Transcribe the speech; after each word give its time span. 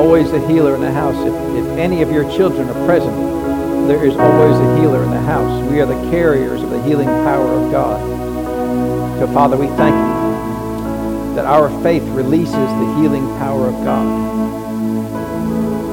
always 0.00 0.32
a 0.32 0.48
healer 0.48 0.74
in 0.74 0.80
the 0.80 0.90
house. 0.90 1.14
If, 1.26 1.62
if 1.62 1.78
any 1.78 2.00
of 2.00 2.10
your 2.10 2.24
children 2.34 2.70
are 2.70 2.86
present, 2.86 3.14
there 3.86 4.02
is 4.02 4.16
always 4.16 4.56
a 4.56 4.80
healer 4.80 5.04
in 5.04 5.10
the 5.10 5.20
house. 5.20 5.62
We 5.70 5.78
are 5.80 5.86
the 5.86 6.10
carriers 6.10 6.62
of 6.62 6.70
the 6.70 6.82
healing 6.84 7.06
power 7.06 7.46
of 7.46 7.70
God. 7.70 8.00
So, 9.18 9.30
Father, 9.34 9.58
we 9.58 9.66
thank 9.66 9.94
you 9.94 11.34
that 11.34 11.44
our 11.44 11.68
faith 11.82 12.02
releases 12.14 12.54
the 12.54 12.94
healing 12.98 13.26
power 13.36 13.66
of 13.66 13.74
God. 13.84 14.06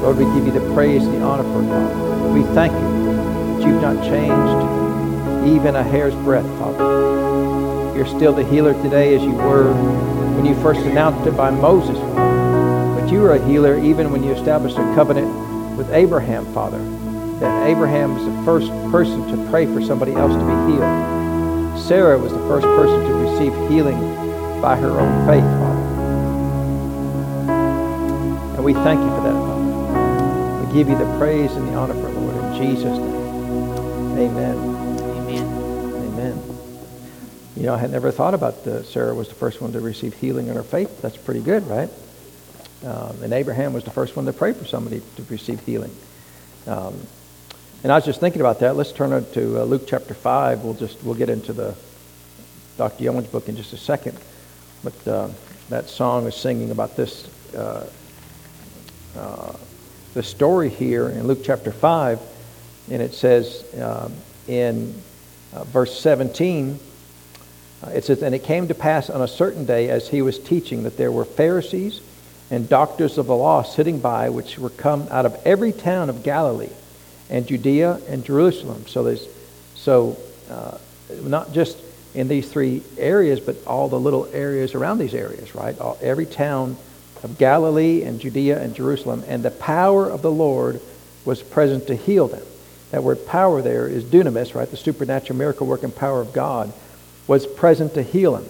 Lord, 0.02 0.18
we 0.18 0.24
give 0.36 0.46
you 0.46 0.54
the 0.54 0.74
praise 0.74 1.04
and 1.04 1.16
the 1.16 1.22
honor 1.22 1.44
for 1.44 1.62
God. 1.64 2.34
We 2.34 2.44
thank 2.56 2.72
you 2.72 3.60
that 3.60 3.68
you've 3.68 3.82
not 3.82 4.02
changed 4.06 5.54
even 5.54 5.76
a 5.76 5.84
hair's 5.84 6.16
breadth, 6.16 6.48
Father. 6.60 7.94
You're 7.94 8.06
still 8.06 8.32
the 8.32 8.46
healer 8.46 8.74
today 8.84 9.16
as 9.16 9.22
you 9.22 9.34
were 9.34 9.74
when 10.36 10.46
you 10.46 10.56
first 10.62 10.80
announced 10.82 11.28
it 11.28 11.36
by 11.36 11.50
Moses, 11.52 11.98
You 13.12 13.24
are 13.24 13.36
a 13.36 13.48
healer 13.48 13.80
even 13.80 14.12
when 14.12 14.22
you 14.22 14.34
established 14.34 14.78
a 14.78 14.82
covenant 14.94 15.78
with 15.78 15.90
Abraham, 15.92 16.46
Father. 16.54 16.80
That 17.40 17.68
Abraham 17.68 18.16
was 18.16 18.26
the 18.26 18.44
first 18.44 18.68
person 18.92 19.26
to 19.32 19.50
pray 19.50 19.66
for 19.66 19.82
somebody 19.82 20.12
else 20.12 20.34
to 20.34 20.40
be 20.40 20.74
healed. 20.74 21.80
Sarah 21.80 22.20
was 22.20 22.34
the 22.34 22.40
first 22.40 22.66
person 22.66 23.06
to 23.06 23.14
receive 23.14 23.54
healing 23.70 23.98
by 24.62 24.76
her 24.76 24.90
own 24.90 25.26
faith, 25.26 25.44
Father. 25.44 25.84
And 28.56 28.66
we 28.66 28.74
thank 28.74 29.00
you 29.00 29.08
for 29.08 29.22
that, 29.22 29.34
Father. 29.34 30.66
We 30.66 30.74
give 30.74 30.90
you 30.90 30.98
the 30.98 31.18
praise 31.18 31.54
and 31.54 31.66
the 31.70 31.76
honor 31.76 31.94
for 31.94 32.10
Lord, 32.10 32.36
in 32.36 32.62
Jesus' 32.62 32.98
name. 32.98 34.18
Amen. 34.18 34.58
Amen. 35.16 35.48
Amen. 36.12 36.44
You 37.56 37.64
know, 37.64 37.74
I 37.76 37.78
had 37.78 37.92
never 37.92 38.12
thought 38.12 38.34
about 38.34 38.66
the, 38.66 38.84
Sarah 38.84 39.16
was 39.16 39.30
the 39.30 39.36
first 39.36 39.62
one 39.62 39.72
to 39.72 39.80
receive 39.80 40.14
healing 40.16 40.48
in 40.48 40.56
her 40.58 40.64
faith. 40.64 41.02
That's 41.02 41.16
pretty 41.16 41.42
good, 41.42 41.66
right? 41.68 41.90
Um, 42.86 43.24
and 43.24 43.34
Abraham 43.34 43.74
was 43.74 43.84
the 43.84 43.92
first 43.92 44.16
one 44.16 44.26
to 44.26 44.34
pray 44.34 44.54
for 44.54 44.66
somebody 44.66 45.02
to 45.16 45.24
receive 45.30 45.60
healing. 45.62 45.96
Um, 46.68 46.96
and 47.84 47.92
I 47.92 47.96
was 47.96 48.06
just 48.06 48.20
thinking 48.20 48.42
about 48.42 48.60
that. 48.60 48.76
Let's 48.76 48.92
turn 48.92 49.10
to 49.34 49.62
uh, 49.62 49.64
Luke 49.64 49.84
chapter 49.88 50.14
5. 50.14 50.64
We'll 50.64 50.74
just 50.74 51.04
we'll 51.04 51.16
get 51.16 51.30
into 51.30 51.54
the 51.54 51.76
Dr. 52.78 53.04
Young's 53.04 53.28
book 53.28 53.50
in 53.50 53.56
just 53.56 53.74
a 53.74 53.78
second. 53.78 54.18
But 54.84 55.08
uh, 55.08 55.30
that 55.70 55.90
song 55.90 56.28
is 56.28 56.36
singing 56.36 56.72
about 56.72 56.96
this 56.96 57.28
uh, 57.56 57.90
uh, 59.16 59.54
the 60.14 60.24
story 60.24 60.70
here 60.70 61.10
in 61.10 61.28
Luke 61.28 61.40
chapter 61.44 61.72
5. 61.72 62.20
And 62.90 63.02
it 63.02 63.14
says 63.14 63.66
um, 63.82 64.14
in 64.48 64.94
uh, 65.54 65.64
verse 65.66 66.00
17, 66.00 66.80
uh, 67.84 67.90
it 67.90 68.06
says, 68.06 68.24
And 68.24 68.34
it 68.34 68.44
came 68.44 68.68
to 68.68 68.76
pass 68.76 69.10
on 69.10 69.22
a 69.22 69.28
certain 69.28 69.66
day 69.66 69.90
as 69.90 70.08
he 70.08 70.22
was 70.22 70.40
teaching 70.40 70.84
that 70.84 70.98
there 70.98 71.12
were 71.12 71.26
Pharisees 71.26 72.02
and 72.50 72.68
doctors 72.70 73.18
of 73.18 73.28
the 73.28 73.36
law 73.36 73.64
sitting 73.64 74.00
by, 74.00 74.30
which 74.30 74.58
were 74.58 74.70
come 74.70 75.08
out 75.12 75.26
of 75.26 75.38
every 75.46 75.72
town 75.72 76.10
of 76.10 76.24
Galilee 76.24 76.70
and 77.30 77.46
Judea 77.46 78.00
and 78.08 78.24
Jerusalem. 78.24 78.86
So 78.88 79.04
there's 79.04 79.28
so 79.76 80.18
uh, 80.50 80.78
not 81.24 81.54
just 81.54 81.78
in 82.14 82.28
these 82.28 82.50
three 82.50 82.84
areas, 82.98 83.40
but 83.40 83.56
all 83.68 83.90
the 83.90 84.00
little 84.00 84.28
areas 84.34 84.74
around 84.74 84.98
these 84.98 85.14
areas, 85.14 85.54
right? 85.54 85.78
All, 85.80 85.98
every 86.02 86.26
town 86.26 86.78
of 87.24 87.38
Galilee 87.38 88.04
and 88.04 88.20
Judea 88.20 88.62
and 88.62 88.76
Jerusalem, 88.76 89.24
and 89.28 89.44
the 89.44 89.52
power 89.52 90.10
of 90.10 90.22
the 90.22 90.32
Lord 90.32 90.82
was 91.26 91.44
present 91.44 91.88
to 91.88 91.96
heal 91.96 92.28
them. 92.28 92.46
That 92.92 93.04
word 93.04 93.26
power 93.28 93.62
there 93.62 93.88
is 93.88 94.04
dunamis, 94.06 94.56
right? 94.56 94.70
The 94.70 94.78
supernatural 94.78 95.38
miracle 95.38 95.68
working 95.68 95.92
power 95.92 96.22
of 96.22 96.32
God 96.32 96.72
was 97.28 97.46
present 97.46 97.96
to 97.96 98.04
heal 98.04 98.34
them. 98.34 98.46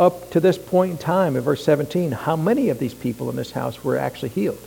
Up 0.00 0.30
to 0.30 0.40
this 0.40 0.56
point 0.56 0.92
in 0.92 0.96
time, 0.96 1.36
in 1.36 1.42
verse 1.42 1.62
17, 1.62 2.12
how 2.12 2.34
many 2.34 2.70
of 2.70 2.78
these 2.78 2.94
people 2.94 3.28
in 3.28 3.36
this 3.36 3.50
house 3.50 3.84
were 3.84 3.98
actually 3.98 4.30
healed? 4.30 4.58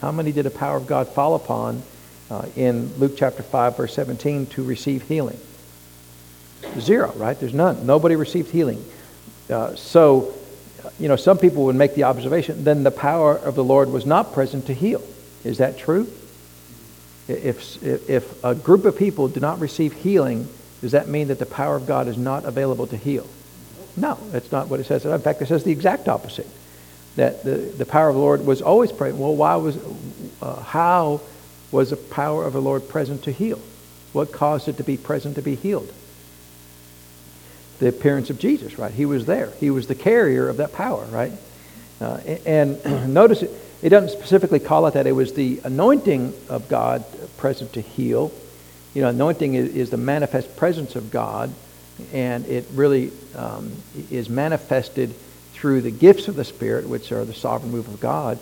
How 0.00 0.10
many 0.10 0.32
did 0.32 0.46
the 0.46 0.50
power 0.50 0.78
of 0.78 0.86
God 0.86 1.08
fall 1.08 1.34
upon 1.34 1.82
uh, 2.30 2.46
in 2.56 2.98
Luke 2.98 3.18
chapter 3.18 3.42
5, 3.42 3.76
verse 3.76 3.92
17 3.92 4.46
to 4.46 4.64
receive 4.64 5.02
healing? 5.02 5.38
Zero, 6.80 7.12
right? 7.16 7.38
There's 7.38 7.52
none. 7.52 7.84
Nobody 7.84 8.16
received 8.16 8.50
healing. 8.50 8.82
Uh, 9.50 9.74
so, 9.74 10.34
you 10.98 11.08
know, 11.08 11.16
some 11.16 11.36
people 11.36 11.66
would 11.66 11.76
make 11.76 11.94
the 11.94 12.04
observation, 12.04 12.64
then 12.64 12.82
the 12.82 12.90
power 12.90 13.36
of 13.36 13.56
the 13.56 13.64
Lord 13.64 13.92
was 13.92 14.06
not 14.06 14.32
present 14.32 14.68
to 14.68 14.72
heal. 14.72 15.02
Is 15.44 15.58
that 15.58 15.76
true? 15.76 16.10
If, 17.28 17.82
if 17.84 18.42
a 18.42 18.54
group 18.54 18.86
of 18.86 18.96
people 18.96 19.28
do 19.28 19.40
not 19.40 19.60
receive 19.60 19.92
healing, 19.92 20.48
does 20.80 20.92
that 20.92 21.08
mean 21.08 21.28
that 21.28 21.38
the 21.38 21.44
power 21.44 21.76
of 21.76 21.86
God 21.86 22.08
is 22.08 22.16
not 22.16 22.46
available 22.46 22.86
to 22.86 22.96
heal? 22.96 23.26
No, 23.96 24.18
that's 24.30 24.52
not 24.52 24.68
what 24.68 24.80
it 24.80 24.86
says. 24.86 25.04
In 25.04 25.20
fact, 25.20 25.40
it 25.42 25.46
says 25.46 25.64
the 25.64 25.72
exact 25.72 26.08
opposite. 26.08 26.46
That 27.16 27.44
the, 27.44 27.56
the 27.56 27.86
power 27.86 28.10
of 28.10 28.14
the 28.14 28.20
Lord 28.20 28.44
was 28.44 28.60
always 28.60 28.92
present. 28.92 29.20
Well, 29.20 29.34
why 29.34 29.56
was, 29.56 29.78
uh, 30.42 30.60
how 30.60 31.22
was 31.72 31.90
the 31.90 31.96
power 31.96 32.44
of 32.44 32.52
the 32.52 32.60
Lord 32.60 32.88
present 32.88 33.24
to 33.24 33.32
heal? 33.32 33.60
What 34.12 34.32
caused 34.32 34.68
it 34.68 34.76
to 34.76 34.84
be 34.84 34.96
present 34.96 35.36
to 35.36 35.42
be 35.42 35.54
healed? 35.54 35.92
The 37.78 37.88
appearance 37.88 38.28
of 38.30 38.38
Jesus, 38.38 38.78
right? 38.78 38.92
He 38.92 39.06
was 39.06 39.26
there. 39.26 39.50
He 39.60 39.70
was 39.70 39.86
the 39.86 39.94
carrier 39.94 40.48
of 40.48 40.58
that 40.58 40.72
power, 40.72 41.04
right? 41.06 41.32
Uh, 42.00 42.20
and 42.44 42.84
notice 43.14 43.42
it, 43.42 43.50
it 43.82 43.90
doesn't 43.90 44.18
specifically 44.18 44.58
call 44.58 44.86
it 44.86 44.94
that. 44.94 45.06
It 45.06 45.12
was 45.12 45.34
the 45.34 45.60
anointing 45.64 46.34
of 46.48 46.68
God 46.68 47.04
present 47.36 47.74
to 47.74 47.80
heal. 47.80 48.32
You 48.94 49.02
know, 49.02 49.08
anointing 49.08 49.54
is, 49.54 49.74
is 49.74 49.90
the 49.90 49.96
manifest 49.96 50.56
presence 50.56 50.96
of 50.96 51.10
God, 51.10 51.52
and 52.12 52.46
it 52.46 52.66
really 52.74 53.12
um, 53.34 53.72
is 54.10 54.28
manifested 54.28 55.14
through 55.52 55.80
the 55.80 55.90
gifts 55.90 56.28
of 56.28 56.36
the 56.36 56.44
Spirit, 56.44 56.88
which 56.88 57.12
are 57.12 57.24
the 57.24 57.34
sovereign 57.34 57.72
move 57.72 57.88
of 57.88 58.00
God. 58.00 58.38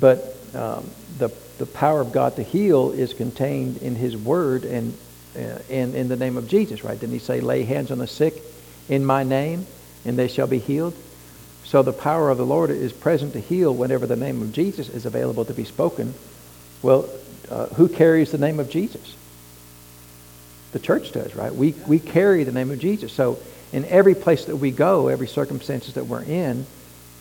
But 0.00 0.36
um, 0.54 0.88
the, 1.18 1.28
the 1.58 1.66
power 1.66 2.00
of 2.00 2.12
God 2.12 2.36
to 2.36 2.42
heal 2.42 2.92
is 2.92 3.14
contained 3.14 3.78
in 3.78 3.96
His 3.96 4.16
Word 4.16 4.64
and, 4.64 4.96
uh, 5.36 5.58
and 5.70 5.94
in 5.94 6.08
the 6.08 6.16
name 6.16 6.36
of 6.36 6.48
Jesus, 6.48 6.84
right? 6.84 6.98
Didn't 6.98 7.14
He 7.14 7.18
say, 7.18 7.40
lay 7.40 7.64
hands 7.64 7.90
on 7.90 7.98
the 7.98 8.06
sick 8.06 8.34
in 8.88 9.04
my 9.04 9.24
name, 9.24 9.66
and 10.04 10.16
they 10.16 10.28
shall 10.28 10.46
be 10.46 10.58
healed? 10.58 10.94
So 11.64 11.82
the 11.82 11.92
power 11.92 12.30
of 12.30 12.38
the 12.38 12.46
Lord 12.46 12.70
is 12.70 12.92
present 12.92 13.32
to 13.32 13.40
heal 13.40 13.74
whenever 13.74 14.06
the 14.06 14.14
name 14.14 14.40
of 14.40 14.52
Jesus 14.52 14.88
is 14.88 15.04
available 15.04 15.44
to 15.44 15.52
be 15.52 15.64
spoken. 15.64 16.14
Well, 16.80 17.08
uh, 17.50 17.66
who 17.66 17.88
carries 17.88 18.30
the 18.30 18.38
name 18.38 18.60
of 18.60 18.70
Jesus? 18.70 19.16
The 20.72 20.78
church 20.78 21.12
does, 21.12 21.34
right? 21.34 21.54
We, 21.54 21.74
we 21.86 21.98
carry 21.98 22.44
the 22.44 22.52
name 22.52 22.70
of 22.70 22.78
Jesus. 22.78 23.12
So 23.12 23.38
in 23.72 23.84
every 23.86 24.14
place 24.14 24.44
that 24.46 24.56
we 24.56 24.70
go, 24.70 25.08
every 25.08 25.28
circumstances 25.28 25.94
that 25.94 26.06
we're 26.06 26.22
in, 26.22 26.66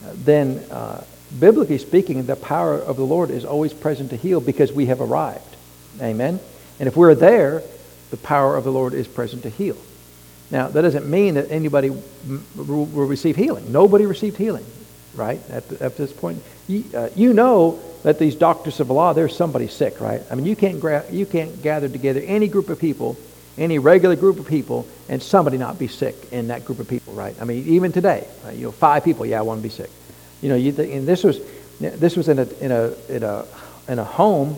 uh, 0.03 0.11
then 0.13 0.59
uh, 0.71 1.03
biblically 1.39 1.77
speaking, 1.77 2.25
the 2.25 2.35
power 2.35 2.75
of 2.75 2.97
the 2.97 3.05
Lord 3.05 3.29
is 3.29 3.45
always 3.45 3.73
present 3.73 4.09
to 4.11 4.17
heal 4.17 4.41
because 4.41 4.71
we 4.71 4.87
have 4.87 5.01
arrived. 5.01 5.55
Amen? 6.01 6.39
And 6.79 6.87
if 6.87 6.95
we're 6.95 7.15
there, 7.15 7.63
the 8.11 8.17
power 8.17 8.55
of 8.55 8.63
the 8.63 8.71
Lord 8.71 8.93
is 8.93 9.07
present 9.07 9.43
to 9.43 9.49
heal. 9.49 9.77
Now, 10.51 10.67
that 10.67 10.81
doesn't 10.81 11.09
mean 11.09 11.35
that 11.35 11.49
anybody 11.49 11.89
will 11.89 12.85
receive 12.85 13.35
healing. 13.35 13.71
Nobody 13.71 14.05
received 14.05 14.37
healing, 14.37 14.65
right, 15.15 15.39
at, 15.49 15.67
the, 15.69 15.83
at 15.83 15.97
this 15.97 16.13
point. 16.13 16.41
You, 16.67 16.83
uh, 16.93 17.09
you, 17.15 17.33
know 17.33 17.79
that 18.03 18.19
these 18.19 18.35
doctors 18.35 18.79
of 18.79 18.89
law, 18.91 19.13
there's 19.13 19.35
somebody 19.35 19.67
sick, 19.67 19.99
right? 19.99 20.21
I 20.29 20.35
mean, 20.35 20.45
you 20.45 20.55
can't, 20.55 20.79
gra- 20.79 21.05
you 21.11 21.25
can't 21.25 21.61
gather 21.63 21.89
together 21.89 22.21
any 22.23 22.47
group 22.47 22.69
of 22.69 22.79
people, 22.79 23.17
any 23.57 23.79
regular 23.79 24.15
group 24.15 24.39
of 24.39 24.47
people, 24.47 24.87
and 25.07 25.21
somebody 25.21 25.57
not 25.57 25.79
be 25.79 25.87
sick 25.87 26.15
in 26.31 26.47
that 26.49 26.65
group 26.65 26.79
of 26.79 26.87
people, 26.87 27.13
right? 27.13 27.35
I 27.41 27.45
mean, 27.45 27.65
even 27.67 27.91
today, 27.91 28.27
right? 28.43 28.55
you 28.55 28.65
know, 28.65 28.71
five 28.71 29.03
people, 29.03 29.25
yeah, 29.25 29.39
I 29.39 29.43
want 29.43 29.59
to 29.59 29.63
be 29.63 29.69
sick. 29.69 29.89
You 30.41 30.49
know, 30.49 30.55
you 30.55 30.71
th- 30.71 30.93
and 30.93 31.07
this 31.07 31.23
was, 31.23 31.39
this 31.79 32.17
was 32.17 32.27
in 32.27 32.39
a, 32.39 32.47
in, 32.59 32.71
a, 32.71 32.93
in, 33.09 33.23
a, 33.23 33.45
in 33.87 33.99
a 33.99 34.03
home 34.03 34.57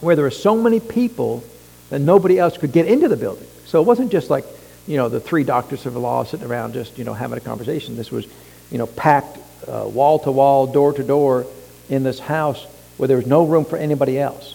where 0.00 0.16
there 0.16 0.24
were 0.24 0.30
so 0.30 0.56
many 0.56 0.80
people 0.80 1.44
that 1.90 1.98
nobody 2.00 2.38
else 2.38 2.56
could 2.56 2.72
get 2.72 2.86
into 2.86 3.08
the 3.08 3.16
building. 3.16 3.46
So 3.66 3.80
it 3.80 3.86
wasn't 3.86 4.10
just 4.12 4.30
like, 4.30 4.44
you 4.86 4.96
know, 4.96 5.08
the 5.08 5.20
three 5.20 5.44
doctors 5.44 5.86
of 5.86 5.94
the 5.94 6.00
law 6.00 6.24
sitting 6.24 6.46
around 6.46 6.74
just, 6.74 6.98
you 6.98 7.04
know, 7.04 7.14
having 7.14 7.38
a 7.38 7.40
conversation. 7.40 7.96
This 7.96 8.10
was, 8.10 8.26
you 8.70 8.78
know, 8.78 8.86
packed 8.86 9.38
uh, 9.68 9.84
wall 9.86 10.18
to 10.20 10.32
wall, 10.32 10.66
door 10.66 10.92
to 10.92 11.02
door 11.02 11.46
in 11.88 12.02
this 12.02 12.18
house 12.18 12.64
where 12.96 13.08
there 13.08 13.16
was 13.16 13.26
no 13.26 13.44
room 13.44 13.64
for 13.64 13.76
anybody 13.76 14.18
else. 14.18 14.54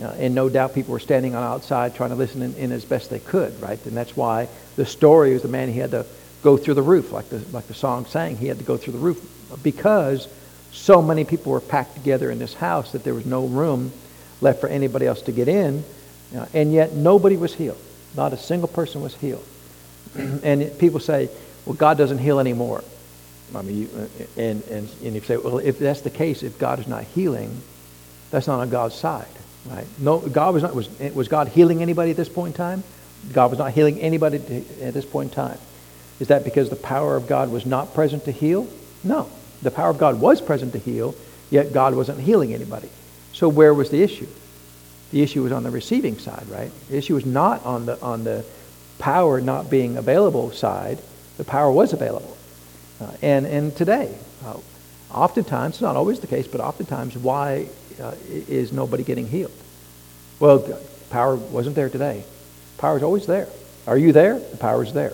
And 0.00 0.34
no 0.34 0.48
doubt 0.48 0.74
people 0.74 0.92
were 0.92 1.00
standing 1.00 1.34
on 1.34 1.42
outside 1.42 1.94
trying 1.94 2.10
to 2.10 2.16
listen 2.16 2.42
in, 2.42 2.54
in, 2.56 2.72
as 2.72 2.84
best 2.84 3.10
they 3.10 3.20
could, 3.20 3.60
right? 3.62 3.84
And 3.86 3.96
that's 3.96 4.16
why 4.16 4.48
the 4.76 4.84
story 4.84 5.32
was 5.32 5.42
the 5.42 5.48
man 5.48 5.68
he 5.68 5.78
had 5.78 5.92
to 5.92 6.04
go 6.42 6.56
through 6.56 6.74
the 6.74 6.82
roof, 6.82 7.12
like 7.12 7.28
the, 7.28 7.38
like 7.52 7.66
the 7.68 7.74
song 7.74 8.04
sang. 8.06 8.36
He 8.36 8.48
had 8.48 8.58
to 8.58 8.64
go 8.64 8.76
through 8.76 8.94
the 8.94 8.98
roof 8.98 9.24
because 9.62 10.28
so 10.72 11.00
many 11.00 11.24
people 11.24 11.52
were 11.52 11.60
packed 11.60 11.94
together 11.94 12.30
in 12.30 12.38
this 12.38 12.54
house 12.54 12.92
that 12.92 13.04
there 13.04 13.14
was 13.14 13.24
no 13.24 13.46
room 13.46 13.92
left 14.40 14.60
for 14.60 14.68
anybody 14.68 15.06
else 15.06 15.22
to 15.22 15.32
get 15.32 15.48
in. 15.48 15.84
And 16.52 16.72
yet 16.72 16.92
nobody 16.92 17.36
was 17.36 17.54
healed. 17.54 17.80
Not 18.16 18.32
a 18.32 18.36
single 18.36 18.68
person 18.68 19.00
was 19.00 19.14
healed. 19.14 19.44
and 20.16 20.76
people 20.78 21.00
say, 21.00 21.28
well, 21.64 21.76
God 21.76 21.96
doesn't 21.96 22.18
heal 22.18 22.40
anymore. 22.40 22.82
I 23.54 23.62
mean, 23.62 23.78
you, 23.82 23.90
uh, 23.96 24.40
and, 24.40 24.62
and, 24.64 24.88
and 25.02 25.14
you 25.14 25.20
say, 25.20 25.36
well, 25.36 25.58
if 25.58 25.78
that's 25.78 26.00
the 26.00 26.10
case, 26.10 26.42
if 26.42 26.58
God 26.58 26.80
is 26.80 26.88
not 26.88 27.04
healing, 27.04 27.60
that's 28.30 28.46
not 28.46 28.60
on 28.60 28.70
God's 28.70 28.94
side, 28.94 29.26
right? 29.66 29.86
No, 29.98 30.20
God 30.20 30.54
was 30.54 30.62
not, 30.62 30.74
was, 30.74 30.88
was 31.14 31.28
God 31.28 31.48
healing 31.48 31.82
anybody 31.82 32.10
at 32.10 32.16
this 32.16 32.28
point 32.28 32.54
in 32.54 32.56
time? 32.56 32.84
God 33.32 33.50
was 33.50 33.58
not 33.58 33.72
healing 33.72 34.00
anybody 34.00 34.38
to, 34.38 34.84
at 34.84 34.94
this 34.94 35.04
point 35.04 35.30
in 35.30 35.34
time. 35.34 35.58
Is 36.20 36.28
that 36.28 36.44
because 36.44 36.70
the 36.70 36.76
power 36.76 37.16
of 37.16 37.26
God 37.26 37.50
was 37.50 37.66
not 37.66 37.94
present 37.94 38.24
to 38.24 38.32
heal? 38.32 38.68
No. 39.02 39.28
The 39.62 39.70
power 39.70 39.90
of 39.90 39.98
God 39.98 40.20
was 40.20 40.40
present 40.40 40.72
to 40.72 40.78
heal. 40.78 41.14
yet 41.50 41.72
God 41.72 41.94
wasn't 41.94 42.20
healing 42.20 42.52
anybody. 42.52 42.88
So 43.32 43.48
where 43.48 43.74
was 43.74 43.90
the 43.90 44.02
issue? 44.02 44.28
The 45.10 45.22
issue 45.22 45.42
was 45.42 45.52
on 45.52 45.62
the 45.62 45.70
receiving 45.70 46.18
side, 46.18 46.46
right? 46.48 46.70
The 46.88 46.98
issue 46.98 47.14
was 47.14 47.26
not 47.26 47.64
on 47.64 47.86
the, 47.86 48.00
on 48.00 48.24
the 48.24 48.44
power 48.98 49.40
not 49.40 49.70
being 49.70 49.96
available 49.96 50.50
side. 50.52 50.98
The 51.36 51.44
power 51.44 51.70
was 51.70 51.92
available. 51.92 52.36
Uh, 53.00 53.12
and, 53.22 53.46
and 53.46 53.76
today, 53.76 54.16
uh, 54.44 54.56
oftentimes, 55.12 55.76
it's 55.76 55.82
not 55.82 55.96
always 55.96 56.20
the 56.20 56.26
case, 56.26 56.46
but 56.46 56.60
oftentimes, 56.60 57.16
why 57.16 57.66
uh, 58.00 58.14
is 58.30 58.72
nobody 58.72 59.04
getting 59.04 59.26
healed? 59.26 59.52
Well, 60.40 60.78
power 61.10 61.36
wasn't 61.36 61.76
there 61.76 61.88
today. 61.88 62.24
Power 62.78 62.96
is 62.96 63.02
always 63.02 63.26
there. 63.26 63.48
Are 63.86 63.98
you 63.98 64.12
there? 64.12 64.38
The 64.38 64.56
power 64.56 64.82
is 64.82 64.92
there. 64.92 65.12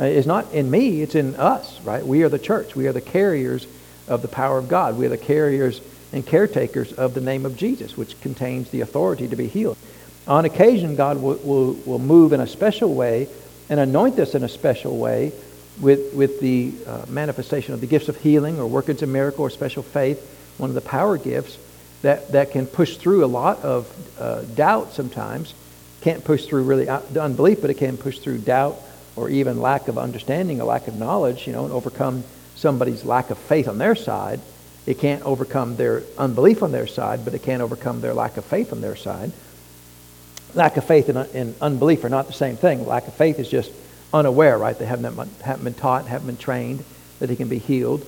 Uh, 0.00 0.04
it's 0.04 0.26
not 0.26 0.52
in 0.52 0.70
me, 0.70 1.02
it's 1.02 1.14
in 1.14 1.36
us, 1.36 1.80
right? 1.82 2.04
We 2.04 2.22
are 2.22 2.28
the 2.28 2.38
church. 2.38 2.74
We 2.74 2.86
are 2.86 2.92
the 2.92 3.00
carriers 3.00 3.66
of 4.08 4.22
the 4.22 4.28
power 4.28 4.58
of 4.58 4.68
God. 4.68 4.96
We 4.96 5.06
are 5.06 5.10
the 5.10 5.18
carriers 5.18 5.80
and 6.12 6.26
caretakers 6.26 6.92
of 6.92 7.14
the 7.14 7.20
name 7.20 7.46
of 7.46 7.56
Jesus, 7.56 7.96
which 7.96 8.20
contains 8.20 8.70
the 8.70 8.80
authority 8.80 9.28
to 9.28 9.36
be 9.36 9.46
healed. 9.46 9.78
On 10.26 10.44
occasion, 10.44 10.96
God 10.96 11.20
will, 11.20 11.36
will, 11.36 11.72
will 11.86 11.98
move 11.98 12.32
in 12.32 12.40
a 12.40 12.46
special 12.46 12.94
way 12.94 13.28
and 13.68 13.80
anoint 13.80 14.18
us 14.18 14.34
in 14.34 14.42
a 14.44 14.48
special 14.48 14.98
way 14.98 15.32
with, 15.80 16.14
with 16.14 16.40
the 16.40 16.72
uh, 16.86 17.06
manifestation 17.08 17.74
of 17.74 17.80
the 17.80 17.86
gifts 17.86 18.08
of 18.08 18.16
healing 18.18 18.58
or 18.58 18.66
workings 18.66 19.02
of 19.02 19.08
miracle 19.08 19.44
or 19.44 19.50
special 19.50 19.82
faith, 19.82 20.54
one 20.58 20.70
of 20.70 20.74
the 20.74 20.80
power 20.80 21.16
gifts 21.16 21.58
that, 22.02 22.32
that 22.32 22.50
can 22.50 22.66
push 22.66 22.96
through 22.96 23.24
a 23.24 23.26
lot 23.26 23.58
of 23.60 23.92
uh, 24.20 24.42
doubt 24.42 24.92
sometimes. 24.92 25.54
Can't 26.00 26.24
push 26.24 26.46
through 26.46 26.64
really 26.64 26.88
uh, 26.88 27.00
unbelief, 27.18 27.60
but 27.60 27.70
it 27.70 27.74
can 27.74 27.96
push 27.96 28.18
through 28.18 28.38
doubt 28.38 28.76
or 29.14 29.28
even 29.28 29.60
lack 29.60 29.88
of 29.88 29.98
understanding 29.98 30.60
a 30.60 30.64
lack 30.64 30.88
of 30.88 30.98
knowledge, 30.98 31.46
you 31.46 31.52
know, 31.52 31.64
and 31.64 31.72
overcome 31.72 32.24
somebody's 32.56 33.04
lack 33.04 33.30
of 33.30 33.38
faith 33.38 33.68
on 33.68 33.78
their 33.78 33.94
side. 33.94 34.40
It 34.84 34.98
can't 34.98 35.22
overcome 35.22 35.76
their 35.76 36.02
unbelief 36.18 36.62
on 36.62 36.72
their 36.72 36.86
side, 36.86 37.24
but 37.24 37.34
it 37.34 37.42
can 37.42 37.60
overcome 37.60 38.00
their 38.00 38.14
lack 38.14 38.36
of 38.36 38.44
faith 38.44 38.72
on 38.72 38.80
their 38.80 38.96
side. 38.96 39.32
Lack 40.54 40.76
of 40.76 40.84
faith 40.84 41.08
and, 41.08 41.18
and 41.18 41.54
unbelief 41.60 42.04
are 42.04 42.08
not 42.08 42.26
the 42.26 42.32
same 42.32 42.56
thing. 42.56 42.84
Lack 42.86 43.06
of 43.06 43.14
faith 43.14 43.38
is 43.38 43.48
just 43.48 43.70
unaware, 44.12 44.58
right? 44.58 44.76
They 44.76 44.86
haven't 44.86 45.14
been, 45.14 45.30
haven't 45.42 45.64
been 45.64 45.74
taught, 45.74 46.06
haven't 46.06 46.26
been 46.26 46.36
trained 46.36 46.84
that 47.20 47.28
they 47.28 47.36
can 47.36 47.48
be 47.48 47.58
healed. 47.58 48.04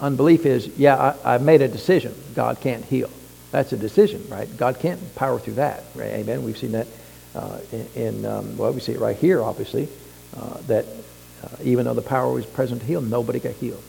Unbelief 0.00 0.44
is, 0.44 0.66
yeah, 0.76 1.14
I, 1.24 1.32
have 1.32 1.42
made 1.42 1.62
a 1.62 1.68
decision. 1.68 2.14
God 2.34 2.60
can't 2.60 2.84
heal. 2.84 3.10
That's 3.50 3.72
a 3.72 3.76
decision, 3.76 4.24
right? 4.28 4.48
God 4.56 4.78
can't 4.78 5.14
power 5.14 5.38
through 5.38 5.54
that, 5.54 5.84
right? 5.94 6.10
Amen. 6.10 6.42
We've 6.42 6.58
seen 6.58 6.72
that 6.72 6.86
uh, 7.34 7.58
in, 7.72 7.88
in 7.94 8.24
um, 8.24 8.56
well, 8.56 8.72
we 8.72 8.80
see 8.80 8.92
it 8.92 9.00
right 9.00 9.16
here, 9.16 9.42
obviously, 9.42 9.88
uh, 10.36 10.58
that 10.66 10.86
uh, 11.44 11.48
even 11.62 11.84
though 11.84 11.94
the 11.94 12.02
power 12.02 12.32
was 12.32 12.46
present 12.46 12.80
to 12.80 12.86
heal, 12.86 13.00
nobody 13.00 13.38
got 13.38 13.52
healed. 13.54 13.82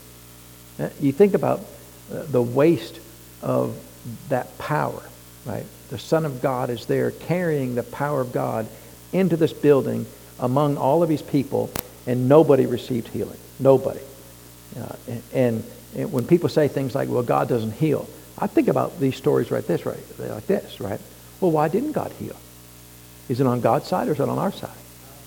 Uh, 0.78 0.90
you 1.00 1.12
think 1.12 1.34
about 1.34 1.60
uh, 2.12 2.22
the 2.24 2.42
waste 2.42 3.00
of 3.42 3.76
that 4.28 4.56
power, 4.58 5.02
right? 5.44 5.64
The 5.90 5.98
Son 5.98 6.24
of 6.24 6.42
God 6.42 6.70
is 6.70 6.86
there 6.86 7.10
carrying 7.10 7.74
the 7.74 7.82
power 7.82 8.20
of 8.20 8.32
God 8.32 8.66
into 9.12 9.36
this 9.36 9.52
building 9.52 10.06
among 10.38 10.76
all 10.76 11.02
of 11.02 11.08
his 11.08 11.22
people, 11.22 11.70
and 12.06 12.28
nobody 12.28 12.66
received 12.66 13.08
healing. 13.08 13.38
Nobody. 13.58 14.00
Uh, 14.78 14.96
and, 15.06 15.22
and, 15.34 15.64
when 16.12 16.26
people 16.26 16.50
say 16.50 16.68
things 16.68 16.94
like, 16.94 17.08
well, 17.08 17.22
God 17.22 17.48
doesn't 17.48 17.72
heal, 17.72 18.08
I 18.40 18.46
think 18.46 18.68
about 18.68 19.00
these 19.00 19.16
stories 19.16 19.50
right 19.50 19.66
this, 19.66 19.84
right? 19.84 19.98
Like 20.18 20.46
this, 20.46 20.80
right? 20.80 21.00
Well, 21.40 21.50
why 21.50 21.68
didn't 21.68 21.92
God 21.92 22.12
heal? 22.12 22.36
Is 23.28 23.40
it 23.40 23.46
on 23.46 23.60
God's 23.60 23.86
side 23.86 24.08
or 24.08 24.12
is 24.12 24.20
it 24.20 24.28
on 24.28 24.38
our 24.38 24.52
side? 24.52 24.70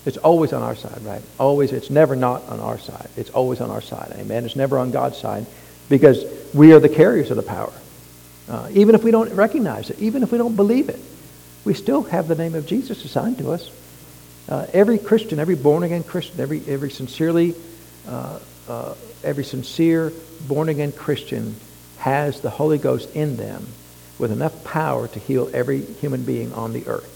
It's 0.05 0.17
always 0.17 0.51
on 0.53 0.63
our 0.63 0.75
side, 0.75 1.01
right? 1.03 1.21
Always. 1.39 1.71
It's 1.71 1.89
never 1.89 2.15
not 2.15 2.43
on 2.49 2.59
our 2.59 2.79
side. 2.79 3.07
It's 3.17 3.29
always 3.29 3.61
on 3.61 3.69
our 3.69 3.81
side. 3.81 4.11
Amen. 4.17 4.45
It's 4.45 4.55
never 4.55 4.79
on 4.79 4.91
God's 4.91 5.17
side 5.17 5.45
because 5.89 6.25
we 6.53 6.73
are 6.73 6.79
the 6.79 6.89
carriers 6.89 7.29
of 7.29 7.37
the 7.37 7.43
power. 7.43 7.73
Uh, 8.49 8.67
even 8.73 8.95
if 8.95 9.03
we 9.03 9.11
don't 9.11 9.31
recognize 9.33 9.89
it, 9.89 9.99
even 9.99 10.23
if 10.23 10.31
we 10.31 10.37
don't 10.37 10.55
believe 10.55 10.89
it, 10.89 10.99
we 11.63 11.75
still 11.75 12.01
have 12.03 12.27
the 12.27 12.35
name 12.35 12.55
of 12.55 12.65
Jesus 12.65 13.05
assigned 13.05 13.37
to 13.37 13.51
us. 13.51 13.69
Uh, 14.49 14.65
every 14.73 14.97
Christian, 14.97 15.39
every 15.39 15.55
born 15.55 15.83
again 15.83 16.03
Christian, 16.03 16.39
every 16.39 16.63
every 16.67 16.89
sincerely, 16.89 17.53
uh, 18.07 18.39
uh, 18.67 18.95
every 19.23 19.43
sincere 19.43 20.11
born 20.47 20.69
again 20.69 20.91
Christian 20.91 21.55
has 22.01 22.41
the 22.41 22.49
Holy 22.49 22.77
Ghost 22.77 23.09
in 23.15 23.37
them 23.37 23.67
with 24.19 24.31
enough 24.31 24.63
power 24.63 25.07
to 25.07 25.19
heal 25.19 25.49
every 25.53 25.81
human 25.81 26.23
being 26.23 26.53
on 26.53 26.73
the 26.73 26.85
earth 26.87 27.09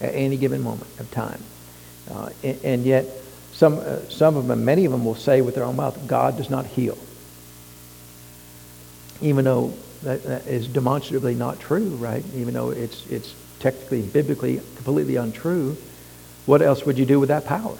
at 0.00 0.14
any 0.14 0.36
given 0.36 0.62
moment 0.62 0.90
of 0.98 1.10
time. 1.10 1.42
Uh, 2.10 2.30
and, 2.42 2.64
and, 2.64 2.84
yet, 2.84 3.06
some 3.52 3.78
uh, 3.78 4.00
some 4.08 4.36
of 4.36 4.46
them, 4.46 4.64
many 4.64 4.84
of 4.84 4.92
them, 4.92 5.04
will 5.04 5.14
say 5.14 5.40
with 5.40 5.54
their 5.54 5.64
own 5.64 5.76
mouth, 5.76 6.06
"God 6.06 6.36
does 6.36 6.50
not 6.50 6.66
heal," 6.66 6.98
even 9.20 9.44
though 9.44 9.72
that, 10.02 10.22
that 10.24 10.46
is 10.46 10.66
demonstrably 10.66 11.34
not 11.34 11.60
true, 11.60 11.90
right? 11.96 12.24
Even 12.34 12.54
though 12.54 12.70
it's 12.70 13.06
it's 13.06 13.34
technically, 13.60 14.02
biblically, 14.02 14.60
completely 14.76 15.16
untrue 15.16 15.76
what 16.46 16.62
else 16.62 16.84
would 16.84 16.98
you 16.98 17.06
do 17.06 17.20
with 17.20 17.28
that 17.28 17.44
power? 17.46 17.76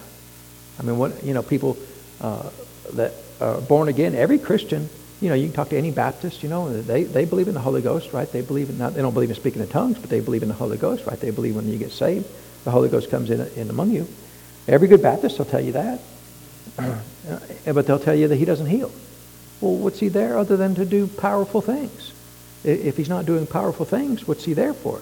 I 0.79 0.83
mean, 0.83 0.99
what, 0.99 1.25
you 1.25 1.35
know, 1.35 1.43
people 1.43 1.77
uh, 2.21 2.51
that 2.93 3.13
are 3.41 3.61
born 3.61 3.89
again, 3.89 4.15
every 4.15 4.39
Christian, 4.39 4.89
you 5.21 5.29
know, 5.29 5.35
you 5.35 5.47
can 5.47 5.53
talk 5.55 5.69
to 5.69 5.77
any 5.77 5.91
Baptist, 5.91 6.43
you 6.43 6.49
know, 6.49 6.81
they, 6.83 7.05
they 7.05 7.25
believe 7.27 7.49
in 7.49 7.55
the 7.55 7.61
Holy 7.61 7.83
Ghost, 7.83 8.13
right? 8.13 8.31
They 8.31 8.41
believe 8.41 8.71
in, 8.71 8.79
not, 8.79 8.95
they 8.95 9.03
don't 9.03 9.13
believe 9.13 9.29
in 9.29 9.37
speaking 9.37 9.61
in 9.61 9.69
tongues, 9.69 9.99
but 9.99 10.09
they 10.09 10.21
believe 10.21 10.43
in 10.43 10.49
the 10.49 10.55
Holy 10.55 10.79
Ghost, 10.79 11.07
right? 11.07 11.21
They 11.21 11.31
believe 11.31 11.57
when 11.57 11.69
you 11.69 11.79
get 11.79 11.93
saved, 11.93 12.27
the 12.65 12.71
Holy 12.71 12.89
Ghost 12.89 13.11
comes 13.11 13.31
in, 13.31 13.41
in 13.55 13.69
among 13.69 13.91
you. 13.91 14.09
Every 14.67 14.89
good 14.89 15.03
Baptist 15.03 15.39
will 15.39 15.45
tell 15.45 15.61
you 15.61 15.73
that. 15.73 16.01
But 17.67 17.87
they'll 17.87 18.01
tell 18.01 18.15
you 18.15 18.29
that 18.29 18.37
he 18.37 18.45
doesn't 18.45 18.67
heal. 18.67 18.91
Well, 19.61 19.77
what's 19.77 20.01
he 20.01 20.09
there 20.09 20.39
other 20.39 20.57
than 20.57 20.75
to 20.77 20.85
do 20.85 21.07
powerful 21.07 21.61
things? 21.61 22.13
If 22.65 22.97
he's 22.97 23.09
not 23.09 23.27
doing 23.27 23.47
powerful 23.47 23.87
things, 23.87 24.27
what's 24.27 24.45
he 24.45 24.55
there 24.55 24.75
for? 24.75 25.01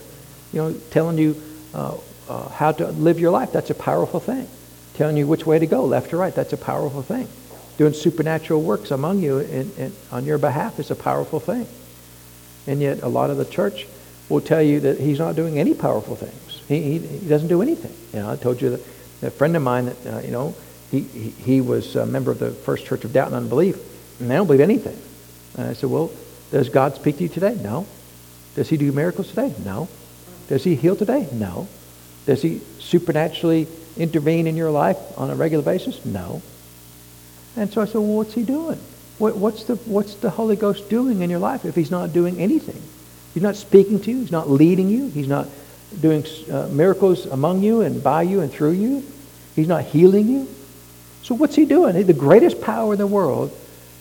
You 0.53 0.63
know, 0.63 0.75
telling 0.91 1.17
you 1.17 1.41
uh, 1.73 1.97
uh, 2.29 2.49
how 2.51 2.73
to 2.73 2.89
live 2.89 3.19
your 3.19 3.31
life. 3.31 3.53
That's 3.53 3.71
a 3.71 3.75
powerful 3.75 4.21
thing. 4.21 4.47
Telling 4.95 5.17
you 5.17 5.27
which 5.27 5.47
way 5.47 5.59
to 5.59 5.67
go, 5.67 5.85
left 5.85 6.13
or 6.13 6.19
right. 6.19 6.35
That's 6.35 6.53
a 6.53 6.57
powerful 6.57 7.03
thing. 7.03 7.29
Doing 7.79 7.93
supernatural 7.93 8.61
works 8.61 8.91
among 8.91 9.21
you 9.21 9.39
in, 9.39 9.71
in, 9.79 9.93
on 10.11 10.25
your 10.25 10.37
behalf 10.37 10.81
is 10.81 10.91
a 10.91 10.97
powerful 10.97 11.39
thing. 11.39 11.67
And 12.67 12.81
yet, 12.81 13.03
a 13.03 13.09
lot 13.09 13.31
of 13.31 13.37
the 13.37 13.45
church 13.45 13.87
will 14.29 14.41
tell 14.41 14.61
you 14.61 14.81
that 14.81 14.99
he's 14.99 15.21
not 15.21 15.37
doing 15.37 15.59
any 15.59 15.75
powerful 15.75 16.17
things. 16.17 16.63
He, 16.67 16.99
he, 16.99 16.99
he 16.99 17.29
doesn't 17.29 17.49
do 17.49 17.63
anything. 17.63 17.95
You 18.13 18.27
know, 18.27 18.33
I 18.33 18.37
told 18.37 18.61
you 18.61 18.71
that 18.71 18.81
a 19.23 19.31
friend 19.31 19.57
of 19.57 19.63
mine 19.63 19.87
that, 19.87 20.07
uh, 20.07 20.19
you 20.21 20.33
know, 20.33 20.57
he, 20.91 21.01
he, 21.01 21.31
he, 21.31 21.61
was 21.61 21.95
a 21.95 22.05
member 22.05 22.33
of 22.33 22.41
the 22.41 22.51
First 22.51 22.85
Church 22.85 23.05
of 23.05 23.13
Doubt 23.13 23.29
and 23.29 23.37
Unbelief, 23.37 23.77
and 24.21 24.29
they 24.29 24.35
don't 24.35 24.47
believe 24.47 24.61
anything. 24.61 24.99
And 25.57 25.71
I 25.71 25.73
said, 25.75 25.89
well, 25.89 26.11
does 26.51 26.69
God 26.69 26.97
speak 26.97 27.19
to 27.19 27.23
you 27.23 27.29
today? 27.29 27.55
No. 27.63 27.87
Does 28.57 28.69
he 28.69 28.77
do 28.77 28.91
miracles 28.91 29.29
today? 29.29 29.55
No. 29.65 29.89
Does 30.49 30.65
he 30.65 30.75
heal 30.75 30.97
today? 30.97 31.29
No. 31.33 31.69
Does 32.27 32.43
he 32.43 32.61
supernaturally 32.81 33.69
intervene 33.97 34.49
in 34.49 34.57
your 34.57 34.71
life 34.71 34.99
on 35.17 35.31
a 35.31 35.37
regular 35.37 35.65
basis? 35.65 36.05
No. 36.05 36.43
And 37.59 37.73
so 37.73 37.83
I 37.83 37.87
said, 37.87 37.97
well, 37.97 38.19
what's 38.19 38.35
he 38.35 38.45
doing? 38.45 38.79
What, 39.19 39.37
what's, 39.37 39.65
the, 39.65 39.75
what's 39.77 40.15
the 40.15 40.31
Holy 40.31 40.55
Ghost 40.55 40.89
doing 40.89 41.21
in 41.23 41.29
your 41.29 41.41
life 41.41 41.65
if 41.65 41.75
he's 41.75 41.91
not 41.91 42.13
doing 42.13 42.39
anything? 42.39 42.81
He's 43.35 43.43
not 43.43 43.57
speaking 43.57 44.01
to 44.01 44.11
you. 44.11 44.21
He's 44.21 44.33
not 44.33 44.49
leading 44.49 44.89
you. 44.89 45.09
He's 45.09 45.27
not 45.27 45.49
doing 46.01 46.25
uh, 46.51 46.69
miracles 46.69 47.27
among 47.27 47.63
you 47.63 47.81
and 47.81 48.03
by 48.03 48.23
you 48.23 48.41
and 48.41 48.53
through 48.53 48.73
you. 48.73 49.05
He's 49.57 49.69
not 49.69 49.85
healing 49.85 50.29
you. 50.29 50.49
So 51.23 51.35
what's 51.35 51.57
he 51.57 51.65
doing? 51.65 52.01
The 52.07 52.13
greatest 52.13 52.61
power 52.61 52.93
in 52.93 52.99
the 52.99 53.07
world, 53.07 53.51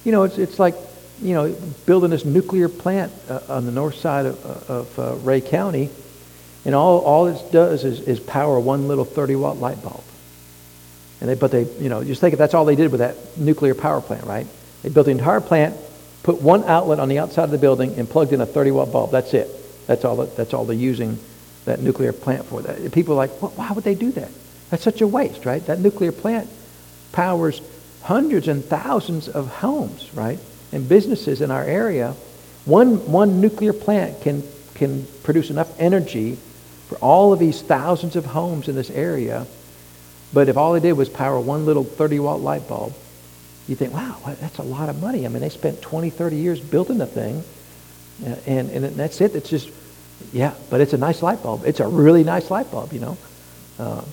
you 0.06 0.12
know, 0.12 0.24
it's, 0.24 0.38
it's 0.38 0.60
like, 0.60 0.76
you 1.22 1.34
know, 1.34 1.56
building 1.88 2.12
this 2.12 2.26
nuclear 2.26 2.70
plant 2.70 3.12
uh, 3.28 3.40
on 3.50 3.66
the 3.66 3.72
north 3.72 3.96
side 3.96 4.28
of, 4.28 4.70
of 4.70 5.00
uh, 5.00 5.16
Rhea 5.16 5.42
County 5.42 5.90
and 6.64 6.76
all, 6.76 7.00
all 7.00 7.28
it 7.28 7.52
does 7.52 7.84
is, 7.84 8.02
is 8.02 8.20
power 8.20 8.60
one 8.60 8.88
little 8.88 9.06
30 9.06 9.36
watt 9.36 9.58
light 9.58 9.82
bulb. 9.82 10.04
And 11.20 11.30
they, 11.30 11.36
but 11.36 11.52
they, 11.52 11.64
you 11.80 11.90
know, 11.90 12.04
just 12.04 12.22
think 12.22 12.36
that's 12.36 12.54
all 12.54 12.66
they 12.66 12.76
did 12.76 12.92
with 12.92 13.00
that 13.00 13.38
nuclear 13.38 13.74
power 13.74 14.02
plant, 14.02 14.26
right? 14.26 14.48
They 14.84 14.90
built 14.90 15.06
the 15.06 15.12
entire 15.12 15.42
plant, 15.42 15.76
put 16.24 16.42
one 16.42 16.64
outlet 16.66 17.00
on 17.00 17.10
the 17.10 17.20
outside 17.20 17.46
of 17.46 17.52
the 17.52 17.58
building, 17.58 17.96
and 17.96 18.10
plugged 18.10 18.34
in 18.34 18.42
a 18.42 18.46
30 18.46 18.72
watt 18.72 18.92
bulb. 18.92 19.12
That's 19.12 19.34
it. 19.34 19.50
That's 19.88 20.06
all, 20.06 20.18
that, 20.18 20.36
that's 20.36 20.54
all 20.54 20.66
they're 20.66 20.76
using 20.76 21.18
that 21.66 21.80
nuclear 21.80 22.14
plant 22.14 22.46
for. 22.46 22.62
That, 22.62 22.92
people 22.92 23.14
are 23.14 23.18
like, 23.18 23.42
well, 23.42 23.52
why 23.56 23.72
would 23.72 23.84
they 23.84 23.96
do 23.96 24.12
that? 24.12 24.30
That's 24.70 24.84
such 24.84 25.02
a 25.02 25.08
waste, 25.08 25.46
right? 25.46 25.66
That 25.66 25.80
nuclear 25.80 26.12
plant 26.12 26.50
powers 27.12 27.62
hundreds 28.04 28.48
and 28.48 28.64
thousands 28.64 29.28
of 29.28 29.48
homes, 29.48 30.10
right? 30.14 30.40
And 30.72 30.88
businesses 30.88 31.42
in 31.42 31.52
our 31.52 31.64
area. 31.64 32.16
One, 32.66 33.12
one 33.12 33.42
nuclear 33.42 33.74
plant 33.74 34.22
can, 34.22 34.44
can 34.76 35.06
produce 35.24 35.50
enough 35.50 35.78
energy 35.80 36.38
for 36.88 36.98
all 37.00 37.34
of 37.34 37.40
these 37.40 37.62
thousands 37.62 38.16
of 38.16 38.26
homes 38.26 38.68
in 38.68 38.76
this 38.76 38.90
area. 38.90 39.46
But 40.34 40.50
if 40.50 40.58
all 40.58 40.74
they 40.74 40.80
did 40.80 40.94
was 40.94 41.10
power 41.10 41.40
one 41.40 41.66
little 41.66 41.84
30 41.84 42.20
watt 42.20 42.42
light 42.42 42.68
bulb, 42.68 42.94
you 43.68 43.76
think, 43.76 43.94
wow, 43.94 44.18
that's 44.26 44.60
a 44.60 44.64
lot 44.64 44.90
of 44.90 45.02
money. 45.02 45.26
I 45.26 45.30
mean, 45.30 45.42
they 45.42 45.50
spent 45.50 45.82
20, 45.82 46.10
30 46.10 46.36
years 46.38 46.60
building 46.60 46.98
the 46.98 47.06
thing, 47.06 47.44
uh, 48.26 48.36
and, 48.46 48.70
and 48.70 48.86
that's 48.96 49.20
it. 49.22 49.36
It's 49.36 49.50
just, 49.50 49.70
yeah, 50.32 50.54
but 50.70 50.82
it's 50.82 50.94
a 50.94 50.98
nice 50.98 51.22
light 51.22 51.44
bulb. 51.44 51.64
It's 51.66 51.80
a 51.80 51.88
really 51.88 52.24
nice 52.24 52.50
light 52.50 52.72
bulb, 52.72 52.94
you 52.94 53.00
know. 53.00 53.18
Uh, 53.78 54.04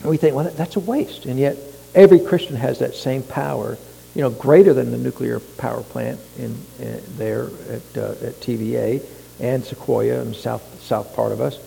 and 0.00 0.10
we 0.10 0.16
think, 0.16 0.34
well, 0.34 0.50
that's 0.50 0.76
a 0.76 0.80
waste. 0.80 1.26
And 1.26 1.38
yet, 1.38 1.56
every 1.94 2.18
Christian 2.18 2.56
has 2.56 2.80
that 2.80 2.94
same 2.94 3.22
power 3.22 3.78
you 4.14 4.22
know, 4.22 4.30
greater 4.30 4.72
than 4.72 4.90
the 4.92 4.98
nuclear 4.98 5.40
power 5.40 5.82
plant 5.82 6.20
in, 6.38 6.56
in 6.78 7.02
there 7.16 7.44
at, 7.68 7.96
uh, 7.96 8.12
at 8.22 8.40
TVA 8.40 9.04
and 9.40 9.62
Sequoyah 9.62 10.24
the 10.24 10.34
south, 10.34 10.82
south 10.82 11.14
part 11.16 11.32
of 11.32 11.40
us, 11.40 11.58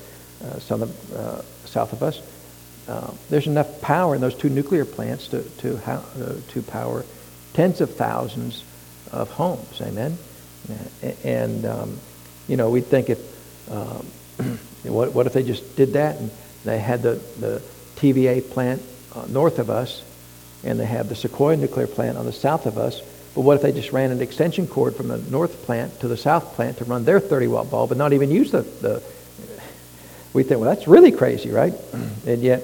uh, 0.43 0.73
uh, 0.75 1.41
south 1.65 1.91
of 1.91 2.03
us. 2.03 2.21
Uh, 2.87 3.11
there's 3.29 3.47
enough 3.47 3.81
power 3.81 4.15
in 4.15 4.21
those 4.21 4.35
two 4.35 4.49
nuclear 4.49 4.85
plants 4.85 5.27
to, 5.29 5.43
to, 5.57 5.77
uh, 5.85 6.35
to 6.49 6.61
power 6.61 7.05
tens 7.53 7.81
of 7.81 7.93
thousands 7.95 8.63
of 9.11 9.29
homes. 9.31 9.81
Amen? 9.81 10.17
And, 11.23 11.65
um, 11.65 11.99
you 12.47 12.55
know, 12.55 12.69
we'd 12.69 12.85
think 12.85 13.09
if, 13.09 13.71
um, 13.71 14.05
what, 14.83 15.13
what 15.13 15.27
if 15.27 15.33
they 15.33 15.43
just 15.43 15.75
did 15.75 15.93
that 15.93 16.17
and 16.17 16.31
they 16.63 16.79
had 16.79 17.01
the, 17.01 17.15
the 17.39 17.61
TVA 17.95 18.47
plant 18.49 18.81
uh, 19.15 19.25
north 19.27 19.59
of 19.59 19.69
us 19.69 20.03
and 20.63 20.79
they 20.79 20.85
have 20.85 21.09
the 21.09 21.15
Sequoyah 21.15 21.59
nuclear 21.59 21.87
plant 21.87 22.17
on 22.17 22.25
the 22.25 22.33
south 22.33 22.65
of 22.65 22.77
us. 22.77 23.01
But 23.35 23.41
what 23.41 23.55
if 23.55 23.61
they 23.61 23.71
just 23.71 23.91
ran 23.91 24.11
an 24.11 24.21
extension 24.21 24.67
cord 24.67 24.95
from 24.95 25.09
the 25.09 25.17
north 25.17 25.63
plant 25.65 25.99
to 25.99 26.07
the 26.07 26.17
south 26.17 26.55
plant 26.55 26.77
to 26.77 26.85
run 26.85 27.05
their 27.05 27.19
30 27.19 27.47
watt 27.47 27.69
bulb 27.69 27.91
and 27.91 27.99
not 27.99 28.13
even 28.13 28.31
use 28.31 28.51
the, 28.51 28.61
the 28.61 29.03
we 30.33 30.43
think, 30.43 30.61
well, 30.61 30.69
that's 30.69 30.87
really 30.87 31.11
crazy, 31.11 31.49
right? 31.49 31.73
And 32.27 32.41
yet, 32.41 32.61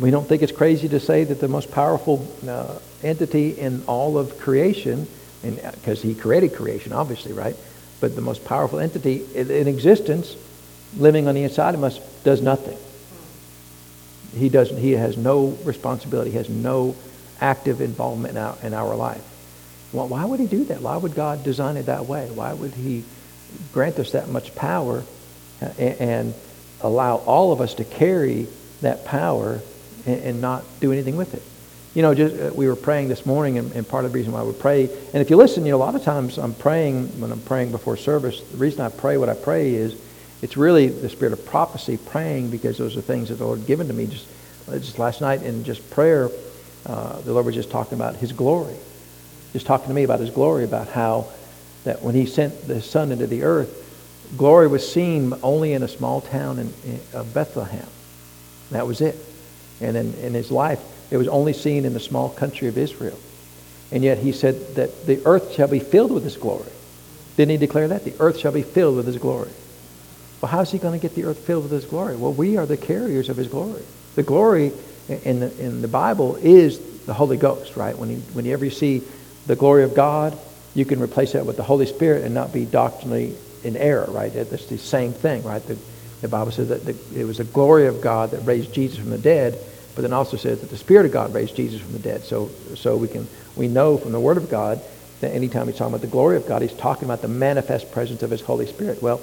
we 0.00 0.10
don't 0.10 0.28
think 0.28 0.42
it's 0.42 0.52
crazy 0.52 0.88
to 0.88 1.00
say 1.00 1.24
that 1.24 1.40
the 1.40 1.48
most 1.48 1.70
powerful 1.70 2.26
uh, 2.46 2.78
entity 3.02 3.58
in 3.58 3.82
all 3.86 4.18
of 4.18 4.38
creation, 4.38 5.06
because 5.42 6.02
he 6.02 6.14
created 6.14 6.54
creation, 6.54 6.92
obviously, 6.92 7.32
right? 7.32 7.56
But 8.00 8.14
the 8.14 8.20
most 8.20 8.44
powerful 8.44 8.78
entity 8.78 9.24
in, 9.34 9.50
in 9.50 9.68
existence, 9.68 10.36
living 10.96 11.28
on 11.28 11.34
the 11.34 11.44
inside 11.44 11.74
of 11.74 11.82
us, 11.82 11.98
does 12.24 12.42
nothing. 12.42 12.76
He 14.38 14.50
doesn't. 14.50 14.76
He 14.76 14.92
has 14.92 15.16
no 15.16 15.56
responsibility. 15.64 16.30
He 16.30 16.36
has 16.36 16.50
no 16.50 16.94
active 17.40 17.80
involvement 17.80 18.36
in 18.36 18.42
our, 18.42 18.58
in 18.62 18.74
our 18.74 18.94
life. 18.94 19.24
Well, 19.92 20.08
why 20.08 20.24
would 20.24 20.40
he 20.40 20.46
do 20.46 20.64
that? 20.64 20.82
Why 20.82 20.96
would 20.96 21.14
God 21.14 21.42
design 21.42 21.76
it 21.76 21.86
that 21.86 22.04
way? 22.04 22.28
Why 22.30 22.52
would 22.52 22.72
he 22.72 23.04
grant 23.72 23.98
us 23.98 24.12
that 24.12 24.28
much 24.28 24.54
power 24.54 25.04
uh, 25.62 25.68
and, 25.78 26.00
and 26.00 26.34
allow 26.82 27.16
all 27.16 27.52
of 27.52 27.62
us 27.62 27.74
to 27.74 27.84
carry 27.84 28.46
that 28.82 29.06
power 29.06 29.60
and, 30.06 30.22
and 30.22 30.40
not 30.40 30.64
do 30.80 30.92
anything 30.92 31.16
with 31.16 31.34
it. 31.34 31.42
You 31.94 32.02
know, 32.02 32.14
just, 32.14 32.36
uh, 32.36 32.52
we 32.54 32.68
were 32.68 32.76
praying 32.76 33.08
this 33.08 33.24
morning, 33.24 33.58
and, 33.58 33.72
and, 33.72 33.88
part 33.88 34.04
of 34.04 34.12
the 34.12 34.18
reason 34.18 34.32
why 34.32 34.42
we 34.42 34.52
pray, 34.52 34.84
and 34.84 35.22
if 35.22 35.30
you 35.30 35.36
listen, 35.36 35.64
you 35.64 35.70
know, 35.70 35.78
a 35.78 35.78
lot 35.78 35.94
of 35.94 36.02
times 36.02 36.38
I'm 36.38 36.54
praying, 36.54 37.20
when 37.20 37.32
I'm 37.32 37.40
praying 37.40 37.70
before 37.70 37.96
service, 37.96 38.40
the 38.40 38.58
reason 38.58 38.82
I 38.82 38.90
pray 38.90 39.16
what 39.16 39.30
I 39.30 39.34
pray 39.34 39.74
is 39.74 39.98
it's 40.42 40.56
really 40.56 40.88
the 40.88 41.08
spirit 41.08 41.32
of 41.32 41.44
prophecy 41.46 41.96
praying 41.96 42.50
because 42.50 42.76
those 42.76 42.96
are 42.96 43.00
things 43.00 43.30
that 43.30 43.36
the 43.36 43.46
Lord 43.46 43.66
given 43.66 43.88
to 43.88 43.94
me 43.94 44.06
just, 44.06 44.28
uh, 44.68 44.78
just 44.78 44.98
last 44.98 45.20
night 45.20 45.42
in 45.42 45.64
just 45.64 45.88
prayer. 45.90 46.30
Uh, 46.84 47.20
the 47.22 47.32
Lord 47.32 47.46
was 47.46 47.54
just 47.54 47.70
talking 47.70 47.94
about 47.98 48.16
his 48.16 48.32
glory, 48.32 48.76
just 49.52 49.66
talking 49.66 49.88
to 49.88 49.94
me 49.94 50.04
about 50.04 50.20
his 50.20 50.30
glory, 50.30 50.64
about 50.64 50.88
how 50.88 51.26
that 51.84 52.02
when 52.02 52.14
he 52.14 52.26
sent 52.26 52.66
the 52.66 52.82
Son 52.82 53.10
into 53.10 53.26
the 53.26 53.42
earth, 53.42 53.82
glory 54.36 54.68
was 54.68 54.88
seen 54.88 55.32
only 55.42 55.72
in 55.72 55.82
a 55.82 55.88
small 55.88 56.20
town 56.20 56.58
in, 56.58 56.72
in 56.84 57.00
of 57.14 57.32
Bethlehem. 57.32 57.86
That 58.70 58.86
was 58.86 59.00
it. 59.00 59.16
And 59.80 59.96
in, 59.96 60.14
in 60.14 60.34
his 60.34 60.50
life, 60.50 60.80
it 61.10 61.16
was 61.16 61.28
only 61.28 61.52
seen 61.52 61.84
in 61.84 61.92
the 61.92 62.00
small 62.00 62.30
country 62.30 62.68
of 62.68 62.78
Israel. 62.78 63.18
And 63.92 64.02
yet 64.02 64.18
he 64.18 64.32
said 64.32 64.74
that 64.74 65.06
the 65.06 65.24
earth 65.24 65.52
shall 65.52 65.68
be 65.68 65.78
filled 65.78 66.12
with 66.12 66.24
his 66.24 66.36
glory. 66.36 66.70
Didn't 67.36 67.50
he 67.50 67.56
declare 67.56 67.88
that? 67.88 68.04
The 68.04 68.14
earth 68.18 68.38
shall 68.38 68.52
be 68.52 68.62
filled 68.62 68.96
with 68.96 69.06
his 69.06 69.18
glory. 69.18 69.50
Well, 70.40 70.50
how 70.50 70.60
is 70.60 70.70
he 70.70 70.78
going 70.78 70.98
to 70.98 71.02
get 71.02 71.14
the 71.14 71.24
earth 71.24 71.38
filled 71.38 71.64
with 71.64 71.72
his 71.72 71.84
glory? 71.84 72.16
Well, 72.16 72.32
we 72.32 72.56
are 72.56 72.66
the 72.66 72.76
carriers 72.76 73.28
of 73.28 73.36
his 73.36 73.48
glory. 73.48 73.82
The 74.16 74.22
glory 74.22 74.72
in 75.08 75.40
the, 75.40 75.64
in 75.64 75.82
the 75.82 75.88
Bible 75.88 76.36
is 76.36 77.04
the 77.06 77.14
Holy 77.14 77.36
Ghost, 77.36 77.76
right? 77.76 77.96
When 77.96 78.10
you, 78.10 78.16
whenever 78.32 78.64
you 78.64 78.70
see 78.70 79.02
the 79.46 79.56
glory 79.56 79.84
of 79.84 79.94
God, 79.94 80.36
you 80.74 80.84
can 80.84 81.00
replace 81.00 81.32
that 81.32 81.46
with 81.46 81.56
the 81.56 81.62
Holy 81.62 81.86
Spirit 81.86 82.24
and 82.24 82.34
not 82.34 82.52
be 82.52 82.64
doctrinally 82.64 83.34
in 83.62 83.76
error, 83.76 84.06
right? 84.08 84.34
It's 84.34 84.66
the 84.66 84.78
same 84.78 85.12
thing, 85.12 85.42
right? 85.42 85.64
The, 85.66 85.78
the 86.20 86.28
Bible 86.28 86.50
says 86.50 86.68
that 86.68 86.84
the, 86.84 86.96
it 87.14 87.24
was 87.24 87.38
the 87.38 87.44
glory 87.44 87.86
of 87.86 88.00
God 88.00 88.30
that 88.30 88.40
raised 88.40 88.72
Jesus 88.72 88.98
from 88.98 89.10
the 89.10 89.18
dead, 89.18 89.58
but 89.94 90.02
then 90.02 90.12
also 90.12 90.36
says 90.36 90.60
that 90.60 90.70
the 90.70 90.76
Spirit 90.76 91.06
of 91.06 91.12
God 91.12 91.34
raised 91.34 91.56
Jesus 91.56 91.80
from 91.80 91.92
the 91.92 91.98
dead. 91.98 92.22
So, 92.24 92.50
so 92.74 92.96
we 92.96 93.08
can 93.08 93.26
we 93.56 93.68
know 93.68 93.96
from 93.96 94.12
the 94.12 94.20
Word 94.20 94.36
of 94.36 94.50
God 94.50 94.80
that 95.20 95.32
anytime 95.34 95.66
he's 95.66 95.76
talking 95.76 95.94
about 95.94 96.02
the 96.02 96.06
glory 96.06 96.36
of 96.36 96.46
God, 96.46 96.62
he's 96.62 96.72
talking 96.74 97.04
about 97.04 97.22
the 97.22 97.28
manifest 97.28 97.90
presence 97.92 98.22
of 98.22 98.30
his 98.30 98.40
Holy 98.42 98.66
Spirit. 98.66 99.02
Well, 99.02 99.20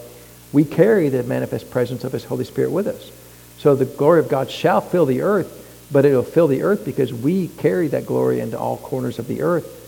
we 0.52 0.66
carry 0.66 1.10
the 1.10 1.24
manifest 1.24 1.70
presence 1.72 2.04
of 2.04 2.12
his 2.12 2.24
Holy 2.24 2.46
Spirit 2.46 2.72
with 2.72 2.88
us. 2.88 3.12
So 3.60 3.76
the 3.76 3.86
glory 3.86 4.20
of 4.20 4.30
God 4.30 4.50
shall 4.50 4.82
fill 4.82 5.06
the 5.06 5.22
earth, 5.22 5.88
but 5.92 6.06
it'll 6.06 6.24
fill 6.24 6.48
the 6.48 6.64
earth 6.64 6.84
because 6.84 7.14
we 7.14 7.48
carry 7.48 7.88
that 7.90 8.06
glory 8.06 8.40
into 8.40 8.58
all 8.58 8.78
corners 8.78 9.20
of 9.20 9.28
the 9.28 9.42
earth. 9.42 9.80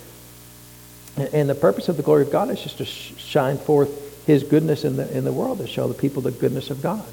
And 1.18 1.50
the 1.50 1.56
purpose 1.56 1.88
of 1.88 1.98
the 1.98 2.04
glory 2.04 2.24
of 2.24 2.32
God 2.32 2.50
is 2.50 2.62
just 2.62 2.78
to 2.80 2.86
shine 2.86 3.58
forth 3.58 4.05
his 4.26 4.44
goodness 4.44 4.84
in 4.84 4.96
the, 4.96 5.18
in 5.18 5.24
the 5.24 5.34
world, 5.34 5.60
to 5.60 5.68
show 5.68 5.88
the 5.88 5.94
people 5.94 6.22
the 6.22 6.32
goodness 6.32 6.70
of 6.70 6.82
God. 6.82 7.06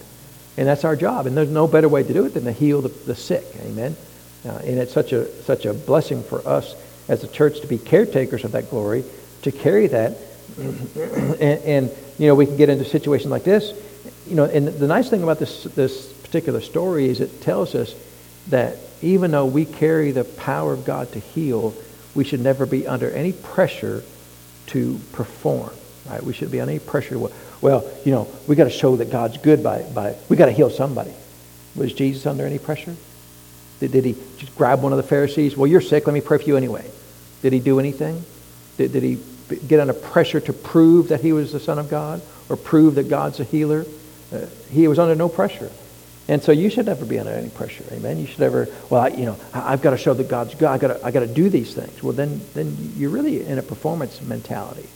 And 0.57 0.66
that's 0.66 0.85
our 0.85 0.97
job. 0.97 1.26
And 1.26 1.37
there's 1.37 1.50
no 1.50 1.66
better 1.66 1.88
way 1.88 2.02
to 2.02 2.12
do 2.12 2.26
it 2.26 2.35
than 2.35 2.45
to 2.45 2.52
heal 2.52 2.83
the, 2.83 2.88
the 2.88 3.14
sick. 3.14 3.45
Amen. 3.61 3.97
Uh, 4.45 4.50
and 4.64 4.78
it's 4.78 4.92
such 4.92 5.12
a, 5.12 5.26
such 5.42 5.66
a 5.66 5.73
blessing 5.73 6.23
for 6.23 6.47
us 6.47 6.75
as 7.09 7.25
a 7.25 7.28
church 7.28 7.61
to 7.61 7.66
be 7.66 7.78
caretakers 7.78 8.45
of 8.45 8.52
that 8.52 8.71
glory, 8.71 9.04
to 9.42 9.52
carry 9.52 9.87
that. 9.88 10.16
and, 10.59 11.40
and, 11.40 11.90
you 12.19 12.26
know, 12.26 12.35
we 12.35 12.47
can 12.47 12.57
get 12.57 12.69
into 12.69 12.85
situations 12.85 13.31
like 13.31 13.45
this. 13.45 13.73
You 14.26 14.37
know, 14.37 14.45
and 14.45 14.69
the 14.69 14.87
nice 14.87 15.09
thing 15.09 15.23
about 15.23 15.38
this, 15.38 15.64
this 15.64 16.12
particular 16.12 16.61
story 16.61 17.09
is 17.09 17.21
it 17.21 17.40
tells 17.42 17.75
us 17.75 17.95
that 18.49 18.76
even 19.02 19.31
though 19.31 19.47
we 19.47 19.64
carry 19.64 20.12
the 20.12 20.25
power 20.25 20.73
of 20.73 20.85
God 20.85 21.11
to 21.12 21.19
heal, 21.19 21.75
we 22.14 22.25
should 22.25 22.40
never 22.40 22.66
be 22.66 22.87
under 22.87 23.11
any 23.11 23.33
pressure 23.33 24.02
to 24.69 24.99
perform. 25.12 25.73
Right? 26.09 26.23
We 26.23 26.33
should 26.33 26.51
be 26.51 26.61
under 26.61 26.73
any 26.73 26.81
pressure. 26.81 27.19
Well, 27.61 27.89
you 28.05 28.13
know, 28.13 28.29
we 28.49 28.57
got 28.57 28.65
to 28.65 28.71
show 28.71 28.97
that 28.97 29.11
God's 29.11 29.39
good 29.39 29.63
by, 29.63 29.83
by 29.83 30.17
we 30.29 30.37
got 30.37 30.47
to 30.47 30.53
heal 30.53 30.71
somebody. 30.71 31.13
Was 31.77 31.93
Jesus 31.93 32.27
under 32.27 32.45
any 32.45 32.59
pressure? 32.59 32.97
Did, 33.81 33.93
did 33.93 34.05
he 34.05 34.17
just 34.39 34.55
grab 34.57 34.83
one 34.83 34.93
of 34.93 34.97
the 34.97 35.05
Pharisees? 35.05 35.57
Well, 35.57 35.67
you're 35.67 35.81
sick. 35.81 36.07
Let 36.07 36.13
me 36.13 36.21
pray 36.21 36.39
for 36.39 36.45
you 36.45 36.57
anyway. 36.57 36.89
Did 37.43 37.53
he 37.53 37.61
do 37.61 37.79
anything? 37.79 38.25
Did, 38.77 38.93
did 38.93 39.03
he 39.03 39.19
get 39.69 39.81
under 39.81 39.93
pressure 39.93 40.41
to 40.41 40.53
prove 40.53 41.09
that 41.09 41.21
he 41.21 41.33
was 41.33 41.53
the 41.53 41.61
Son 41.61 41.79
of 41.79 41.89
God 41.89 42.23
or 42.49 42.57
prove 42.57 42.97
that 42.97 43.09
God's 43.09 43.41
a 43.41 43.45
healer? 43.45 43.87
Uh, 44.33 44.47
he 44.71 44.89
was 44.89 44.99
under 44.99 45.15
no 45.15 45.29
pressure. 45.29 45.71
And 46.29 46.43
so 46.43 46.53
you 46.53 46.71
should 46.71 46.87
never 46.87 47.05
be 47.05 47.19
under 47.19 47.33
any 47.33 47.51
pressure. 47.51 47.85
Amen. 47.91 48.19
You 48.19 48.27
should 48.27 48.39
never, 48.39 48.69
well, 48.89 49.03
I, 49.03 49.09
you 49.09 49.25
know, 49.25 49.37
I, 49.53 49.73
have 49.73 49.83
got 49.83 49.91
to 49.91 49.99
show 49.99 50.15
that 50.15 50.29
God's 50.29 50.55
good. 50.55 50.69
I 50.69 50.79
got 50.79 50.89
to, 50.89 51.05
I 51.05 51.11
got 51.11 51.21
to 51.21 51.27
do 51.27 51.51
these 51.51 51.75
things. 51.75 52.03
Well, 52.03 52.13
then, 52.13 52.41
then 52.55 52.93
you're 52.97 53.11
really 53.11 53.45
in 53.45 53.59
a 53.59 53.63
performance 53.63 54.21
mentality. 54.23 54.89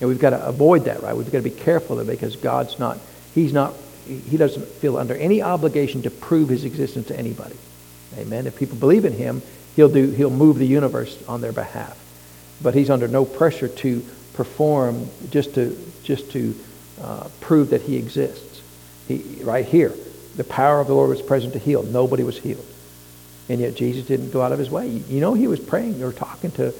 And 0.00 0.08
we've 0.08 0.18
got 0.18 0.30
to 0.30 0.44
avoid 0.44 0.84
that, 0.84 1.02
right? 1.02 1.16
We've 1.16 1.30
got 1.30 1.38
to 1.38 1.44
be 1.44 1.50
careful 1.50 1.98
it 2.00 2.06
because 2.06 2.36
God's 2.36 2.78
not, 2.78 2.98
he's 3.34 3.52
not, 3.52 3.74
he 4.06 4.36
doesn't 4.36 4.66
feel 4.66 4.96
under 4.96 5.14
any 5.14 5.40
obligation 5.40 6.02
to 6.02 6.10
prove 6.10 6.48
his 6.48 6.64
existence 6.64 7.08
to 7.08 7.18
anybody. 7.18 7.56
Amen. 8.18 8.46
If 8.46 8.56
people 8.56 8.76
believe 8.76 9.04
in 9.04 9.12
him, 9.12 9.42
he'll 9.76 9.88
do, 9.88 10.10
he'll 10.10 10.30
move 10.30 10.58
the 10.58 10.66
universe 10.66 11.22
on 11.28 11.40
their 11.40 11.52
behalf. 11.52 11.98
But 12.62 12.74
he's 12.74 12.90
under 12.90 13.08
no 13.08 13.24
pressure 13.24 13.68
to 13.68 14.04
perform 14.34 15.08
just 15.30 15.54
to, 15.54 15.76
just 16.02 16.30
to 16.32 16.54
uh, 17.00 17.28
prove 17.40 17.70
that 17.70 17.82
he 17.82 17.96
exists. 17.96 18.62
He, 19.08 19.42
right 19.42 19.64
here, 19.64 19.92
the 20.36 20.44
power 20.44 20.80
of 20.80 20.86
the 20.86 20.94
Lord 20.94 21.10
was 21.10 21.22
present 21.22 21.52
to 21.52 21.58
heal. 21.58 21.82
Nobody 21.82 22.22
was 22.24 22.38
healed. 22.38 22.66
And 23.48 23.60
yet 23.60 23.74
Jesus 23.74 24.06
didn't 24.06 24.30
go 24.30 24.42
out 24.42 24.52
of 24.52 24.58
his 24.58 24.70
way. 24.70 24.88
You 24.88 25.20
know 25.20 25.34
he 25.34 25.46
was 25.46 25.60
praying 25.60 26.02
or 26.02 26.12
talking 26.12 26.50
to 26.52 26.74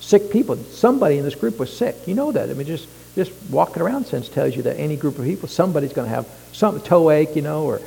sick 0.00 0.30
people. 0.30 0.56
Somebody 0.56 1.18
in 1.18 1.24
this 1.24 1.34
group 1.34 1.58
was 1.58 1.74
sick. 1.74 1.96
You 2.06 2.14
know 2.14 2.32
that. 2.32 2.50
I 2.50 2.54
mean, 2.54 2.66
just 2.66 2.88
just 3.14 3.32
walking 3.50 3.82
around 3.82 4.06
sense 4.06 4.28
tells 4.28 4.56
you 4.56 4.62
that 4.62 4.78
any 4.78 4.96
group 4.96 5.18
of 5.18 5.24
people, 5.24 5.48
somebody's 5.48 5.92
going 5.92 6.08
to 6.08 6.14
have 6.14 6.26
some 6.52 6.80
toe 6.80 7.10
ache, 7.10 7.34
you 7.34 7.42
know, 7.42 7.64
or 7.64 7.80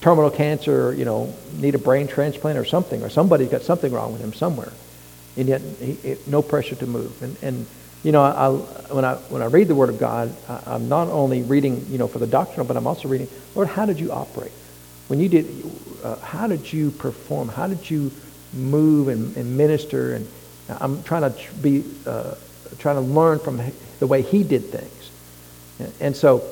terminal 0.00 0.30
cancer, 0.30 0.88
or, 0.88 0.92
you 0.92 1.04
know, 1.04 1.34
need 1.54 1.74
a 1.74 1.78
brain 1.78 2.06
transplant 2.06 2.58
or 2.58 2.64
something, 2.64 3.02
or 3.02 3.08
somebody's 3.08 3.48
got 3.48 3.62
something 3.62 3.92
wrong 3.92 4.12
with 4.12 4.20
him 4.20 4.32
somewhere, 4.32 4.72
and 5.36 5.48
yet 5.48 5.60
he, 5.80 5.92
it, 6.04 6.28
no 6.28 6.42
pressure 6.42 6.74
to 6.76 6.86
move. 6.86 7.22
And 7.22 7.36
and 7.42 7.66
you 8.02 8.12
know, 8.12 8.22
I, 8.22 8.50
when 8.94 9.04
I 9.04 9.14
when 9.14 9.42
I 9.42 9.46
read 9.46 9.68
the 9.68 9.74
Word 9.74 9.88
of 9.88 9.98
God, 9.98 10.34
I, 10.48 10.60
I'm 10.66 10.88
not 10.88 11.08
only 11.08 11.42
reading, 11.42 11.86
you 11.88 11.98
know, 11.98 12.06
for 12.06 12.18
the 12.18 12.26
doctrinal, 12.26 12.66
but 12.66 12.76
I'm 12.76 12.86
also 12.86 13.08
reading, 13.08 13.28
Lord, 13.54 13.68
how 13.68 13.86
did 13.86 13.98
you 13.98 14.12
operate? 14.12 14.52
When 15.08 15.20
you 15.20 15.28
did, 15.28 15.46
uh, 16.04 16.16
how 16.16 16.46
did 16.46 16.72
you 16.72 16.90
perform? 16.90 17.48
How 17.48 17.66
did 17.66 17.88
you 17.90 18.12
move 18.52 19.08
and, 19.08 19.36
and 19.36 19.56
minister 19.56 20.14
and 20.14 20.28
I'm 20.68 21.02
trying 21.02 21.32
to 21.32 21.54
be, 21.62 21.84
uh, 22.06 22.34
trying 22.78 22.96
to 22.96 23.00
learn 23.00 23.38
from 23.38 23.60
the 23.98 24.06
way 24.06 24.22
he 24.22 24.42
did 24.42 24.64
things. 24.64 25.92
And 26.00 26.16
so, 26.16 26.42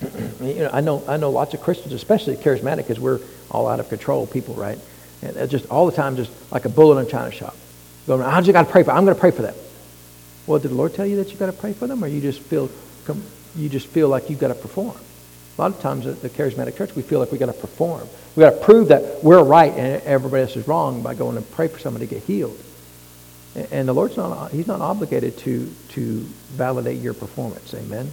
you 0.40 0.54
know, 0.54 0.70
I 0.72 0.80
know, 0.80 1.02
I 1.06 1.16
know 1.16 1.30
lots 1.30 1.54
of 1.54 1.60
Christians, 1.60 1.92
especially 1.92 2.36
charismatic, 2.36 2.78
because 2.78 3.00
we're 3.00 3.20
all 3.50 3.68
out 3.68 3.80
of 3.80 3.88
control 3.88 4.26
people, 4.26 4.54
right? 4.54 4.78
And 5.22 5.48
just 5.50 5.70
all 5.70 5.86
the 5.86 5.96
time, 5.96 6.16
just 6.16 6.30
like 6.52 6.64
a 6.64 6.68
bull 6.68 6.96
in 6.96 7.06
a 7.06 7.08
china 7.08 7.30
shop. 7.30 7.56
Going, 8.06 8.20
I 8.22 8.40
just 8.40 8.52
got 8.52 8.66
to 8.66 8.70
pray 8.70 8.82
for. 8.82 8.90
I'm 8.90 9.04
going 9.04 9.14
to 9.14 9.20
pray 9.20 9.30
for 9.30 9.42
them. 9.42 9.54
Well, 10.46 10.58
did 10.58 10.72
the 10.72 10.74
Lord 10.74 10.94
tell 10.94 11.06
you 11.06 11.16
that 11.16 11.32
you 11.32 11.38
got 11.38 11.46
to 11.46 11.52
pray 11.52 11.72
for 11.72 11.86
them, 11.86 12.04
or 12.04 12.06
you 12.06 12.20
just 12.20 12.40
feel, 12.40 12.70
you 13.56 13.68
just 13.70 13.86
feel 13.86 14.08
like 14.08 14.28
you've 14.28 14.40
got 14.40 14.48
to 14.48 14.54
perform? 14.54 14.96
A 15.56 15.60
lot 15.60 15.70
of 15.70 15.80
times 15.80 16.06
at 16.06 16.20
the 16.20 16.28
charismatic 16.28 16.76
church, 16.76 16.94
we 16.96 17.02
feel 17.02 17.20
like 17.20 17.30
we've 17.30 17.40
got 17.40 17.46
to 17.46 17.52
perform. 17.52 18.06
We've 18.34 18.44
got 18.44 18.58
to 18.58 18.64
prove 18.64 18.88
that 18.88 19.22
we're 19.22 19.42
right 19.42 19.72
and 19.72 20.02
everybody 20.02 20.42
else 20.42 20.56
is 20.56 20.66
wrong 20.66 21.02
by 21.02 21.14
going 21.14 21.36
and 21.36 21.48
pray 21.52 21.68
for 21.68 21.78
somebody 21.78 22.06
to 22.06 22.14
get 22.14 22.24
healed. 22.24 22.58
And 23.54 23.88
the 23.88 23.92
Lord's 23.92 24.16
not, 24.16 24.50
he's 24.50 24.66
not 24.66 24.80
obligated 24.80 25.38
to, 25.38 25.72
to 25.90 26.20
validate 26.50 27.00
your 27.00 27.14
performance. 27.14 27.72
Amen. 27.74 28.12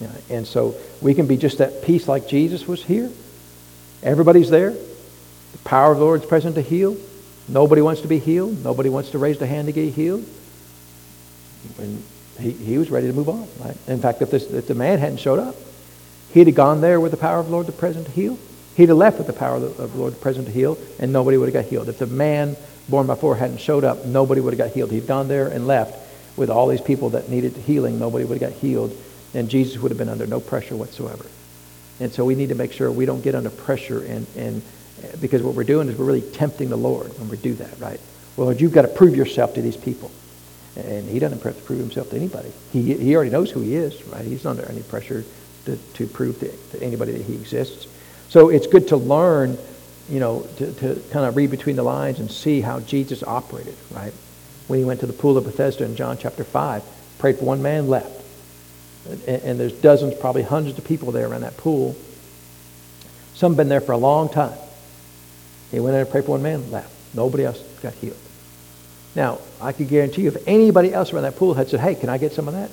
Yeah, 0.00 0.12
and 0.30 0.46
so 0.46 0.76
we 1.02 1.14
can 1.14 1.26
be 1.26 1.36
just 1.36 1.58
that 1.58 1.82
peace 1.82 2.08
like 2.08 2.28
Jesus 2.28 2.66
was 2.66 2.84
here. 2.84 3.10
Everybody's 4.02 4.48
there. 4.48 4.70
The 4.70 5.58
power 5.64 5.92
of 5.92 5.98
the 5.98 6.04
Lord 6.04 6.22
is 6.22 6.28
present 6.28 6.54
to 6.54 6.62
heal. 6.62 6.96
Nobody 7.48 7.82
wants 7.82 8.02
to 8.02 8.08
be 8.08 8.18
healed. 8.18 8.62
Nobody 8.62 8.88
wants 8.88 9.10
to 9.10 9.18
raise 9.18 9.38
their 9.38 9.48
hand 9.48 9.66
to 9.66 9.72
get 9.72 9.92
healed. 9.92 10.24
And 11.78 12.02
he, 12.38 12.52
he 12.52 12.78
was 12.78 12.90
ready 12.90 13.08
to 13.08 13.12
move 13.12 13.28
on. 13.28 13.48
Right? 13.58 13.76
In 13.88 14.00
fact, 14.00 14.22
if, 14.22 14.30
this, 14.30 14.50
if 14.50 14.68
the 14.68 14.74
man 14.74 14.98
hadn't 14.98 15.18
showed 15.18 15.38
up, 15.38 15.56
he'd 16.32 16.46
have 16.46 16.56
gone 16.56 16.80
there 16.80 17.00
with 17.00 17.10
the 17.10 17.16
power 17.16 17.40
of 17.40 17.46
the 17.46 17.52
Lord 17.52 17.66
the 17.66 17.72
present 17.72 18.06
to 18.06 18.12
heal. 18.12 18.38
He'd 18.76 18.90
have 18.90 18.98
left 18.98 19.18
with 19.18 19.26
the 19.26 19.32
power 19.32 19.56
of 19.56 19.62
the, 19.62 19.82
of 19.82 19.92
the 19.92 19.98
Lord 19.98 20.12
the 20.12 20.20
present 20.20 20.46
to 20.46 20.52
heal, 20.52 20.78
and 21.00 21.12
nobody 21.12 21.36
would 21.36 21.52
have 21.52 21.64
got 21.64 21.68
healed. 21.68 21.88
If 21.88 21.98
the 21.98 22.06
man 22.06 22.56
borne 22.88 23.06
by 23.06 23.14
four 23.14 23.36
hadn't 23.36 23.60
showed 23.60 23.84
up, 23.84 24.04
nobody 24.04 24.40
would 24.40 24.52
have 24.52 24.58
got 24.58 24.74
healed. 24.74 24.90
He'd 24.90 25.06
gone 25.06 25.28
there 25.28 25.48
and 25.48 25.66
left 25.66 25.96
with 26.36 26.50
all 26.50 26.68
these 26.68 26.80
people 26.80 27.10
that 27.10 27.28
needed 27.28 27.52
healing. 27.52 27.98
Nobody 27.98 28.24
would 28.24 28.40
have 28.40 28.52
got 28.52 28.58
healed, 28.60 28.96
and 29.34 29.48
Jesus 29.48 29.80
would 29.80 29.90
have 29.90 29.98
been 29.98 30.08
under 30.08 30.26
no 30.26 30.40
pressure 30.40 30.76
whatsoever. 30.76 31.26
And 32.00 32.12
so 32.12 32.24
we 32.24 32.34
need 32.34 32.50
to 32.50 32.54
make 32.54 32.72
sure 32.72 32.90
we 32.90 33.06
don't 33.06 33.22
get 33.22 33.34
under 33.34 33.50
pressure 33.50 34.04
and, 34.04 34.26
and 34.36 34.62
because 35.20 35.42
what 35.42 35.54
we're 35.54 35.64
doing 35.64 35.88
is 35.88 35.98
we're 35.98 36.04
really 36.04 36.22
tempting 36.22 36.68
the 36.68 36.76
Lord 36.76 37.16
when 37.18 37.28
we 37.28 37.36
do 37.36 37.54
that, 37.54 37.78
right? 37.80 38.00
Well, 38.36 38.52
you've 38.52 38.72
got 38.72 38.82
to 38.82 38.88
prove 38.88 39.16
yourself 39.16 39.54
to 39.54 39.62
these 39.62 39.76
people. 39.76 40.10
And 40.76 41.08
he 41.08 41.18
doesn't 41.18 41.42
have 41.42 41.56
to 41.56 41.62
prove 41.62 41.80
himself 41.80 42.10
to 42.10 42.16
anybody. 42.16 42.52
He, 42.72 42.94
he 42.94 43.16
already 43.16 43.30
knows 43.30 43.50
who 43.50 43.60
he 43.60 43.74
is, 43.74 44.00
right? 44.08 44.24
He's 44.24 44.44
not 44.44 44.50
under 44.50 44.66
any 44.70 44.82
pressure 44.82 45.24
to, 45.64 45.76
to 45.76 46.06
prove 46.06 46.38
to, 46.40 46.50
to 46.78 46.82
anybody 46.82 47.12
that 47.12 47.22
he 47.22 47.34
exists. 47.34 47.88
So 48.28 48.48
it's 48.48 48.66
good 48.66 48.88
to 48.88 48.96
learn, 48.96 49.58
you 50.08 50.20
know, 50.20 50.46
to, 50.56 50.72
to 50.72 51.02
kind 51.10 51.26
of 51.26 51.36
read 51.36 51.50
between 51.50 51.76
the 51.76 51.82
lines 51.82 52.18
and 52.20 52.30
see 52.30 52.60
how 52.60 52.80
Jesus 52.80 53.22
operated, 53.22 53.74
right? 53.90 54.12
When 54.66 54.78
he 54.78 54.84
went 54.84 55.00
to 55.00 55.06
the 55.06 55.12
pool 55.12 55.36
of 55.36 55.44
Bethesda 55.44 55.84
in 55.84 55.96
John 55.96 56.18
chapter 56.18 56.44
5, 56.44 56.82
prayed 57.18 57.38
for 57.38 57.44
one 57.44 57.62
man, 57.62 57.88
left. 57.88 58.24
And, 59.08 59.42
and 59.42 59.60
there's 59.60 59.72
dozens, 59.72 60.14
probably 60.14 60.42
hundreds 60.42 60.78
of 60.78 60.84
people 60.84 61.12
there 61.12 61.28
around 61.28 61.42
that 61.42 61.56
pool. 61.56 61.96
Some 63.34 63.54
been 63.54 63.68
there 63.68 63.80
for 63.80 63.92
a 63.92 63.98
long 63.98 64.28
time. 64.28 64.58
He 65.70 65.80
went 65.80 65.94
in 65.94 66.00
and 66.00 66.10
prayed 66.10 66.24
for 66.24 66.32
one 66.32 66.42
man, 66.42 66.70
left. 66.70 66.92
Nobody 67.14 67.44
else 67.44 67.60
got 67.82 67.94
healed. 67.94 68.16
Now, 69.14 69.38
I 69.60 69.72
could 69.72 69.88
guarantee 69.88 70.22
you 70.22 70.28
if 70.28 70.46
anybody 70.46 70.92
else 70.92 71.12
around 71.12 71.24
that 71.24 71.36
pool 71.36 71.54
had 71.54 71.68
said, 71.68 71.80
hey, 71.80 71.94
can 71.94 72.08
I 72.08 72.18
get 72.18 72.32
some 72.32 72.48
of 72.48 72.54
that? 72.54 72.70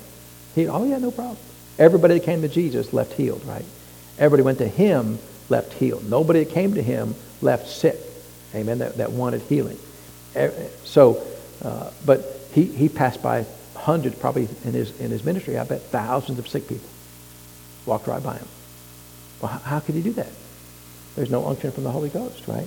He, 0.54 0.68
oh, 0.68 0.84
yeah, 0.84 0.98
no 0.98 1.10
problem. 1.10 1.38
Everybody 1.78 2.14
that 2.14 2.24
came 2.24 2.42
to 2.42 2.48
Jesus 2.48 2.92
left 2.92 3.12
healed, 3.12 3.44
right? 3.44 3.64
Everybody 4.18 4.42
went 4.42 4.58
to 4.58 4.68
him, 4.68 5.18
left 5.48 5.72
healed. 5.74 6.08
Nobody 6.08 6.44
that 6.44 6.52
came 6.52 6.74
to 6.74 6.82
him 6.82 7.14
left 7.42 7.68
sick, 7.68 7.98
amen, 8.54 8.78
that, 8.78 8.96
that 8.96 9.12
wanted 9.12 9.42
healing. 9.42 9.78
So, 10.84 11.24
uh, 11.62 11.90
but 12.04 12.24
he, 12.52 12.64
he 12.64 12.88
passed 12.88 13.22
by 13.22 13.46
hundreds, 13.74 14.16
probably 14.16 14.48
in 14.64 14.72
his, 14.72 14.98
in 15.00 15.10
his 15.10 15.24
ministry, 15.24 15.58
I 15.58 15.64
bet 15.64 15.82
thousands 15.82 16.38
of 16.38 16.48
sick 16.48 16.68
people 16.68 16.88
walked 17.86 18.06
right 18.06 18.22
by 18.22 18.36
him. 18.36 18.48
Well, 19.40 19.52
how, 19.52 19.58
how 19.58 19.80
could 19.80 19.94
he 19.94 20.02
do 20.02 20.12
that? 20.14 20.30
There's 21.14 21.30
no 21.30 21.46
unction 21.46 21.70
from 21.70 21.84
the 21.84 21.90
Holy 21.90 22.08
Ghost, 22.08 22.46
right? 22.48 22.66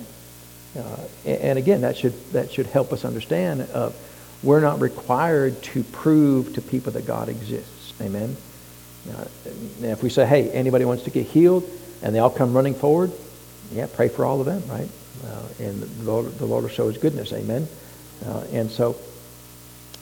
Uh, 0.76 0.96
and 1.26 1.58
again, 1.58 1.80
that 1.82 1.96
should, 1.96 2.14
that 2.32 2.52
should 2.52 2.66
help 2.66 2.92
us 2.92 3.04
understand 3.04 3.68
uh, 3.72 3.90
we're 4.42 4.60
not 4.60 4.80
required 4.80 5.62
to 5.62 5.82
prove 5.82 6.54
to 6.54 6.62
people 6.62 6.92
that 6.92 7.06
God 7.06 7.28
exists. 7.28 7.92
Amen? 8.00 8.36
Uh, 9.10 9.24
if 9.82 10.02
we 10.02 10.10
say, 10.10 10.26
hey, 10.26 10.50
anybody 10.50 10.84
wants 10.84 11.04
to 11.04 11.10
get 11.10 11.26
healed, 11.26 11.68
and 12.02 12.14
they 12.14 12.18
all 12.18 12.30
come 12.30 12.54
running 12.54 12.74
forward, 12.74 13.12
yeah, 13.72 13.86
pray 13.92 14.08
for 14.08 14.24
all 14.24 14.40
of 14.40 14.46
them, 14.46 14.62
right? 14.68 14.88
Uh, 15.24 15.42
and 15.64 15.82
the 15.82 16.04
Lord, 16.04 16.38
the 16.38 16.46
Lord 16.46 16.64
will 16.64 16.70
show 16.70 16.88
his 16.88 16.98
goodness. 16.98 17.32
Amen? 17.32 17.68
Uh, 18.26 18.44
and 18.52 18.70
so 18.70 18.96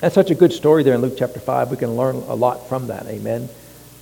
that's 0.01 0.15
such 0.15 0.31
a 0.31 0.35
good 0.35 0.53
story 0.53 0.83
there 0.83 0.95
in 0.95 1.01
Luke 1.01 1.15
chapter 1.19 1.41
5. 1.41 1.71
We 1.71 1.77
can 1.77 1.97
learn 1.97 2.17
a 2.17 2.35
lot 2.35 2.69
from 2.69 2.87
that. 2.87 3.07
Amen? 3.07 3.49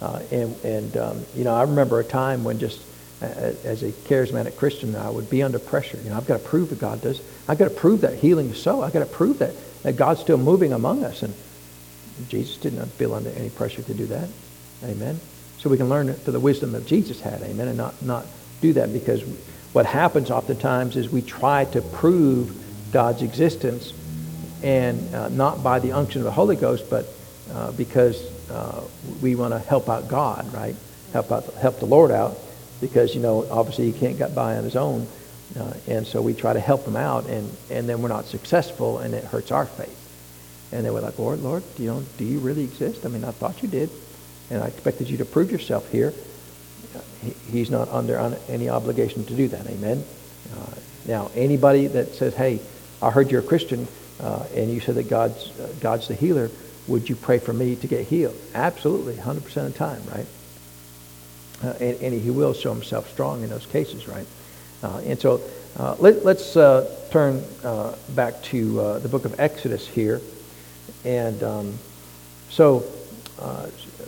Uh, 0.00 0.20
and, 0.30 0.64
and 0.64 0.96
um, 0.96 1.26
you 1.34 1.44
know, 1.44 1.54
I 1.54 1.62
remember 1.62 1.98
a 2.00 2.04
time 2.04 2.44
when 2.44 2.58
just 2.58 2.82
as 3.20 3.82
a 3.82 3.92
charismatic 3.92 4.56
Christian, 4.56 4.94
I 4.94 5.08
would 5.08 5.30
be 5.30 5.42
under 5.42 5.58
pressure. 5.58 5.98
You 6.02 6.10
know, 6.10 6.16
I've 6.16 6.26
got 6.26 6.40
to 6.40 6.46
prove 6.46 6.70
that 6.70 6.78
God 6.78 7.00
does. 7.00 7.20
I've 7.48 7.58
got 7.58 7.64
to 7.68 7.74
prove 7.74 8.02
that 8.02 8.18
healing 8.18 8.50
is 8.50 8.60
so. 8.60 8.82
I've 8.82 8.92
got 8.92 9.00
to 9.00 9.06
prove 9.06 9.38
that, 9.38 9.54
that 9.82 9.96
God's 9.96 10.20
still 10.20 10.36
moving 10.36 10.72
among 10.72 11.02
us. 11.02 11.22
And 11.22 11.32
Jesus 12.28 12.58
did 12.58 12.74
not 12.74 12.88
feel 12.88 13.14
under 13.14 13.30
any 13.30 13.50
pressure 13.50 13.82
to 13.82 13.94
do 13.94 14.06
that. 14.06 14.28
Amen. 14.84 15.18
So 15.66 15.70
we 15.70 15.78
can 15.78 15.88
learn 15.88 16.14
for 16.14 16.30
the 16.30 16.38
wisdom 16.38 16.70
that 16.74 16.86
Jesus 16.86 17.20
had. 17.20 17.42
Amen. 17.42 17.66
And 17.66 17.76
not, 17.76 18.00
not 18.00 18.24
do 18.60 18.72
that 18.74 18.92
because 18.92 19.24
what 19.72 19.84
happens 19.84 20.30
oftentimes 20.30 20.94
is 20.94 21.10
we 21.10 21.22
try 21.22 21.64
to 21.64 21.82
prove 21.82 22.56
God's 22.92 23.22
existence 23.22 23.92
and 24.62 25.12
uh, 25.12 25.28
not 25.28 25.64
by 25.64 25.80
the 25.80 25.90
unction 25.90 26.20
of 26.20 26.24
the 26.24 26.30
Holy 26.30 26.54
Ghost, 26.54 26.88
but 26.88 27.06
uh, 27.52 27.72
because 27.72 28.22
uh, 28.48 28.80
we 29.20 29.34
want 29.34 29.54
to 29.54 29.58
help 29.58 29.88
out 29.88 30.06
God, 30.06 30.54
right? 30.54 30.76
Help 31.12 31.32
out, 31.32 31.52
help 31.54 31.80
the 31.80 31.86
Lord 31.86 32.12
out 32.12 32.38
because, 32.80 33.12
you 33.16 33.20
know, 33.20 33.44
obviously 33.50 33.90
he 33.90 33.98
can't 33.98 34.18
get 34.18 34.36
by 34.36 34.56
on 34.56 34.62
his 34.62 34.76
own. 34.76 35.08
Uh, 35.58 35.74
and 35.88 36.06
so 36.06 36.22
we 36.22 36.32
try 36.32 36.52
to 36.52 36.60
help 36.60 36.86
him 36.86 36.94
out, 36.94 37.26
and, 37.26 37.52
and 37.72 37.88
then 37.88 38.02
we're 38.02 38.08
not 38.08 38.26
successful, 38.26 39.00
and 39.00 39.14
it 39.14 39.24
hurts 39.24 39.50
our 39.50 39.66
faith. 39.66 40.70
And 40.70 40.86
they 40.86 40.90
were 40.90 41.00
like, 41.00 41.18
Lord, 41.18 41.40
Lord, 41.40 41.64
you, 41.76 41.86
know, 41.86 42.04
do 42.18 42.24
you 42.24 42.38
really 42.38 42.62
exist? 42.62 43.04
I 43.04 43.08
mean, 43.08 43.24
I 43.24 43.32
thought 43.32 43.64
you 43.64 43.68
did, 43.68 43.90
and 44.50 44.62
I 44.62 44.66
expected 44.66 45.08
you 45.08 45.18
to 45.18 45.24
prove 45.24 45.50
yourself 45.50 45.90
here. 45.90 46.12
He, 47.22 47.30
he's 47.50 47.70
not 47.70 47.88
under 47.88 48.18
any 48.48 48.68
obligation 48.68 49.24
to 49.26 49.34
do 49.34 49.48
that. 49.48 49.66
Amen? 49.66 50.04
Uh, 50.54 50.66
now, 51.06 51.30
anybody 51.34 51.86
that 51.88 52.14
says, 52.14 52.34
hey, 52.34 52.60
I 53.02 53.10
heard 53.10 53.30
you're 53.30 53.40
a 53.40 53.44
Christian, 53.44 53.86
uh, 54.20 54.44
and 54.54 54.70
you 54.72 54.80
said 54.80 54.94
that 54.96 55.08
God's, 55.08 55.58
uh, 55.58 55.72
God's 55.80 56.08
the 56.08 56.14
healer, 56.14 56.50
would 56.88 57.08
you 57.08 57.16
pray 57.16 57.38
for 57.38 57.52
me 57.52 57.76
to 57.76 57.86
get 57.86 58.06
healed? 58.06 58.36
Absolutely, 58.54 59.14
100% 59.14 59.38
of 59.38 59.72
the 59.72 59.78
time, 59.78 60.02
right? 60.12 60.26
Uh, 61.64 61.74
and, 61.80 62.00
and, 62.00 62.20
he 62.20 62.30
will 62.30 62.52
show 62.52 62.72
himself 62.72 63.10
strong 63.10 63.42
in 63.42 63.48
those 63.48 63.66
cases, 63.66 64.06
right? 64.06 64.26
Uh, 64.82 65.00
and 65.04 65.18
so 65.18 65.40
uh, 65.78 65.96
let, 65.98 66.16
us 66.26 66.54
turn 67.10 67.42
back 68.14 68.42
to 68.42 68.98
the 69.00 69.08
book 69.08 69.24
of 69.24 69.40
Exodus 69.40 69.88
here. 69.88 70.20
And 71.04 71.42
um, 71.42 71.78
so 72.50 72.84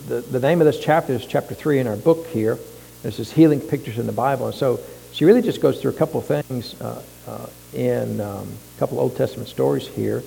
the, 0.09 0.23
the 0.23 0.41
name 0.41 0.61
of 0.63 0.65
this 0.65 0.81
chapter 0.81 1.13
is 1.13 1.27
chapter 1.27 1.55
3 1.55 1.81
in 1.81 1.87
our 1.87 1.97
book 1.97 2.27
here. 2.29 2.59
This 3.03 3.19
is 3.19 3.31
Healing 3.31 3.61
Pictures 3.61 3.99
in 3.99 4.07
the 4.07 4.13
Bible. 4.13 4.47
And 4.47 4.55
so 4.55 4.81
she 5.13 5.27
really 5.27 5.43
just 5.43 5.61
goes 5.61 5.83
through 5.83 5.91
a 5.91 5.95
couple 5.95 6.21
of 6.21 6.27
things 6.27 6.75
in 7.75 8.21
um, 8.21 8.49
a 8.77 8.79
couple 8.79 8.99
Old 8.99 9.17
Testament 9.17 9.51
stories 9.51 9.87
here. 9.87 10.23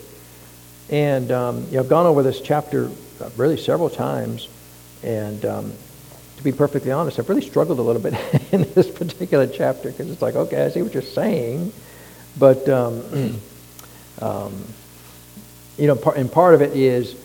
And 0.91 1.31
um, 1.31 1.65
you 1.65 1.73
know, 1.73 1.79
I've 1.79 1.89
gone 1.89 2.05
over 2.05 2.21
this 2.21 2.41
chapter 2.41 2.91
really 3.37 3.57
several 3.57 3.89
times. 3.89 4.49
And 5.01 5.43
um, 5.45 5.73
to 6.37 6.43
be 6.43 6.51
perfectly 6.51 6.91
honest, 6.91 7.17
I've 7.17 7.27
really 7.27 7.41
struggled 7.41 7.79
a 7.79 7.81
little 7.81 8.01
bit 8.01 8.13
in 8.51 8.71
this 8.73 8.89
particular 8.89 9.47
chapter 9.47 9.89
because 9.89 10.11
it's 10.11 10.21
like, 10.21 10.35
okay, 10.35 10.63
I 10.63 10.69
see 10.69 10.83
what 10.83 10.93
you're 10.93 11.01
saying, 11.01 11.73
but 12.37 12.69
um, 12.69 13.39
um, 14.21 14.63
you 15.79 15.87
know, 15.87 15.95
and 16.15 16.31
part 16.31 16.53
of 16.53 16.61
it 16.61 16.75
is, 16.75 17.15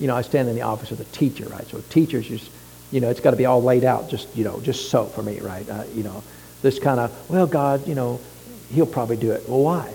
you 0.00 0.06
know, 0.06 0.16
I 0.16 0.22
stand 0.22 0.48
in 0.48 0.54
the 0.54 0.62
office 0.62 0.90
of 0.90 0.98
the 0.98 1.04
teacher, 1.04 1.46
right? 1.48 1.66
So 1.66 1.80
teachers 1.90 2.26
just, 2.26 2.50
you 2.90 3.00
know, 3.00 3.10
it's 3.10 3.20
got 3.20 3.32
to 3.32 3.36
be 3.36 3.46
all 3.46 3.62
laid 3.62 3.84
out, 3.84 4.08
just 4.08 4.34
you 4.36 4.44
know, 4.44 4.60
just 4.60 4.90
so 4.90 5.06
for 5.06 5.22
me, 5.22 5.40
right? 5.40 5.68
Uh, 5.68 5.84
you 5.94 6.02
know, 6.02 6.22
this 6.62 6.78
kind 6.78 7.00
of, 7.00 7.30
well, 7.30 7.46
God, 7.46 7.86
you 7.86 7.94
know, 7.94 8.20
He'll 8.70 8.86
probably 8.86 9.16
do 9.16 9.30
it. 9.32 9.48
Well, 9.48 9.60
why? 9.60 9.94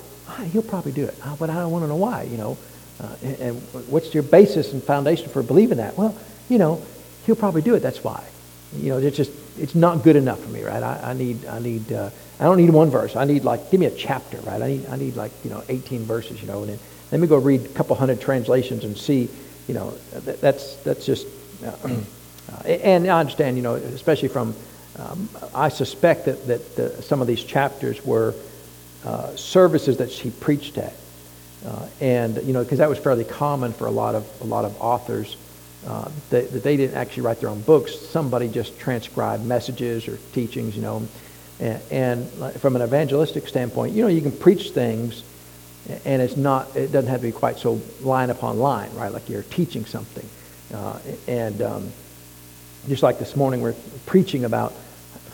He'll 0.52 0.62
probably 0.64 0.94
do 0.94 1.06
it, 1.06 1.16
but 1.38 1.50
I 1.50 1.56
don't 1.56 1.72
want 1.72 1.84
to 1.84 1.88
know 1.90 1.98
why. 1.98 2.24
You 2.24 2.38
know, 2.38 2.58
uh, 3.02 3.16
and, 3.24 3.40
and 3.40 3.62
what's 3.90 4.14
your 4.14 4.24
basis 4.24 4.72
and 4.72 4.82
foundation 4.82 5.28
for 5.28 5.44
believing 5.44 5.78
that? 5.78 5.98
Well, 5.98 6.16
you 6.48 6.58
know, 6.58 6.82
He'll 7.26 7.36
probably 7.36 7.62
do 7.62 7.76
it. 7.76 7.82
That's 7.82 8.04
why 8.04 8.24
you 8.76 8.90
know, 8.90 8.98
it's 8.98 9.18
just 9.18 9.32
it's 9.58 9.76
not 9.76 10.04
good 10.04 10.16
enough 10.16 10.40
for 10.40 10.50
me, 10.50 10.64
right? 10.64 10.82
I, 10.82 11.12
I 11.12 11.14
need 11.14 11.46
I 11.46 11.60
need 11.60 11.92
uh, 11.92 12.10
I 12.40 12.44
don't 12.44 12.58
need 12.58 12.70
one 12.70 12.90
verse. 12.90 13.16
I 13.16 13.26
need 13.26 13.44
like 13.44 13.72
give 13.72 13.80
me 13.80 13.88
a 13.88 13.92
chapter, 13.92 14.38
right? 14.42 14.62
I 14.62 14.68
need 14.68 14.86
I 14.88 14.96
need 14.96 15.16
like 15.16 15.32
you 15.44 15.50
know 15.50 15.64
18 15.68 16.04
verses, 16.04 16.42
you 16.42 16.48
know, 16.48 16.62
and 16.62 16.72
then 16.72 16.80
let 17.12 17.20
me 17.20 17.28
go 17.28 17.38
read 17.38 17.66
a 17.66 17.70
couple 17.70 17.96
hundred 17.96 18.22
translations 18.22 18.84
and 18.84 18.96
see, 18.98 19.30
you 19.70 19.76
know, 19.76 19.92
that, 20.12 20.42
that's 20.42 20.76
that's 20.78 21.06
just. 21.06 21.28
Uh, 21.64 22.02
and 22.66 23.08
I 23.08 23.20
understand, 23.20 23.56
you 23.56 23.64
know, 23.64 23.76
especially 23.76 24.30
from 24.30 24.56
um, 24.98 25.30
I 25.54 25.70
suspect 25.70 26.26
that 26.26 26.48
that 26.48 26.76
the, 26.76 27.02
some 27.04 27.22
of 27.22 27.28
these 27.28 27.44
chapters 27.44 28.04
were 28.04 28.34
uh, 29.06 29.36
services 29.36 29.98
that 29.98 30.12
she 30.12 30.32
preached 30.32 30.80
at, 30.80 30.94
uh, 31.66 31.88
and 32.02 32.38
you 32.44 32.52
know, 32.52 32.64
because 32.64 32.80
that 32.80 32.90
was 32.90 32.98
fairly 32.98 33.24
common 33.24 33.72
for 33.72 33.86
a 33.86 33.92
lot 33.92 34.16
of 34.16 34.28
a 34.42 34.46
lot 34.46 34.66
of 34.66 34.76
authors 34.82 35.38
uh, 35.86 36.10
that, 36.32 36.52
that, 36.52 36.64
they 36.64 36.76
didn't 36.76 36.98
actually 36.98 37.24
write 37.24 37.40
their 37.40 37.50
own 37.50 37.62
books. 37.62 37.96
Somebody 37.96 38.50
just 38.50 38.80
transcribed 38.80 39.46
messages 39.46 40.08
or 40.08 40.18
teachings, 40.34 40.76
you 40.76 40.82
know. 40.82 41.08
And, 41.60 41.82
and, 41.92 42.54
from 42.60 42.76
an 42.76 42.82
evangelistic 42.82 43.48
standpoint, 43.48 43.94
you 43.94 44.02
know, 44.02 44.10
you 44.10 44.22
can 44.22 44.32
preach 44.32 44.72
things, 44.72 45.24
and 46.06 46.22
it's 46.22 46.38
not, 46.38 46.76
it 46.76 46.92
doesn't 46.92 47.10
have 47.10 47.22
to 47.22 47.28
be 47.28 47.32
quite 47.32 47.58
so 47.58 47.82
line 48.02 48.30
upon 48.30 48.60
line, 48.60 48.94
right? 48.94 49.12
Like 49.12 49.30
you're 49.30 49.44
teaching 49.44 49.86
something. 49.86 50.28
Uh, 50.74 51.00
and 51.28 51.62
um, 51.62 51.92
just 52.88 53.04
like 53.04 53.20
this 53.20 53.36
morning, 53.36 53.62
we're 53.62 53.76
preaching 54.06 54.46
about 54.46 54.74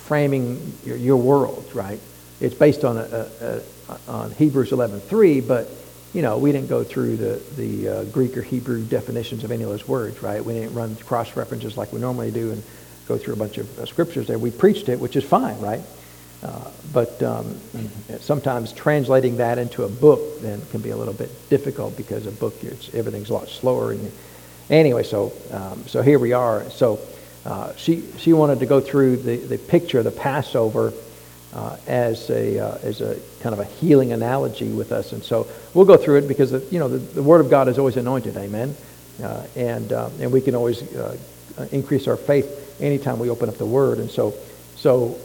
framing 0.07 0.73
your, 0.85 0.97
your 0.97 1.17
world, 1.17 1.69
right? 1.73 1.99
It's 2.39 2.55
based 2.55 2.83
on, 2.83 2.97
a, 2.97 3.01
a, 3.01 3.61
a, 3.89 3.99
on 4.07 4.31
Hebrews 4.31 4.71
11.3, 4.71 5.47
but 5.47 5.69
you 6.13 6.21
know, 6.21 6.37
we 6.37 6.53
didn't 6.53 6.69
go 6.69 6.83
through 6.83 7.17
the, 7.17 7.41
the 7.57 7.89
uh, 7.89 8.03
Greek 8.05 8.37
or 8.37 8.41
Hebrew 8.41 8.83
definitions 8.85 9.43
of 9.43 9.51
any 9.51 9.63
of 9.63 9.69
those 9.69 9.85
words, 9.87 10.23
right? 10.23 10.43
We 10.43 10.53
didn't 10.53 10.73
run 10.73 10.95
cross 10.95 11.35
references 11.35 11.75
like 11.75 11.91
we 11.91 11.99
normally 11.99 12.31
do 12.31 12.51
and 12.51 12.63
go 13.07 13.17
through 13.17 13.33
a 13.33 13.37
bunch 13.37 13.57
of 13.57 13.79
uh, 13.79 13.85
scriptures 13.85 14.27
there. 14.27 14.39
We 14.39 14.51
preached 14.51 14.87
it, 14.87 14.99
which 14.99 15.17
is 15.17 15.25
fine, 15.25 15.59
right? 15.59 15.81
Uh, 16.45 16.69
but 16.93 17.23
um, 17.23 17.58
sometimes 18.19 18.71
translating 18.71 19.38
that 19.38 19.58
into 19.58 19.84
a 19.84 19.89
book 19.89 20.41
then 20.41 20.62
can 20.69 20.79
be 20.79 20.91
a 20.91 20.95
little 20.95 21.13
bit 21.13 21.31
difficult 21.49 21.97
because 21.97 22.27
a 22.27 22.31
book, 22.31 22.53
everything's 22.93 23.31
a 23.31 23.34
lot 23.34 23.49
slower. 23.49 23.93
And, 23.93 24.12
anyway, 24.69 25.01
so 25.01 25.34
um, 25.51 25.84
so 25.88 26.03
here 26.03 26.19
we 26.19 26.34
are. 26.34 26.69
So 26.69 26.99
uh, 27.45 27.75
she 27.77 28.03
she 28.17 28.31
wanted 28.34 28.60
to 28.60 28.67
go 28.67 28.79
through 28.79 29.17
the, 29.17 29.38
the 29.38 29.58
picture 29.58 29.97
of 29.97 30.05
the 30.05 30.12
Passover 30.12 30.93
uh, 31.53 31.77
as 31.88 32.29
a 32.29 32.60
uh, 32.60 32.77
as 32.84 33.01
a 33.01 33.19
kind 33.41 33.53
of 33.53 33.60
a 33.60 33.65
healing 33.65 34.12
analogy 34.12 34.71
with 34.71 34.91
us, 34.91 35.13
and 35.13 35.23
so 35.23 35.47
we'll 35.73 35.86
go 35.86 35.97
through 35.97 36.17
it 36.17 36.27
because 36.27 36.51
the, 36.51 36.60
you 36.69 36.77
know 36.77 36.88
the, 36.88 36.97
the 36.97 37.23
Word 37.23 37.41
of 37.41 37.49
God 37.49 37.67
is 37.67 37.79
always 37.79 37.97
anointed, 37.97 38.38
Amen, 38.38 38.75
uh, 39.23 39.47
and 39.55 39.91
uh, 39.91 40.10
and 40.19 40.31
we 40.31 40.41
can 40.41 40.53
always 40.53 40.84
uh, 40.95 41.17
increase 41.71 42.08
our 42.08 42.17
faith 42.17 42.77
anytime 42.79 43.17
we 43.17 43.31
open 43.31 43.49
up 43.49 43.58
the 43.58 43.65
Word, 43.65 43.97
and 43.97 44.12
so 44.12 44.36
so 44.75 45.17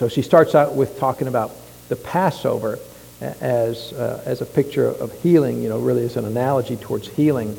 so 0.00 0.08
she 0.08 0.22
starts 0.22 0.54
out 0.54 0.74
with 0.74 0.98
talking 0.98 1.28
about 1.28 1.52
the 1.90 1.96
Passover 1.96 2.78
as, 3.20 3.92
uh, 3.92 4.22
as 4.24 4.40
a 4.40 4.46
picture 4.46 4.86
of 4.86 5.12
healing, 5.22 5.62
you 5.62 5.68
know, 5.68 5.78
really 5.78 6.06
as 6.06 6.16
an 6.16 6.24
analogy 6.24 6.76
towards 6.76 7.06
healing. 7.06 7.54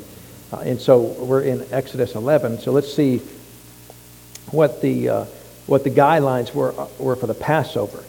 Uh, 0.52 0.56
and 0.56 0.80
so 0.80 1.02
we're 1.02 1.42
in 1.42 1.64
Exodus 1.70 2.16
11. 2.16 2.58
So 2.58 2.72
let's 2.72 2.92
see 2.92 3.18
what 4.50 4.82
the, 4.82 5.08
uh, 5.08 5.24
what 5.68 5.84
the 5.84 5.90
guidelines 5.90 6.52
were, 6.52 6.72
uh, 6.76 6.88
were 6.98 7.14
for 7.14 7.28
the 7.28 7.34
Passover. 7.34 8.02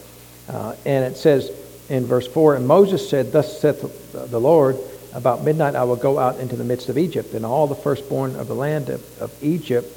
Uh, 0.48 0.74
and 0.84 1.04
it 1.04 1.16
says 1.16 1.52
in 1.88 2.04
verse 2.04 2.26
4 2.26 2.56
And 2.56 2.66
Moses 2.66 3.08
said, 3.08 3.30
Thus 3.30 3.60
saith 3.60 4.10
the 4.12 4.40
Lord, 4.40 4.76
About 5.12 5.44
midnight 5.44 5.76
I 5.76 5.84
will 5.84 5.94
go 5.94 6.18
out 6.18 6.40
into 6.40 6.56
the 6.56 6.64
midst 6.64 6.88
of 6.88 6.98
Egypt, 6.98 7.34
and 7.34 7.46
all 7.46 7.68
the 7.68 7.76
firstborn 7.76 8.34
of 8.34 8.48
the 8.48 8.56
land 8.56 8.88
of, 8.88 9.22
of 9.22 9.44
Egypt 9.44 9.96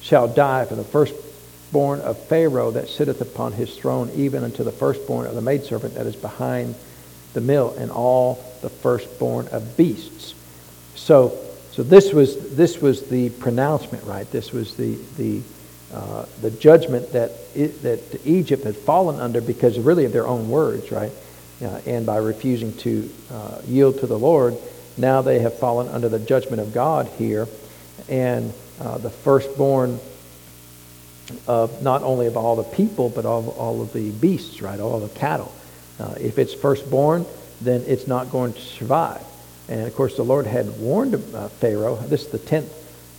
shall 0.00 0.26
die, 0.26 0.64
for 0.64 0.74
the 0.74 0.84
first 0.84 1.14
firstborn 1.64 2.00
of 2.02 2.18
Pharaoh 2.26 2.70
that 2.72 2.88
sitteth 2.88 3.20
upon 3.20 3.52
his 3.52 3.76
throne, 3.76 4.10
even 4.14 4.44
unto 4.44 4.62
the 4.62 4.70
firstborn 4.70 5.26
of 5.26 5.34
the 5.34 5.40
maidservant 5.40 5.94
that 5.94 6.06
is 6.06 6.14
behind 6.14 6.74
the 7.32 7.40
mill, 7.40 7.74
and 7.78 7.90
all 7.90 8.34
the 8.62 8.70
firstborn 8.70 9.48
of 9.48 9.76
beasts. 9.76 10.34
So, 10.94 11.36
so 11.72 11.82
this 11.82 12.12
was 12.12 12.54
this 12.54 12.80
was 12.80 13.08
the 13.08 13.30
pronouncement, 13.30 14.04
right? 14.04 14.30
This 14.30 14.52
was 14.52 14.76
the 14.76 14.96
the 15.16 15.42
uh, 15.92 16.26
the 16.42 16.50
judgment 16.52 17.12
that 17.12 17.32
it, 17.56 17.82
that 17.82 18.24
Egypt 18.24 18.62
had 18.62 18.76
fallen 18.76 19.18
under 19.18 19.40
because 19.40 19.78
really 19.78 20.04
of 20.04 20.12
their 20.12 20.28
own 20.28 20.48
words, 20.48 20.92
right? 20.92 21.12
Uh, 21.60 21.80
and 21.86 22.06
by 22.06 22.18
refusing 22.18 22.76
to 22.76 23.10
uh, 23.32 23.60
yield 23.66 23.98
to 23.98 24.06
the 24.06 24.18
Lord, 24.18 24.54
now 24.96 25.22
they 25.22 25.40
have 25.40 25.58
fallen 25.58 25.88
under 25.88 26.08
the 26.08 26.18
judgment 26.20 26.60
of 26.60 26.72
God 26.72 27.08
here, 27.18 27.48
and 28.08 28.52
uh, 28.80 28.98
the 28.98 29.10
firstborn 29.10 29.98
of 31.46 31.82
not 31.82 32.02
only 32.02 32.26
of 32.26 32.36
all 32.36 32.56
the 32.56 32.62
people, 32.62 33.08
but 33.08 33.24
of 33.24 33.48
all 33.48 33.80
of 33.80 33.92
the 33.92 34.10
beasts, 34.10 34.60
right? 34.60 34.78
All 34.78 35.00
the 35.00 35.08
cattle. 35.18 35.52
Uh, 35.98 36.14
if 36.20 36.38
it's 36.38 36.54
firstborn, 36.54 37.24
then 37.60 37.82
it's 37.86 38.06
not 38.06 38.30
going 38.30 38.52
to 38.52 38.60
survive. 38.60 39.22
And 39.68 39.86
of 39.86 39.94
course, 39.94 40.16
the 40.16 40.24
Lord 40.24 40.46
had 40.46 40.78
warned 40.78 41.14
uh, 41.14 41.48
Pharaoh. 41.48 41.96
This 41.96 42.22
is 42.22 42.28
the 42.28 42.38
tenth 42.38 42.72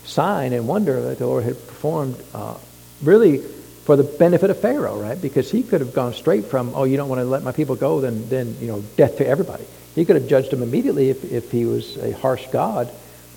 sign 0.05 0.53
and 0.53 0.67
wonder 0.67 1.01
that 1.01 1.17
the 1.17 1.25
Lord 1.25 1.43
had 1.43 1.55
performed, 1.67 2.15
uh, 2.33 2.57
really 3.01 3.39
for 3.39 3.95
the 3.95 4.03
benefit 4.03 4.49
of 4.49 4.59
Pharaoh, 4.59 4.99
right? 4.99 5.19
Because 5.19 5.49
he 5.49 5.63
could 5.63 5.81
have 5.81 5.93
gone 5.93 6.13
straight 6.13 6.45
from, 6.45 6.73
oh, 6.75 6.83
you 6.83 6.97
don't 6.97 7.09
want 7.09 7.19
to 7.19 7.25
let 7.25 7.43
my 7.43 7.51
people 7.51 7.75
go, 7.75 8.01
then, 8.01 8.29
then 8.29 8.55
you 8.59 8.67
know, 8.67 8.81
death 8.97 9.17
to 9.17 9.27
everybody. 9.27 9.63
He 9.95 10.05
could 10.05 10.15
have 10.15 10.27
judged 10.27 10.51
them 10.51 10.61
immediately 10.61 11.09
if, 11.09 11.23
if 11.31 11.51
he 11.51 11.65
was 11.65 11.97
a 11.97 12.11
harsh 12.11 12.47
God. 12.51 12.91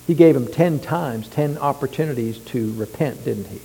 He 0.07 0.13
gave 0.15 0.35
him 0.35 0.47
ten 0.47 0.79
times, 0.79 1.27
ten 1.29 1.57
opportunities 1.57 2.39
to 2.39 2.73
repent, 2.73 3.23
didn't 3.25 3.47
he? 3.47 3.61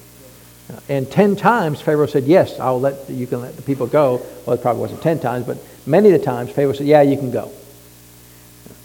And 0.88 1.10
ten 1.10 1.36
times 1.36 1.80
Pharaoh 1.80 2.06
said, 2.06 2.24
yes, 2.24 2.58
I'll 2.58 2.80
let, 2.80 3.08
you 3.10 3.26
can 3.26 3.42
let 3.42 3.56
the 3.56 3.62
people 3.62 3.86
go. 3.86 4.22
Well, 4.46 4.56
it 4.56 4.62
probably 4.62 4.80
wasn't 4.80 5.02
ten 5.02 5.20
times, 5.20 5.46
but 5.46 5.58
many 5.86 6.10
of 6.10 6.18
the 6.18 6.24
times 6.24 6.50
Pharaoh 6.50 6.72
said, 6.72 6.86
yeah, 6.86 7.02
you 7.02 7.18
can 7.18 7.30
go. 7.30 7.50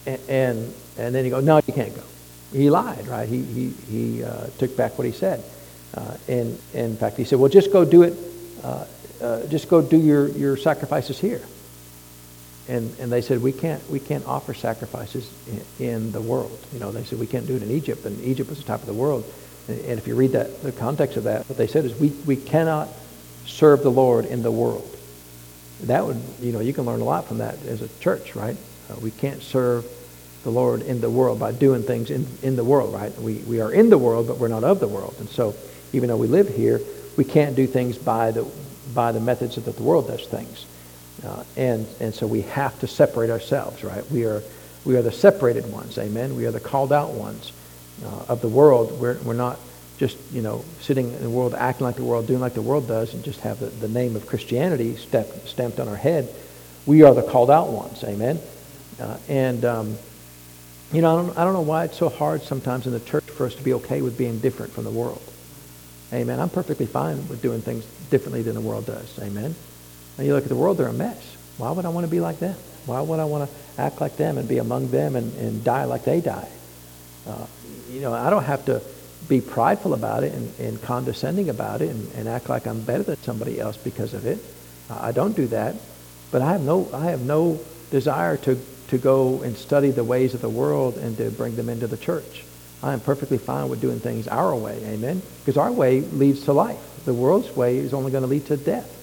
And, 0.06 0.20
and, 0.28 0.74
and 0.98 1.16
then 1.16 1.24
he 1.24 1.30
goes, 1.30 1.44
no, 1.44 1.62
you 1.66 1.74
can't 1.74 1.96
go. 1.96 2.04
He 2.52 2.70
lied, 2.70 3.08
right? 3.08 3.30
He, 3.30 3.44
he, 3.44 3.70
he 3.70 4.24
uh, 4.24 4.48
took 4.58 4.76
back 4.76 4.98
what 4.98 5.06
he 5.06 5.14
said. 5.14 5.44
Uh, 5.94 6.18
and, 6.28 6.60
and, 6.74 6.92
in 6.92 6.98
fact, 6.98 7.18
he 7.18 7.24
said, 7.24 7.40
well, 7.40 7.50
just 7.50 7.72
go 7.72 7.86
do 7.86 8.04
it. 8.04 8.14
Uh, 8.64 8.86
uh, 9.22 9.46
just 9.48 9.70
go 9.70 9.82
do 9.82 9.98
your, 9.98 10.30
your 10.30 10.58
sacrifices 10.58 11.20
here. 11.20 11.42
And, 12.68 12.94
and 13.00 13.12
they 13.12 13.22
said, 13.22 13.42
we 13.42 13.52
can't, 13.52 13.88
we 13.90 14.00
can't 14.00 14.26
offer 14.28 14.54
sacrifices 14.54 15.32
in, 15.80 15.86
in 15.86 16.12
the 16.12 16.22
world. 16.22 16.60
You 16.74 16.80
know, 16.80 16.92
they 16.92 17.04
said, 17.04 17.20
we 17.20 17.28
can't 17.28 17.48
do 17.48 17.56
it 17.56 17.64
in 17.64 17.72
Egypt. 17.72 18.06
And 18.06 18.20
Egypt 18.24 18.50
was 18.50 18.60
the 18.60 18.66
top 18.66 18.82
of 18.82 18.86
the 18.86 18.94
world. 18.94 19.26
And 19.70 20.00
if 20.00 20.08
you 20.08 20.16
read 20.16 20.32
that, 20.32 20.64
the 20.64 20.72
context 20.72 21.18
of 21.18 21.26
that, 21.26 21.48
what 21.48 21.58
they 21.58 21.68
said 21.68 21.86
is 21.86 21.98
we, 22.00 22.10
we 22.26 22.36
cannot 22.36 22.90
serve 23.46 23.84
the 23.84 23.92
Lord 23.92 24.26
in 24.26 24.42
the 24.42 24.52
world. 24.52 24.88
That 25.84 26.06
would, 26.06 26.22
you 26.42 26.52
know, 26.52 26.60
you 26.60 26.74
can 26.74 26.86
learn 26.86 27.02
a 27.02 27.06
lot 27.06 27.28
from 27.28 27.38
that 27.38 27.64
as 27.66 27.82
a 27.82 27.88
church, 28.00 28.36
right? 28.36 28.58
Uh, 28.90 28.96
we 29.02 29.12
can't 29.12 29.42
serve 29.42 29.86
the 30.44 30.50
Lord 30.50 30.82
in 30.82 31.02
the 31.02 31.10
world 31.10 31.40
by 31.40 31.52
doing 31.52 31.84
things 31.84 32.10
in, 32.10 32.26
in 32.42 32.56
the 32.56 32.64
world, 32.64 32.94
right? 32.94 33.16
We, 33.20 33.36
we 33.40 33.62
are 33.62 33.72
in 33.72 33.90
the 33.90 33.98
world, 33.98 34.28
but 34.28 34.38
we're 34.38 34.48
not 34.48 34.64
of 34.64 34.80
the 34.80 34.88
world. 34.88 35.16
And 35.20 35.30
so 35.30 35.56
even 35.94 36.10
though 36.10 36.18
we 36.18 36.28
live 36.28 36.50
here, 36.50 36.82
we 37.18 37.24
can't 37.24 37.56
do 37.56 37.68
things 37.68 37.98
by 37.98 38.32
the, 38.32 38.48
by 38.94 39.12
the 39.12 39.20
methods 39.20 39.56
that 39.56 39.76
the 39.76 39.84
world 39.84 40.08
does 40.08 40.26
things. 40.26 40.66
Uh, 41.24 41.44
and, 41.58 41.86
and 42.00 42.14
so 42.14 42.26
we 42.26 42.42
have 42.42 42.78
to 42.80 42.88
separate 42.88 43.30
ourselves, 43.30 43.84
right? 43.84 44.10
We 44.10 44.26
are, 44.26 44.42
we 44.86 44.96
are 44.96 45.02
the 45.02 45.12
separated 45.12 45.72
ones, 45.72 45.98
amen? 45.98 46.36
We 46.36 46.46
are 46.46 46.52
the 46.52 46.60
called 46.60 46.94
out 46.94 47.12
ones 47.12 47.52
uh, 48.04 48.26
of 48.28 48.42
the 48.42 48.50
world. 48.50 49.00
We're, 49.00 49.18
we're 49.20 49.34
not 49.34 49.60
just, 49.98 50.18
you 50.32 50.42
know, 50.42 50.64
sitting 50.80 51.12
in 51.12 51.22
the 51.22 51.30
world, 51.30 51.54
acting 51.54 51.86
like 51.86 51.96
the 51.96 52.04
world, 52.04 52.28
doing 52.28 52.40
like 52.40 52.54
the 52.54 52.62
world 52.62 52.88
does, 52.88 53.14
and 53.14 53.24
just 53.24 53.42
have 53.42 53.60
the, 53.60 53.68
the 53.68 53.88
name 53.90 54.16
of 54.16 54.26
Christianity 54.26 54.96
stamped, 54.96 55.48
stamped 55.48 55.80
on 55.80 55.88
our 55.88 55.96
head. 55.96 56.34
We 56.86 57.04
are 57.04 57.14
the 57.14 57.24
called 57.24 57.52
out 57.52 57.70
ones. 57.70 58.04
Amen? 58.04 58.40
Uh, 59.00 59.18
and, 59.28 59.66
um, 59.66 59.98
you 60.92 61.02
know, 61.02 61.18
I 61.18 61.22
don't, 61.22 61.38
I 61.38 61.44
don't 61.44 61.54
know 61.54 61.62
why 61.62 61.86
it's 61.86 61.98
so 61.98 62.10
hard 62.10 62.42
sometimes 62.42 62.88
in 62.88 62.94
the 62.94 63.00
church 63.00 63.26
for 63.26 63.46
us 63.46 63.56
to 63.56 63.64
be 63.64 63.74
okay 63.74 64.02
with 64.02 64.18
being 64.18 64.40
different 64.40 64.72
from 64.72 64.86
the 64.86 64.92
world. 64.92 65.22
Amen. 66.12 66.40
I'm 66.40 66.50
perfectly 66.50 66.88
fine 66.88 67.28
with 67.28 67.42
doing 67.42 67.62
things 67.62 67.86
differently 68.10 68.42
than 68.42 68.56
the 68.56 68.62
world 68.62 68.86
does. 68.86 69.20
Amen. 69.20 69.54
And 70.18 70.28
you 70.28 70.34
look 70.34 70.44
at 70.44 70.50
the 70.50 70.56
world, 70.56 70.78
they're 70.78 70.88
a 70.88 70.94
mess. 70.94 71.38
Why 71.58 71.72
would 71.72 71.86
I 71.86 71.90
want 71.90 72.06
to 72.06 72.12
be 72.12 72.20
like 72.20 72.40
them? 72.40 72.56
Why 72.86 73.02
would 73.02 73.20
I 73.20 73.26
want 73.26 73.50
to 73.50 73.82
act 73.82 74.02
like 74.02 74.18
them 74.18 74.38
and 74.38 74.48
be 74.48 74.58
among 74.58 74.90
them 74.90 75.16
and, 75.16 75.36
and 75.36 75.64
die 75.64 75.84
like 75.84 76.06
they 76.06 76.22
die? 76.22 76.50
Uh, 77.28 77.46
you 77.90 78.02
know, 78.02 78.14
I 78.14 78.30
don't 78.30 78.44
have 78.44 78.66
to 78.66 78.82
be 79.28 79.42
prideful 79.42 79.94
about 79.94 80.24
it 80.24 80.34
and, 80.34 80.60
and 80.60 80.82
condescending 80.82 81.50
about 81.50 81.82
it 81.82 81.90
and, 81.90 82.12
and, 82.16 82.28
act 82.28 82.50
like 82.50 82.66
I'm 82.66 82.82
better 82.82 83.04
than 83.04 83.18
somebody 83.18 83.60
else 83.60 83.78
because 83.78 84.14
of 84.14 84.26
it. 84.26 84.40
I 84.90 85.12
don't 85.12 85.36
do 85.36 85.48
that. 85.48 85.76
But 86.32 86.42
I 86.42 86.54
have 86.54 86.62
no, 86.62 86.88
I 86.94 87.06
have 87.06 87.22
no 87.22 87.60
desire 87.92 88.38
to, 88.38 88.60
to 88.90 88.98
go 88.98 89.42
and 89.42 89.56
study 89.56 89.92
the 89.92 90.04
ways 90.04 90.34
of 90.34 90.42
the 90.42 90.50
world 90.50 90.98
and 90.98 91.18
to 91.18 91.32
bring 91.32 91.56
them 91.56 91.70
into 91.70 91.88
the 91.88 91.98
church. 91.98 92.46
I 92.82 92.94
am 92.94 93.00
perfectly 93.00 93.38
fine 93.38 93.70
with 93.70 93.82
doing 93.82 94.00
things 94.00 94.28
our 94.28 94.56
way, 94.56 94.82
amen? 94.86 95.22
Because 95.40 95.58
our 95.58 95.72
way 95.72 96.02
leads 96.02 96.46
to 96.46 96.54
life. 96.54 97.04
The 97.06 97.14
world's 97.14 97.54
way 97.56 97.78
is 97.78 97.94
only 97.94 98.12
going 98.12 98.24
to 98.24 98.28
lead 98.28 98.46
to 98.48 98.58
death. 98.58 98.96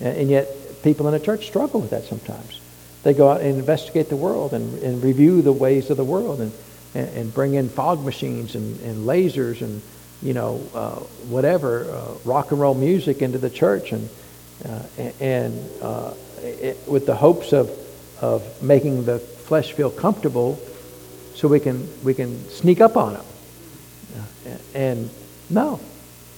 And, 0.00 0.18
and 0.18 0.30
yet 0.30 0.48
people 0.82 1.06
in 1.08 1.12
the 1.12 1.20
church 1.20 1.46
struggle 1.46 1.80
with 1.80 1.90
that 1.90 2.04
sometimes. 2.04 2.60
They 3.04 3.14
go 3.14 3.30
out 3.30 3.40
and 3.40 3.58
investigate 3.58 4.08
the 4.08 4.16
world 4.16 4.52
and, 4.52 4.82
and 4.82 5.02
review 5.02 5.40
the 5.40 5.52
ways 5.52 5.90
of 5.90 5.96
the 5.96 6.04
world 6.04 6.40
and 6.40 6.52
and, 6.96 7.08
and 7.16 7.34
bring 7.34 7.54
in 7.54 7.68
fog 7.68 8.04
machines 8.04 8.54
and, 8.54 8.80
and 8.80 9.06
lasers 9.06 9.60
and 9.60 9.82
you 10.22 10.32
know 10.32 10.60
uh, 10.74 10.94
whatever 11.28 11.90
uh, 11.90 12.14
rock 12.24 12.50
and 12.50 12.60
roll 12.60 12.74
music 12.74 13.20
into 13.22 13.38
the 13.38 13.50
church 13.50 13.92
and 13.92 14.08
uh, 14.64 14.82
and 15.20 15.70
uh, 15.82 16.14
it, 16.40 16.78
with 16.88 17.06
the 17.06 17.14
hopes 17.14 17.52
of 17.52 17.70
of 18.20 18.62
making 18.62 19.04
the 19.04 19.18
flesh 19.18 19.72
feel 19.72 19.90
comfortable 19.90 20.58
so 21.34 21.48
we 21.48 21.60
can 21.60 21.86
we 22.02 22.14
can 22.14 22.48
sneak 22.48 22.80
up 22.80 22.96
on 22.96 23.12
them 23.12 23.24
and 24.74 25.10
no 25.50 25.78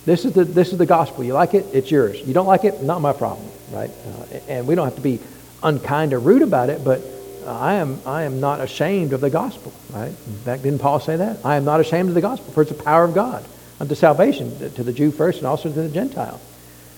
this 0.05 0.25
is 0.25 0.33
the 0.33 0.45
this 0.45 0.73
is 0.73 0.79
the 0.79 0.87
gospel. 0.87 1.23
You 1.23 1.35
like 1.35 1.53
it? 1.53 1.67
It's 1.75 1.91
yours. 1.91 2.19
You 2.27 2.33
don't 2.33 2.47
like 2.47 2.65
it? 2.65 2.83
Not 2.83 3.03
my 3.03 3.13
problem 3.13 3.47
right? 3.71 3.91
Uh, 3.91 4.39
and 4.49 4.67
we 4.67 4.75
don't 4.75 4.87
have 4.87 4.97
to 4.97 5.03
be 5.03 5.21
unkind 5.63 6.13
or 6.15 6.19
rude 6.19 6.43
about 6.43 6.71
it 6.71 6.83
but 6.85 7.03
I 7.47 7.75
am, 7.75 8.01
I 8.07 8.23
am 8.23 8.41
not 8.41 8.61
ashamed 8.61 9.13
of 9.13 9.21
the 9.21 9.31
gospel, 9.31 9.73
right? 9.93 10.09
In 10.09 10.39
fact, 10.45 10.63
didn't 10.63 10.81
Paul 10.81 11.01
say 11.01 11.17
that? 11.17 11.45
I 11.45 11.57
am 11.57 11.65
not 11.65 11.81
ashamed 11.81 12.09
of 12.09 12.15
the 12.15 12.21
gospel, 12.21 12.53
for 12.53 12.63
it's 12.63 12.73
the 12.73 12.83
power 12.83 13.05
of 13.05 13.15
God 13.15 13.45
unto 13.81 13.95
salvation, 13.95 14.59
to 14.75 14.83
the 14.83 14.93
Jew 14.93 15.11
first 15.11 15.39
and 15.39 15.47
also 15.47 15.71
to 15.73 15.83
the 15.83 15.89
Gentile. 15.89 16.41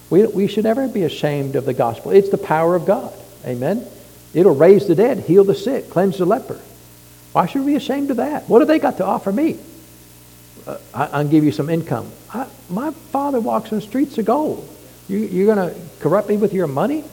We, 0.09 0.27
we 0.27 0.47
should 0.49 0.65
never 0.65 0.89
be 0.89 1.05
ashamed 1.05 1.57
of 1.57 1.65
the 1.65 1.75
gospel. 1.75 2.11
It's 2.11 2.31
the 2.31 2.39
power 2.39 2.75
of 2.75 2.85
God. 2.87 3.13
Amen? 3.45 3.87
It'll 4.35 4.55
raise 4.55 4.87
the 4.87 4.95
dead, 4.95 5.21
heal 5.21 5.45
the 5.45 5.55
sick, 5.55 5.91
cleanse 5.91 6.19
the 6.19 6.27
leper. 6.27 6.61
Why 7.33 7.47
should 7.47 7.65
we 7.65 7.73
be 7.73 7.77
ashamed 7.77 8.11
of 8.11 8.17
that? 8.17 8.49
What 8.49 8.61
have 8.61 8.69
they 8.69 8.79
got 8.79 8.97
to 8.97 9.05
offer 9.05 9.31
me? 9.31 9.59
Uh, 10.67 10.79
I, 10.93 11.23
will 11.23 11.31
give 11.31 11.45
you 11.45 11.53
some 11.53 11.71
income. 11.71 12.11
I, 12.33 12.47
my 12.69 12.91
father 12.91 13.41
walks 13.41 13.73
on 13.73 13.79
the 13.79 13.87
streets 13.87 14.19
of 14.19 14.25
gold. 14.25 14.69
You, 15.09 15.19
you're 15.19 15.55
going 15.55 15.75
to 15.75 15.81
corrupt 16.01 16.29
me 16.29 16.37
with 16.37 16.53
your 16.53 16.67
money? 16.67 17.05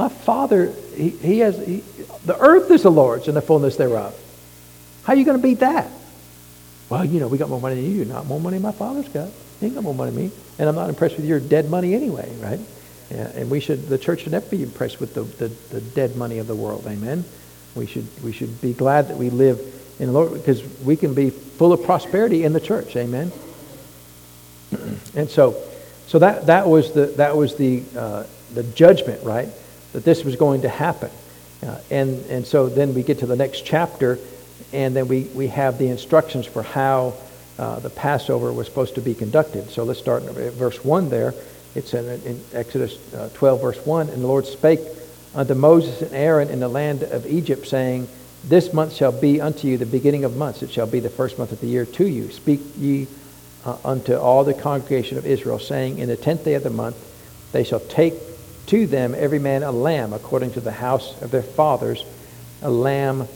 My 0.00 0.08
Father, 0.08 0.72
he, 0.94 1.10
he 1.10 1.40
has, 1.40 1.58
he, 1.58 1.84
the 2.24 2.34
earth 2.40 2.70
is 2.70 2.84
the 2.84 2.90
Lord's 2.90 3.28
and 3.28 3.36
the 3.36 3.42
fullness 3.42 3.76
thereof. 3.76 4.18
How 5.02 5.12
are 5.12 5.16
you 5.16 5.26
going 5.26 5.36
to 5.36 5.42
beat 5.42 5.60
that? 5.60 5.90
Well, 6.88 7.04
you 7.04 7.20
know, 7.20 7.28
we 7.28 7.36
got 7.36 7.50
more 7.50 7.60
money 7.60 7.74
than 7.74 7.94
you. 7.94 8.06
Not 8.06 8.24
more 8.24 8.40
money 8.40 8.58
my 8.58 8.72
Father's 8.72 9.10
got. 9.10 9.28
He 9.60 9.66
ain't 9.66 9.74
got 9.74 9.84
more 9.84 9.94
money 9.94 10.10
than 10.12 10.24
me. 10.24 10.30
And 10.58 10.70
I'm 10.70 10.74
not 10.74 10.88
impressed 10.88 11.16
with 11.16 11.26
your 11.26 11.38
dead 11.38 11.68
money 11.68 11.94
anyway, 11.94 12.34
right? 12.40 12.60
Yeah, 13.10 13.28
and 13.34 13.50
we 13.50 13.60
should, 13.60 13.88
the 13.88 13.98
church 13.98 14.20
should 14.20 14.32
never 14.32 14.48
be 14.48 14.62
impressed 14.62 15.00
with 15.00 15.12
the, 15.12 15.24
the, 15.24 15.48
the 15.68 15.82
dead 15.82 16.16
money 16.16 16.38
of 16.38 16.46
the 16.46 16.56
world. 16.56 16.86
Amen. 16.86 17.22
We 17.74 17.84
should, 17.84 18.06
we 18.24 18.32
should 18.32 18.58
be 18.62 18.72
glad 18.72 19.08
that 19.08 19.18
we 19.18 19.28
live 19.28 19.60
in 19.98 20.06
the 20.06 20.12
Lord 20.12 20.32
because 20.32 20.64
we 20.80 20.96
can 20.96 21.12
be 21.12 21.28
full 21.28 21.74
of 21.74 21.84
prosperity 21.84 22.44
in 22.44 22.54
the 22.54 22.60
church. 22.60 22.96
Amen. 22.96 23.32
and 25.14 25.28
so, 25.28 25.62
so 26.06 26.20
that, 26.20 26.46
that 26.46 26.66
was 26.68 26.92
the, 26.92 27.04
that 27.18 27.36
was 27.36 27.56
the, 27.56 27.82
uh, 27.94 28.24
the 28.54 28.62
judgment, 28.62 29.22
right? 29.24 29.50
That 29.92 30.04
this 30.04 30.24
was 30.24 30.36
going 30.36 30.62
to 30.62 30.68
happen. 30.68 31.10
Uh, 31.62 31.78
and, 31.90 32.24
and 32.26 32.46
so 32.46 32.68
then 32.68 32.94
we 32.94 33.02
get 33.02 33.18
to 33.18 33.26
the 33.26 33.36
next 33.36 33.64
chapter, 33.64 34.18
and 34.72 34.96
then 34.96 35.08
we, 35.08 35.24
we 35.34 35.48
have 35.48 35.78
the 35.78 35.88
instructions 35.88 36.46
for 36.46 36.62
how 36.62 37.14
uh, 37.58 37.78
the 37.80 37.90
Passover 37.90 38.52
was 38.52 38.66
supposed 38.66 38.94
to 38.94 39.02
be 39.02 39.14
conducted. 39.14 39.68
So 39.70 39.84
let's 39.84 39.98
start 39.98 40.24
at 40.24 40.52
verse 40.54 40.82
1 40.82 41.10
there. 41.10 41.34
It's 41.74 41.92
in, 41.92 42.08
in 42.22 42.40
Exodus 42.52 42.98
uh, 43.14 43.28
12, 43.34 43.60
verse 43.60 43.86
1. 43.86 44.08
And 44.08 44.22
the 44.22 44.26
Lord 44.26 44.46
spake 44.46 44.80
unto 45.34 45.54
Moses 45.54 46.02
and 46.02 46.12
Aaron 46.14 46.48
in 46.48 46.60
the 46.60 46.68
land 46.68 47.02
of 47.02 47.26
Egypt, 47.26 47.66
saying, 47.66 48.08
This 48.44 48.72
month 48.72 48.94
shall 48.94 49.12
be 49.12 49.40
unto 49.40 49.68
you 49.68 49.76
the 49.76 49.86
beginning 49.86 50.24
of 50.24 50.36
months. 50.36 50.62
It 50.62 50.70
shall 50.70 50.86
be 50.86 51.00
the 51.00 51.10
first 51.10 51.38
month 51.38 51.52
of 51.52 51.60
the 51.60 51.66
year 51.66 51.84
to 51.84 52.06
you. 52.06 52.30
Speak 52.30 52.60
ye 52.78 53.06
uh, 53.64 53.76
unto 53.84 54.16
all 54.16 54.42
the 54.42 54.54
congregation 54.54 55.18
of 55.18 55.26
Israel, 55.26 55.58
saying, 55.58 55.98
In 55.98 56.08
the 56.08 56.16
tenth 56.16 56.44
day 56.44 56.54
of 56.54 56.62
the 56.62 56.70
month 56.70 56.96
they 57.52 57.64
shall 57.64 57.80
take 57.80 58.14
to 58.70 58.86
them 58.86 59.14
every 59.16 59.40
man 59.40 59.64
a 59.64 59.72
lamb 59.72 60.12
according 60.12 60.52
to 60.52 60.60
the 60.60 60.70
house 60.70 61.20
of 61.22 61.32
their 61.32 61.42
fathers, 61.42 62.04
a 62.62 62.70
lamb 62.70 63.26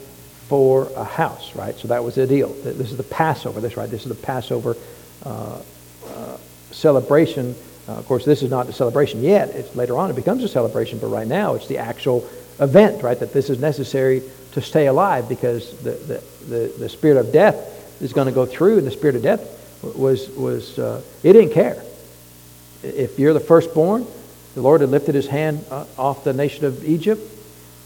for 0.47 0.89
a 0.95 1.03
house, 1.03 1.53
right? 1.55 1.75
So 1.75 1.89
that 1.89 2.03
was 2.03 2.15
the 2.15 2.25
deal. 2.25 2.49
This 2.53 2.91
is 2.91 2.97
the 2.97 3.03
Passover, 3.03 3.59
this 3.59 3.75
right? 3.75 3.89
This 3.89 4.03
is 4.03 4.09
the 4.09 4.15
Passover 4.15 4.77
uh, 5.25 5.61
uh, 6.07 6.37
celebration. 6.71 7.53
Uh, 7.87 7.93
of 7.93 8.05
course, 8.05 8.23
this 8.23 8.43
is 8.43 8.49
not 8.49 8.67
the 8.67 8.73
celebration 8.73 9.21
yet. 9.21 9.49
It's 9.49 9.75
later 9.75 9.97
on 9.97 10.09
it 10.09 10.15
becomes 10.15 10.41
a 10.43 10.47
celebration, 10.47 10.99
but 10.99 11.07
right 11.07 11.27
now 11.27 11.55
it's 11.55 11.67
the 11.67 11.79
actual 11.79 12.27
event, 12.59 13.03
right? 13.03 13.19
That 13.19 13.33
this 13.33 13.49
is 13.49 13.59
necessary 13.59 14.21
to 14.53 14.61
stay 14.61 14.87
alive 14.87 15.27
because 15.27 15.77
the, 15.83 15.91
the, 15.91 16.23
the, 16.47 16.73
the 16.79 16.89
spirit 16.89 17.17
of 17.17 17.33
death 17.33 18.01
is 18.01 18.13
going 18.13 18.27
to 18.27 18.33
go 18.33 18.45
through, 18.45 18.77
and 18.77 18.87
the 18.87 18.91
spirit 18.91 19.17
of 19.17 19.23
death 19.23 19.83
was, 19.83 20.29
was 20.29 20.79
uh, 20.79 21.01
it 21.23 21.33
didn't 21.33 21.53
care. 21.53 21.83
If 22.83 23.19
you're 23.19 23.33
the 23.33 23.41
firstborn, 23.41 24.07
the 24.55 24.61
Lord 24.61 24.81
had 24.81 24.89
lifted 24.89 25.13
his 25.15 25.27
hand 25.27 25.63
uh, 25.69 25.85
off 25.97 26.23
the 26.23 26.33
nation 26.33 26.65
of 26.65 26.83
Egypt, 26.83 27.21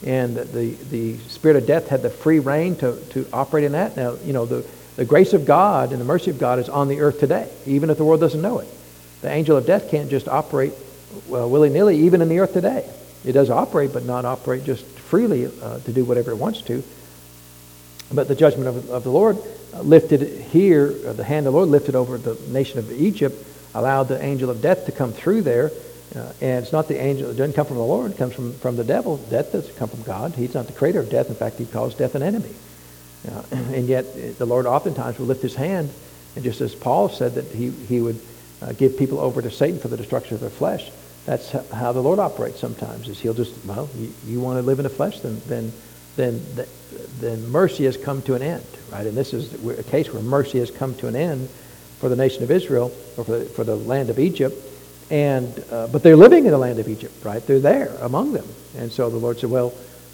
and 0.06 0.38
the, 0.38 0.76
the 0.90 1.18
spirit 1.18 1.58
of 1.58 1.68
death 1.68 1.90
had 1.90 2.02
the 2.02 2.10
free 2.10 2.40
reign 2.40 2.76
to, 2.78 2.96
to 3.10 3.28
operate 3.34 3.66
in 3.66 3.74
that. 3.74 3.98
Now, 3.98 4.16
you 4.24 4.32
know, 4.32 4.46
the, 4.46 4.66
the 4.96 5.04
grace 5.04 5.34
of 5.34 5.46
God 5.46 5.92
and 5.92 6.00
the 6.00 6.06
mercy 6.06 6.32
of 6.32 6.40
God 6.40 6.60
is 6.60 6.70
on 6.70 6.88
the 6.88 7.02
earth 7.02 7.20
today, 7.20 7.50
even 7.66 7.90
if 7.90 7.98
the 7.98 8.06
world 8.06 8.22
doesn't 8.22 8.42
know 8.42 8.60
it. 8.60 8.68
The 9.22 9.30
angel 9.30 9.58
of 9.58 9.66
death 9.66 9.92
can't 9.92 10.10
just 10.10 10.28
operate 10.30 10.74
well, 11.28 11.50
willy-nilly, 11.50 11.98
even 12.06 12.22
in 12.22 12.30
the 12.30 12.40
earth 12.40 12.54
today. 12.54 12.90
It 13.26 13.34
does 13.34 13.50
operate, 13.50 13.92
but 13.92 14.06
not 14.06 14.24
operate 14.24 14.64
just 14.64 14.86
freely 14.86 15.48
uh, 15.48 15.80
to 15.80 15.92
do 15.92 16.06
whatever 16.06 16.32
it 16.32 16.38
wants 16.38 16.62
to. 16.64 16.84
But 18.14 18.28
the 18.28 18.36
judgment 18.36 18.70
of, 18.70 18.90
of 18.90 19.04
the 19.04 19.12
Lord 19.12 19.38
lifted 19.82 20.22
here, 20.22 20.94
uh, 21.06 21.14
the 21.14 21.24
hand 21.24 21.48
of 21.48 21.54
the 21.54 21.58
Lord 21.58 21.70
lifted 21.70 21.96
over 21.96 22.18
the 22.18 22.40
nation 22.50 22.80
of 22.80 22.92
Egypt, 22.92 23.36
allowed 23.74 24.04
the 24.04 24.24
angel 24.24 24.50
of 24.50 24.62
death 24.62 24.86
to 24.86 24.92
come 24.92 25.12
through 25.12 25.42
there. 25.42 25.72
Uh, 26.16 26.32
and 26.42 26.64
it's 26.64 26.72
not 26.72 26.88
the 26.88 27.00
angel, 27.00 27.30
it 27.30 27.36
doesn't 27.36 27.54
come 27.54 27.68
from 27.68 27.78
the 27.78 27.84
Lord, 27.84 28.12
it 28.12 28.18
comes 28.18 28.34
from, 28.34 28.54
from 28.54 28.76
the 28.76 28.84
devil. 28.84 29.18
Death 29.18 29.52
doesn't 29.52 29.76
come 29.76 29.90
from 29.90 30.02
God. 30.04 30.34
He's 30.34 30.54
not 30.54 30.68
the 30.68 30.74
creator 30.74 31.00
of 31.00 31.10
death. 31.10 31.30
In 31.30 31.36
fact, 31.36 31.58
he 31.58 31.66
calls 31.66 31.94
death 31.94 32.16
an 32.16 32.24
enemy. 32.24 32.54
Uh, 33.30 33.44
and 33.52 33.88
yet, 33.88 34.06
uh, 34.06 34.34
the 34.38 34.46
Lord 34.46 34.66
oftentimes 34.66 35.20
will 35.20 35.28
lift 35.28 35.42
his 35.42 35.56
hand, 35.56 35.92
and 36.36 36.44
just 36.44 36.62
as 36.62 36.74
Paul 36.74 37.10
said 37.10 37.36
that 37.36 37.46
he, 37.46 37.70
he 37.70 38.02
would 38.02 38.20
uh, 38.62 38.74
give 38.74 38.98
people 38.98 39.20
over 39.20 39.42
to 39.42 39.52
Satan 39.52 39.80
for 39.80 39.88
the 39.88 39.98
destruction 39.98 40.36
of 40.36 40.42
their 40.42 40.50
flesh, 40.50 40.90
that's 41.26 41.52
how 41.72 41.92
the 41.92 42.02
Lord 42.02 42.18
operates 42.18 42.60
sometimes, 42.60 43.08
is 43.08 43.20
he'll 43.20 43.34
just, 43.34 43.54
well, 43.66 43.90
you, 43.96 44.12
you 44.26 44.40
want 44.40 44.58
to 44.58 44.64
live 44.64 44.80
in 44.80 44.84
the 44.84 44.90
flesh, 44.90 45.20
then, 45.20 45.42
then, 45.48 45.72
then, 46.16 46.42
then 47.20 47.48
mercy 47.50 47.84
has 47.86 47.98
come 47.98 48.22
to 48.24 48.34
an 48.34 48.42
end 48.42 48.66
right? 48.92 49.06
And 49.06 49.16
this 49.16 49.34
is 49.34 49.54
a 49.80 49.84
case 49.84 50.12
where 50.12 50.22
mercy 50.22 50.60
has 50.60 50.72
come 50.72 50.96
to 50.96 51.08
an 51.08 51.16
end 51.16 51.50
for 52.00 52.10
the 52.10 52.16
nation 52.16 52.44
of 52.44 52.52
Israel, 52.52 52.92
or 53.18 53.24
for 53.24 53.40
the, 53.40 53.46
for 53.46 53.64
the 53.64 53.76
land 53.76 54.10
of 54.10 54.20
Egypt. 54.20 54.56
And, 55.10 55.64
uh, 55.72 55.88
but 55.88 56.04
they're 56.04 56.16
living 56.16 56.46
in 56.46 56.52
the 56.52 56.58
land 56.58 56.80
of 56.80 56.88
Egypt, 56.88 57.26
right? 57.26 57.46
They're 57.46 57.60
there 57.60 57.96
among 58.02 58.34
them. 58.34 58.46
And 58.78 58.92
so 58.92 59.10
the 59.10 59.18
Lord 59.18 59.40
said, 59.40 59.50
well, 59.50 59.74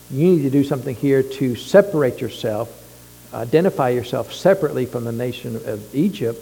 you 0.10 0.28
need 0.28 0.44
to 0.44 0.50
do 0.50 0.64
something 0.64 0.96
here 0.96 1.22
to 1.24 1.56
separate 1.56 2.22
yourself, 2.22 2.70
identify 3.34 3.90
yourself 3.90 4.34
separately 4.34 4.86
from 4.86 5.04
the 5.04 5.12
nation 5.12 5.56
of 5.56 5.94
Egypt, 5.94 6.42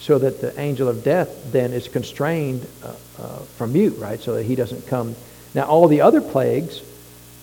so 0.00 0.18
that 0.18 0.40
the 0.40 0.58
angel 0.58 0.88
of 0.88 1.04
death 1.04 1.52
then 1.52 1.72
is 1.72 1.86
constrained 1.86 2.66
uh, 2.82 2.88
uh, 3.20 3.38
from 3.56 3.76
you, 3.76 3.90
right? 3.90 4.20
So 4.20 4.34
that 4.34 4.42
he 4.42 4.56
doesn't 4.56 4.88
come. 4.88 5.14
Now, 5.54 5.66
all 5.66 5.86
the 5.86 6.00
other 6.00 6.20
plagues, 6.20 6.82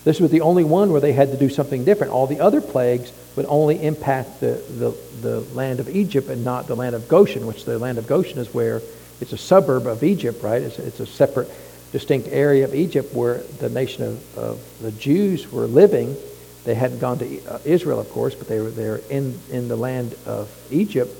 this 0.04 0.20
was 0.20 0.30
the 0.32 0.42
only 0.42 0.66
one 0.66 0.92
where 0.92 1.00
they 1.00 1.14
had 1.14 1.32
to 1.32 1.38
do 1.38 1.48
something 1.48 1.86
different. 1.86 2.12
All 2.12 2.28
the 2.28 2.42
other 2.42 2.60
plagues 2.60 3.14
would 3.38 3.46
only 3.48 3.82
impact 3.82 4.42
the, 4.42 4.62
the, 4.70 4.98
the 5.22 5.40
land 5.56 5.80
of 5.80 5.88
Egypt 5.88 6.28
and 6.28 6.44
not 6.44 6.68
the 6.68 6.76
land 6.76 6.96
of 6.96 7.08
Goshen, 7.08 7.48
which 7.48 7.64
the 7.64 7.80
land 7.80 7.98
of 7.98 8.08
Goshen 8.08 8.40
is 8.40 8.54
where 8.54 8.82
it's 9.22 9.34
a 9.34 9.38
suburb 9.38 9.88
of 9.88 10.04
Egypt, 10.04 10.44
right? 10.44 10.62
It's, 10.62 10.80
it's 10.80 11.00
a 11.00 11.06
separate, 11.06 11.50
distinct 11.92 12.30
area 12.30 12.66
of 12.66 12.74
Egypt 12.74 13.14
where 13.14 13.40
the 13.60 13.70
nation 13.70 14.04
of, 14.04 14.38
of 14.38 14.82
the 14.82 14.92
Jews 14.92 15.52
were 15.52 15.66
living. 15.66 16.16
They 16.64 16.76
hadn't 16.76 17.00
gone 17.00 17.20
to 17.20 17.46
uh, 17.46 17.60
Israel, 17.66 18.00
of 18.00 18.10
course, 18.10 18.36
but 18.36 18.48
they 18.48 18.60
were 18.60 18.70
there 18.70 18.98
in, 19.10 19.38
in 19.52 19.68
the 19.68 19.76
land 19.76 20.16
of 20.26 20.50
Egypt 20.72 21.12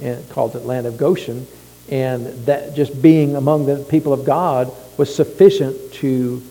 and 0.00 0.28
called 0.30 0.56
it 0.56 0.64
land 0.64 0.86
of 0.86 0.96
Goshen. 0.96 1.46
And 1.90 2.26
that 2.46 2.74
just 2.74 3.02
being 3.02 3.36
among 3.36 3.66
the 3.66 3.84
people 3.90 4.12
of 4.12 4.24
God 4.24 4.72
was 4.96 5.14
sufficient 5.14 5.92
to 5.94 6.42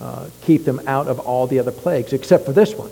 uh, 0.00 0.28
keep 0.42 0.64
them 0.64 0.80
out 0.86 1.06
of 1.06 1.20
all 1.20 1.46
the 1.46 1.58
other 1.58 1.72
plagues, 1.72 2.12
except 2.12 2.44
for 2.44 2.52
this 2.52 2.74
one. 2.74 2.90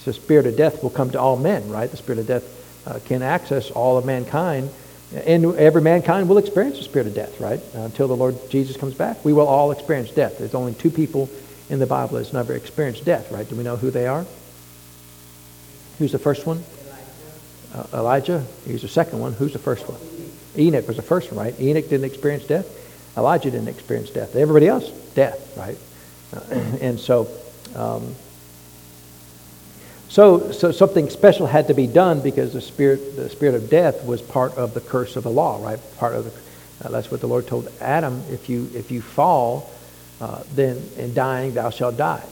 So 0.00 0.10
the 0.10 0.12
spirit 0.14 0.46
of 0.46 0.56
death 0.56 0.82
will 0.82 0.90
come 0.90 1.10
to 1.10 1.20
all 1.20 1.36
men, 1.36 1.68
right? 1.68 1.90
The 1.90 1.96
spirit 1.96 2.18
of 2.18 2.26
death 2.26 2.86
uh, 2.86 2.98
can 3.04 3.22
access 3.22 3.70
all 3.70 3.98
of 3.98 4.04
mankind, 4.04 4.70
and 5.14 5.44
every 5.56 5.80
mankind 5.80 6.28
will 6.28 6.38
experience 6.38 6.78
the 6.78 6.84
spirit 6.84 7.06
of 7.06 7.14
death, 7.14 7.40
right? 7.40 7.60
Uh, 7.74 7.80
until 7.80 8.08
the 8.08 8.16
Lord 8.16 8.36
Jesus 8.50 8.76
comes 8.76 8.94
back, 8.94 9.24
we 9.24 9.32
will 9.32 9.46
all 9.46 9.70
experience 9.70 10.10
death. 10.10 10.38
There's 10.38 10.54
only 10.54 10.74
two 10.74 10.90
people 10.90 11.30
in 11.70 11.78
the 11.78 11.86
Bible 11.86 12.16
that's 12.16 12.32
never 12.32 12.54
experienced 12.54 13.04
death, 13.04 13.30
right? 13.30 13.48
Do 13.48 13.56
we 13.56 13.62
know 13.62 13.76
who 13.76 13.90
they 13.90 14.06
are? 14.06 14.26
Who's 15.98 16.12
the 16.12 16.18
first 16.18 16.46
one? 16.46 16.64
Elijah. 17.72 17.96
Uh, 17.96 17.98
Elijah. 17.98 18.44
He's 18.66 18.82
the 18.82 18.88
second 18.88 19.20
one. 19.20 19.32
Who's 19.32 19.52
the 19.52 19.58
first 19.58 19.88
one? 19.88 20.00
Enoch 20.56 20.86
was 20.86 20.96
the 20.96 21.02
first 21.02 21.30
one, 21.32 21.44
right? 21.44 21.60
Enoch 21.60 21.88
didn't 21.88 22.04
experience 22.04 22.46
death. 22.46 22.66
Elijah 23.16 23.50
didn't 23.50 23.68
experience 23.68 24.10
death. 24.10 24.34
Everybody 24.34 24.66
else, 24.66 24.90
death, 25.14 25.56
right? 25.56 25.78
and 26.80 26.98
so, 26.98 27.28
um, 27.76 28.14
so, 30.14 30.52
so 30.52 30.70
something 30.70 31.10
special 31.10 31.44
had 31.44 31.66
to 31.66 31.74
be 31.74 31.88
done 31.88 32.20
because 32.20 32.52
the 32.52 32.60
spirit, 32.60 33.16
the 33.16 33.28
spirit 33.28 33.56
of 33.56 33.68
death 33.68 34.06
was 34.06 34.22
part 34.22 34.54
of 34.54 34.72
the 34.72 34.80
curse 34.80 35.16
of 35.16 35.24
the 35.24 35.30
law, 35.30 35.60
right? 35.60 35.80
Part 35.96 36.14
of 36.14 36.26
the, 36.26 36.86
uh, 36.86 36.92
that's 36.92 37.10
what 37.10 37.20
the 37.20 37.26
Lord 37.26 37.48
told 37.48 37.68
Adam. 37.80 38.22
If 38.30 38.48
you 38.48 38.70
if 38.74 38.92
you 38.92 39.02
fall, 39.02 39.72
uh, 40.20 40.44
then 40.52 40.80
in 40.96 41.14
dying 41.14 41.54
thou 41.54 41.70
shalt 41.70 41.96
die. 41.96 42.22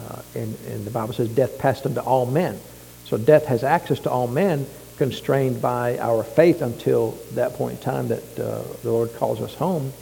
Uh, 0.00 0.22
and, 0.36 0.56
and 0.68 0.84
the 0.84 0.92
Bible 0.92 1.14
says 1.14 1.30
death 1.30 1.58
passed 1.58 1.84
unto 1.84 1.98
all 1.98 2.26
men. 2.26 2.60
So 3.06 3.18
death 3.18 3.46
has 3.46 3.64
access 3.64 3.98
to 4.00 4.10
all 4.10 4.28
men, 4.28 4.64
constrained 4.96 5.60
by 5.60 5.98
our 5.98 6.22
faith 6.22 6.62
until 6.62 7.18
that 7.32 7.54
point 7.54 7.78
in 7.78 7.82
time 7.82 8.06
that 8.06 8.38
uh, 8.38 8.62
the 8.84 8.92
Lord 8.92 9.12
calls 9.16 9.40
us 9.40 9.56
home. 9.56 9.92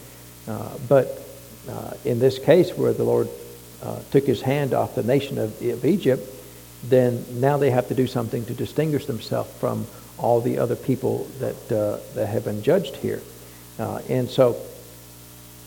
Uh, 0.47 0.77
but 0.91 1.23
uh, 1.71 1.93
in 2.05 2.19
this 2.19 2.39
case, 2.39 2.77
where 2.77 2.93
the 2.93 3.05
Lord 3.05 3.31
took 4.11 4.27
his 4.27 4.43
hand 4.43 4.75
off 4.75 4.95
the 4.95 5.03
nation 5.03 5.39
of, 5.39 5.63
of 5.63 5.87
Egypt, 5.87 6.23
then 6.85 7.25
now 7.41 7.57
they 7.57 7.71
have 7.71 7.89
to 7.89 7.95
do 7.95 8.07
something 8.07 8.45
to 8.47 8.55
distinguish 8.55 9.07
themselves 9.07 9.51
from 9.59 9.87
all 10.19 10.41
the 10.41 10.59
other 10.59 10.77
people 10.77 11.25
that, 11.39 11.73
uh, 11.73 11.99
that 12.15 12.27
have 12.27 12.45
been 12.45 12.63
judged 12.63 12.97
here. 12.97 13.23
Uh, 13.79 14.01
and 14.09 14.29
so 14.29 14.57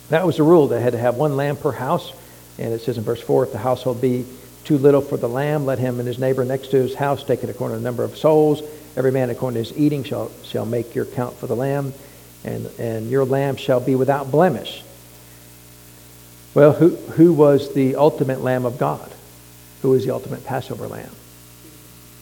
that 0.09 0.25
was 0.25 0.37
the 0.37 0.43
rule. 0.43 0.67
They 0.67 0.81
had 0.81 0.93
to 0.93 0.99
have 0.99 1.15
one 1.15 1.35
lamb 1.35 1.57
per 1.57 1.71
house. 1.71 2.13
And 2.59 2.73
it 2.73 2.81
says 2.81 2.97
in 2.97 3.03
verse 3.03 3.21
4 3.21 3.45
if 3.45 3.51
the 3.51 3.57
household 3.57 4.01
be 4.01 4.25
too 4.63 4.77
little 4.77 5.01
for 5.01 5.17
the 5.17 5.29
lamb, 5.29 5.65
let 5.65 5.79
him 5.79 5.99
and 5.99 6.07
his 6.07 6.19
neighbor 6.19 6.45
next 6.45 6.69
to 6.69 6.77
his 6.77 6.95
house 6.95 7.23
take 7.23 7.43
it 7.43 7.49
according 7.49 7.75
to 7.75 7.79
the 7.79 7.83
number 7.83 8.03
of 8.03 8.15
souls. 8.15 8.61
Every 8.95 9.11
man 9.11 9.29
according 9.29 9.63
to 9.63 9.69
his 9.69 9.77
eating 9.77 10.03
shall, 10.03 10.31
shall 10.43 10.65
make 10.65 10.93
your 10.93 11.05
count 11.05 11.35
for 11.37 11.47
the 11.47 11.55
lamb, 11.55 11.93
and, 12.43 12.67
and 12.79 13.09
your 13.09 13.25
lamb 13.25 13.55
shall 13.55 13.79
be 13.79 13.95
without 13.95 14.29
blemish. 14.29 14.83
Well, 16.53 16.73
who, 16.73 16.95
who 16.95 17.33
was 17.33 17.73
the 17.73 17.95
ultimate 17.95 18.41
Lamb 18.41 18.65
of 18.65 18.77
God? 18.77 19.11
Who 19.83 19.89
was 19.89 20.05
the 20.05 20.11
ultimate 20.11 20.43
Passover 20.45 20.87
lamb? 20.87 21.11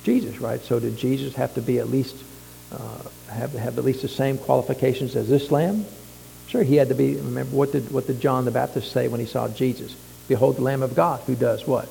Jesus, 0.04 0.40
right? 0.40 0.60
So 0.62 0.80
did 0.80 0.98
Jesus 0.98 1.36
have 1.36 1.54
to 1.54 1.62
be 1.62 1.80
at 1.80 1.90
least 1.90 2.16
uh, 2.72 3.04
have 3.30 3.54
have 3.54 3.78
at 3.78 3.86
least 3.86 4.02
the 4.02 4.10
same 4.10 4.38
qualifications 4.38 5.16
as 5.16 5.30
this 5.30 5.52
lamb? 5.52 5.86
Sure, 6.48 6.64
he 6.64 6.76
had 6.76 6.90
to 6.90 6.96
be. 6.96 7.16
Remember 7.16 7.56
what 7.56 7.72
did 7.72 7.92
what 7.92 8.08
did 8.08 8.20
John 8.20 8.46
the 8.46 8.52
Baptist 8.52 8.92
say 8.92 9.08
when 9.08 9.20
he 9.20 9.26
saw 9.26 9.48
Jesus? 9.48 9.96
Behold 10.28 10.58
the 10.58 10.62
Lamb 10.62 10.82
of 10.82 10.96
God 10.96 11.22
who 11.28 11.36
does 11.36 11.68
what? 11.68 11.88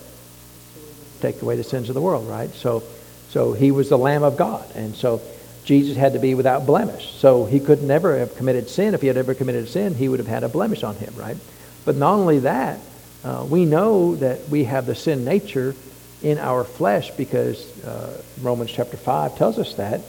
Take 1.20 1.40
away 1.42 1.56
the 1.56 1.64
sins 1.64 1.88
of 1.88 1.94
the 1.94 2.00
world, 2.00 2.26
right? 2.26 2.50
So, 2.50 2.82
so 3.28 3.52
he 3.52 3.70
was 3.70 3.90
the 3.90 3.98
Lamb 3.98 4.22
of 4.22 4.36
God. 4.36 4.64
And 4.74 4.96
so 4.96 5.20
Jesus 5.64 5.96
had 5.96 6.14
to 6.14 6.18
be 6.18 6.34
without 6.34 6.66
blemish. 6.66 7.12
So 7.12 7.44
he 7.44 7.60
could 7.60 7.82
never 7.82 8.18
have 8.18 8.34
committed 8.36 8.68
sin. 8.68 8.94
If 8.94 9.02
he 9.02 9.06
had 9.06 9.16
ever 9.18 9.34
committed 9.34 9.68
sin, 9.68 9.94
he 9.94 10.08
would 10.08 10.18
have 10.18 10.26
had 10.26 10.42
a 10.42 10.48
blemish 10.48 10.82
on 10.82 10.96
him, 10.96 11.14
right? 11.16 11.36
But 11.84 11.96
not 11.96 12.14
only 12.14 12.40
that, 12.40 12.80
uh, 13.24 13.46
we 13.48 13.64
know 13.64 14.16
that 14.16 14.48
we 14.48 14.64
have 14.64 14.86
the 14.86 14.94
sin 14.94 15.24
nature 15.24 15.74
in 16.22 16.38
our 16.38 16.64
flesh 16.64 17.10
because 17.12 17.84
uh, 17.84 18.22
Romans 18.40 18.70
chapter 18.70 18.96
5 18.96 19.36
tells 19.36 19.58
us 19.58 19.74
that, 19.74 20.00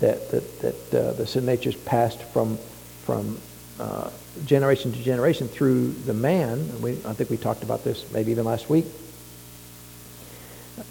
that, 0.00 0.30
that, 0.30 0.60
that 0.60 0.94
uh, 0.94 1.12
the 1.12 1.26
sin 1.26 1.46
nature 1.46 1.70
is 1.70 1.76
passed 1.76 2.22
from, 2.22 2.58
from 3.04 3.38
uh, 3.78 4.10
generation 4.44 4.92
to 4.92 5.02
generation 5.02 5.48
through 5.48 5.92
the 5.92 6.14
man. 6.14 6.82
We, 6.82 6.92
I 7.04 7.12
think 7.12 7.30
we 7.30 7.36
talked 7.36 7.62
about 7.62 7.84
this 7.84 8.10
maybe 8.12 8.30
even 8.30 8.44
last 8.44 8.68
week. 8.68 8.86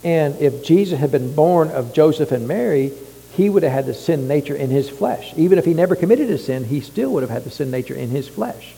And 0.03 0.35
if 0.39 0.63
Jesus 0.63 0.99
had 0.99 1.11
been 1.11 1.35
born 1.35 1.69
of 1.69 1.93
Joseph 1.93 2.31
and 2.31 2.47
Mary, 2.47 2.91
he 3.33 3.49
would 3.49 3.63
have 3.63 3.71
had 3.71 3.85
the 3.85 3.93
sin 3.93 4.27
nature 4.27 4.55
in 4.55 4.69
his 4.69 4.89
flesh. 4.89 5.33
Even 5.35 5.59
if 5.59 5.65
he 5.65 5.73
never 5.73 5.95
committed 5.95 6.29
a 6.29 6.37
sin, 6.37 6.63
he 6.63 6.79
still 6.79 7.11
would 7.11 7.23
have 7.23 7.29
had 7.29 7.43
the 7.43 7.51
sin 7.51 7.69
nature 7.69 7.93
in 7.93 8.09
his 8.09 8.27
flesh. 8.27 8.73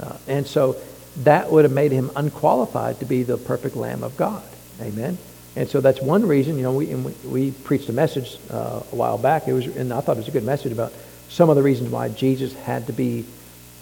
Uh, 0.00 0.16
and 0.26 0.46
so 0.46 0.76
that 1.18 1.50
would 1.50 1.64
have 1.64 1.72
made 1.72 1.92
him 1.92 2.10
unqualified 2.16 2.98
to 3.00 3.04
be 3.04 3.22
the 3.22 3.36
perfect 3.36 3.76
Lamb 3.76 4.02
of 4.02 4.16
God. 4.16 4.42
Amen. 4.80 5.18
And 5.54 5.68
so 5.68 5.80
that's 5.80 6.00
one 6.00 6.26
reason, 6.26 6.56
you 6.56 6.62
know, 6.62 6.72
we, 6.72 6.94
we 7.26 7.50
preached 7.50 7.88
a 7.90 7.92
message 7.92 8.38
uh, 8.50 8.82
a 8.90 8.96
while 8.96 9.18
back. 9.18 9.46
It 9.46 9.52
was, 9.52 9.66
and 9.66 9.92
I 9.92 10.00
thought 10.00 10.16
it 10.16 10.20
was 10.20 10.28
a 10.28 10.32
good 10.32 10.44
message 10.44 10.72
about 10.72 10.92
some 11.28 11.50
of 11.50 11.56
the 11.56 11.62
reasons 11.62 11.90
why 11.90 12.08
Jesus 12.08 12.54
had 12.54 12.86
to 12.86 12.92
be 12.92 13.26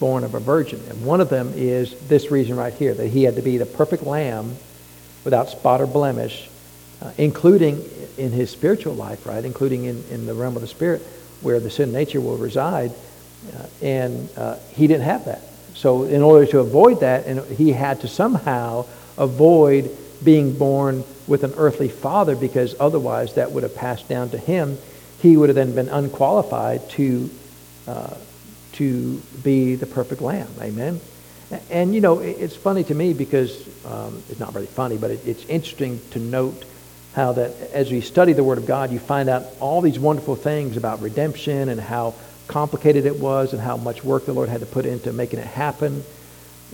born 0.00 0.24
of 0.24 0.34
a 0.34 0.40
virgin. 0.40 0.80
And 0.88 1.04
one 1.04 1.20
of 1.20 1.28
them 1.28 1.52
is 1.54 1.94
this 2.08 2.30
reason 2.30 2.56
right 2.56 2.74
here, 2.74 2.94
that 2.94 3.06
he 3.08 3.22
had 3.22 3.36
to 3.36 3.42
be 3.42 3.58
the 3.58 3.66
perfect 3.66 4.02
lamb 4.02 4.56
without 5.24 5.48
spot 5.48 5.80
or 5.80 5.86
blemish, 5.86 6.48
uh, 7.02 7.12
including 7.18 7.84
in 8.18 8.32
his 8.32 8.50
spiritual 8.50 8.94
life, 8.94 9.24
right? 9.26 9.44
Including 9.44 9.84
in, 9.84 10.02
in 10.10 10.26
the 10.26 10.34
realm 10.34 10.56
of 10.56 10.62
the 10.62 10.68
spirit 10.68 11.02
where 11.40 11.60
the 11.60 11.70
sin 11.70 11.92
nature 11.92 12.20
will 12.20 12.36
reside. 12.36 12.92
Uh, 13.56 13.66
and 13.80 14.28
uh, 14.36 14.56
he 14.72 14.86
didn't 14.86 15.04
have 15.04 15.24
that. 15.26 15.42
So 15.80 16.02
in 16.02 16.20
order 16.20 16.44
to 16.52 16.58
avoid 16.58 17.00
that, 17.00 17.24
and 17.24 17.40
he 17.56 17.72
had 17.72 18.02
to 18.02 18.08
somehow 18.08 18.84
avoid 19.16 19.90
being 20.22 20.52
born 20.52 21.04
with 21.26 21.42
an 21.42 21.54
earthly 21.56 21.88
father 21.88 22.36
because 22.36 22.74
otherwise 22.78 23.36
that 23.36 23.52
would 23.52 23.62
have 23.62 23.74
passed 23.74 24.06
down 24.06 24.28
to 24.28 24.36
him. 24.36 24.76
He 25.22 25.38
would 25.38 25.48
have 25.48 25.56
then 25.56 25.74
been 25.74 25.88
unqualified 25.88 26.90
to, 26.90 27.30
uh, 27.88 28.14
to 28.72 29.22
be 29.42 29.74
the 29.76 29.86
perfect 29.86 30.20
lamb. 30.20 30.50
Amen. 30.60 31.00
And, 31.70 31.94
you 31.94 32.02
know, 32.02 32.18
it's 32.18 32.56
funny 32.56 32.84
to 32.84 32.94
me 32.94 33.14
because 33.14 33.66
um, 33.86 34.22
it's 34.28 34.38
not 34.38 34.54
really 34.54 34.66
funny, 34.66 34.98
but 34.98 35.10
it, 35.10 35.26
it's 35.26 35.46
interesting 35.46 35.98
to 36.10 36.18
note 36.18 36.62
how 37.14 37.32
that 37.32 37.52
as 37.72 37.90
we 37.90 38.02
study 38.02 38.34
the 38.34 38.44
Word 38.44 38.58
of 38.58 38.66
God, 38.66 38.92
you 38.92 38.98
find 38.98 39.30
out 39.30 39.44
all 39.60 39.80
these 39.80 39.98
wonderful 39.98 40.36
things 40.36 40.76
about 40.76 41.00
redemption 41.00 41.70
and 41.70 41.80
how 41.80 42.14
complicated 42.50 43.06
it 43.06 43.18
was 43.18 43.52
and 43.52 43.62
how 43.62 43.76
much 43.76 44.04
work 44.04 44.26
the 44.26 44.32
Lord 44.32 44.48
had 44.48 44.60
to 44.60 44.66
put 44.66 44.84
into 44.84 45.12
making 45.12 45.38
it 45.38 45.46
happen. 45.46 46.04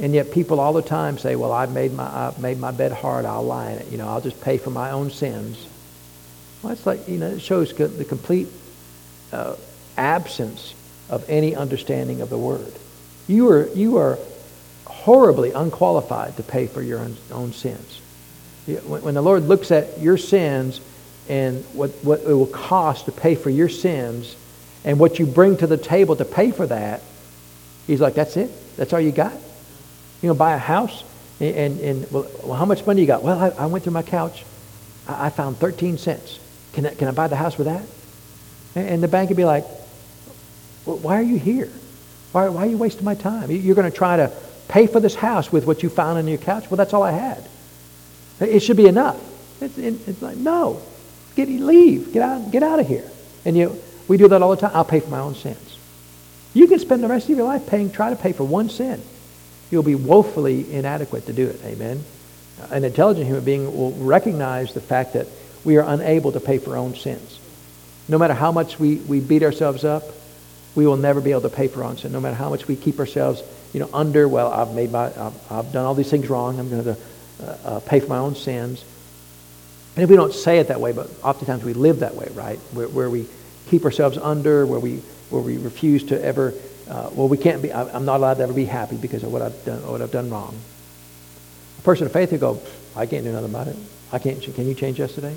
And 0.00 0.12
yet 0.14 0.32
people 0.32 0.58
all 0.58 0.72
the 0.72 0.82
time 0.82 1.18
say, 1.18 1.36
well, 1.36 1.52
I've 1.52 1.72
made 1.72 1.92
my, 1.92 2.26
I've 2.26 2.38
made 2.38 2.58
my 2.58 2.70
bed 2.70 2.92
hard. 2.92 3.24
I'll 3.24 3.44
lie 3.44 3.70
in 3.72 3.78
it. 3.78 3.90
You 3.92 3.98
know, 3.98 4.08
I'll 4.08 4.20
just 4.20 4.40
pay 4.40 4.58
for 4.58 4.70
my 4.70 4.90
own 4.90 5.10
sins. 5.10 5.66
Well, 6.62 6.72
it's 6.72 6.86
like, 6.86 7.06
you 7.08 7.18
know, 7.18 7.28
it 7.28 7.40
shows 7.40 7.72
the 7.72 8.04
complete 8.04 8.48
uh, 9.32 9.56
absence 9.96 10.74
of 11.08 11.28
any 11.28 11.54
understanding 11.54 12.20
of 12.20 12.30
the 12.30 12.38
word. 12.38 12.72
You 13.28 13.48
are, 13.50 13.68
you 13.68 13.98
are 13.98 14.18
horribly 14.86 15.52
unqualified 15.52 16.36
to 16.36 16.42
pay 16.42 16.66
for 16.66 16.82
your 16.82 17.00
own, 17.00 17.16
own 17.30 17.52
sins. 17.52 18.00
When, 18.66 19.02
when 19.02 19.14
the 19.14 19.22
Lord 19.22 19.44
looks 19.44 19.70
at 19.70 20.00
your 20.00 20.16
sins 20.16 20.80
and 21.28 21.64
what, 21.74 21.90
what 22.02 22.20
it 22.20 22.34
will 22.34 22.46
cost 22.46 23.06
to 23.06 23.12
pay 23.12 23.34
for 23.34 23.50
your 23.50 23.68
sins, 23.68 24.36
and 24.86 25.00
what 25.00 25.18
you 25.18 25.26
bring 25.26 25.56
to 25.58 25.66
the 25.66 25.76
table 25.76 26.14
to 26.16 26.24
pay 26.24 26.52
for 26.52 26.66
that, 26.68 27.02
he's 27.86 28.00
like, 28.00 28.14
that's 28.14 28.36
it? 28.36 28.50
That's 28.76 28.92
all 28.92 29.00
you 29.00 29.10
got? 29.10 29.34
You 30.22 30.28
know, 30.28 30.34
buy 30.34 30.54
a 30.54 30.58
house 30.58 31.04
and, 31.40 31.54
and, 31.56 31.80
and 31.80 32.12
well, 32.12 32.54
how 32.54 32.64
much 32.64 32.86
money 32.86 33.00
you 33.00 33.06
got? 33.06 33.22
Well, 33.22 33.38
I, 33.38 33.64
I 33.64 33.66
went 33.66 33.84
through 33.84 33.92
my 33.92 34.02
couch. 34.02 34.44
I, 35.08 35.26
I, 35.26 35.30
found 35.30 35.56
13 35.58 35.98
cents. 35.98 36.38
Can 36.72 36.86
I, 36.86 36.94
can 36.94 37.08
I 37.08 37.10
buy 37.10 37.26
the 37.26 37.36
house 37.36 37.58
with 37.58 37.66
that? 37.66 37.84
And, 38.76 38.88
and 38.88 39.02
the 39.02 39.08
bank 39.08 39.28
would 39.28 39.36
be 39.36 39.44
like, 39.44 39.64
well, 40.86 40.98
why 40.98 41.18
are 41.18 41.22
you 41.22 41.38
here? 41.38 41.70
Why, 42.30 42.48
why 42.48 42.62
are 42.62 42.70
you 42.70 42.78
wasting 42.78 43.04
my 43.04 43.16
time? 43.16 43.50
You're 43.50 43.74
going 43.74 43.90
to 43.90 43.96
try 43.96 44.16
to 44.16 44.32
pay 44.68 44.86
for 44.86 45.00
this 45.00 45.16
house 45.16 45.50
with 45.50 45.66
what 45.66 45.82
you 45.82 45.88
found 45.88 46.16
on 46.16 46.28
your 46.28 46.38
couch? 46.38 46.70
Well, 46.70 46.76
that's 46.76 46.94
all 46.94 47.02
I 47.02 47.10
had. 47.10 47.44
It 48.38 48.60
should 48.60 48.76
be 48.76 48.86
enough. 48.86 49.20
It's, 49.60 49.76
it's 49.78 50.22
like, 50.22 50.36
no. 50.36 50.80
Get, 51.34 51.48
leave. 51.48 52.12
Get 52.12 52.22
out, 52.22 52.50
get 52.52 52.62
out 52.62 52.78
of 52.78 52.86
here. 52.86 53.10
And 53.44 53.56
you, 53.56 53.80
we 54.08 54.16
do 54.16 54.28
that 54.28 54.42
all 54.42 54.50
the 54.50 54.56
time. 54.56 54.70
I'll 54.74 54.84
pay 54.84 55.00
for 55.00 55.10
my 55.10 55.20
own 55.20 55.34
sins. 55.34 55.78
You 56.54 56.66
can 56.66 56.78
spend 56.78 57.02
the 57.02 57.08
rest 57.08 57.28
of 57.28 57.36
your 57.36 57.46
life 57.46 57.66
paying, 57.66 57.90
try 57.90 58.10
to 58.10 58.16
pay 58.16 58.32
for 58.32 58.44
one 58.44 58.70
sin. 58.70 59.02
You'll 59.70 59.82
be 59.82 59.94
woefully 59.94 60.72
inadequate 60.72 61.26
to 61.26 61.32
do 61.32 61.48
it. 61.48 61.60
Amen. 61.64 62.02
An 62.70 62.84
intelligent 62.84 63.26
human 63.26 63.44
being 63.44 63.76
will 63.76 63.92
recognize 63.92 64.72
the 64.72 64.80
fact 64.80 65.12
that 65.14 65.26
we 65.64 65.76
are 65.76 65.84
unable 65.86 66.32
to 66.32 66.40
pay 66.40 66.58
for 66.58 66.70
our 66.70 66.76
own 66.76 66.94
sins. 66.94 67.38
No 68.08 68.18
matter 68.18 68.34
how 68.34 68.52
much 68.52 68.78
we, 68.78 68.96
we 68.96 69.20
beat 69.20 69.42
ourselves 69.42 69.84
up, 69.84 70.04
we 70.74 70.86
will 70.86 70.96
never 70.96 71.20
be 71.20 71.32
able 71.32 71.42
to 71.42 71.48
pay 71.48 71.68
for 71.68 71.82
our 71.82 71.90
own 71.90 71.96
sin. 71.96 72.12
No 72.12 72.20
matter 72.20 72.36
how 72.36 72.50
much 72.50 72.68
we 72.68 72.76
keep 72.76 73.00
ourselves, 73.00 73.42
you 73.72 73.80
know, 73.80 73.90
under, 73.92 74.28
well, 74.28 74.52
I've 74.52 74.74
made 74.74 74.92
my, 74.92 75.06
I've, 75.06 75.52
I've 75.52 75.72
done 75.72 75.84
all 75.84 75.94
these 75.94 76.10
things 76.10 76.30
wrong. 76.30 76.58
I'm 76.58 76.70
going 76.70 76.84
to 76.84 76.96
uh, 77.42 77.44
uh, 77.64 77.80
pay 77.80 78.00
for 78.00 78.08
my 78.08 78.18
own 78.18 78.34
sins. 78.34 78.84
And 79.96 80.04
if 80.04 80.10
we 80.10 80.16
don't 80.16 80.32
say 80.32 80.58
it 80.58 80.68
that 80.68 80.80
way, 80.80 80.92
but 80.92 81.10
oftentimes 81.22 81.64
we 81.64 81.72
live 81.72 82.00
that 82.00 82.14
way, 82.14 82.28
right? 82.34 82.58
Where, 82.72 82.88
where 82.88 83.10
we 83.10 83.26
keep 83.68 83.84
ourselves 83.84 84.18
under, 84.18 84.66
where 84.66 84.80
we, 84.80 84.96
where 85.30 85.42
we 85.42 85.58
refuse 85.58 86.04
to 86.04 86.24
ever, 86.24 86.54
uh, 86.88 87.10
well, 87.12 87.28
we 87.28 87.36
can't 87.36 87.62
be, 87.62 87.72
I, 87.72 87.96
am 87.96 88.04
not 88.04 88.18
allowed 88.18 88.34
to 88.34 88.42
ever 88.42 88.52
be 88.52 88.64
happy 88.64 88.96
because 88.96 89.22
of 89.22 89.32
what 89.32 89.42
I've 89.42 89.64
done, 89.64 89.86
what 89.90 90.02
I've 90.02 90.12
done 90.12 90.30
wrong. 90.30 90.56
A 91.78 91.82
person 91.82 92.06
of 92.06 92.12
faith 92.12 92.32
will 92.32 92.38
go, 92.38 92.60
I 92.94 93.06
can't 93.06 93.24
do 93.24 93.32
nothing 93.32 93.50
about 93.50 93.68
it. 93.68 93.76
I 94.12 94.18
can't, 94.18 94.40
can 94.40 94.66
you 94.66 94.74
change 94.74 94.98
yesterday? 94.98 95.36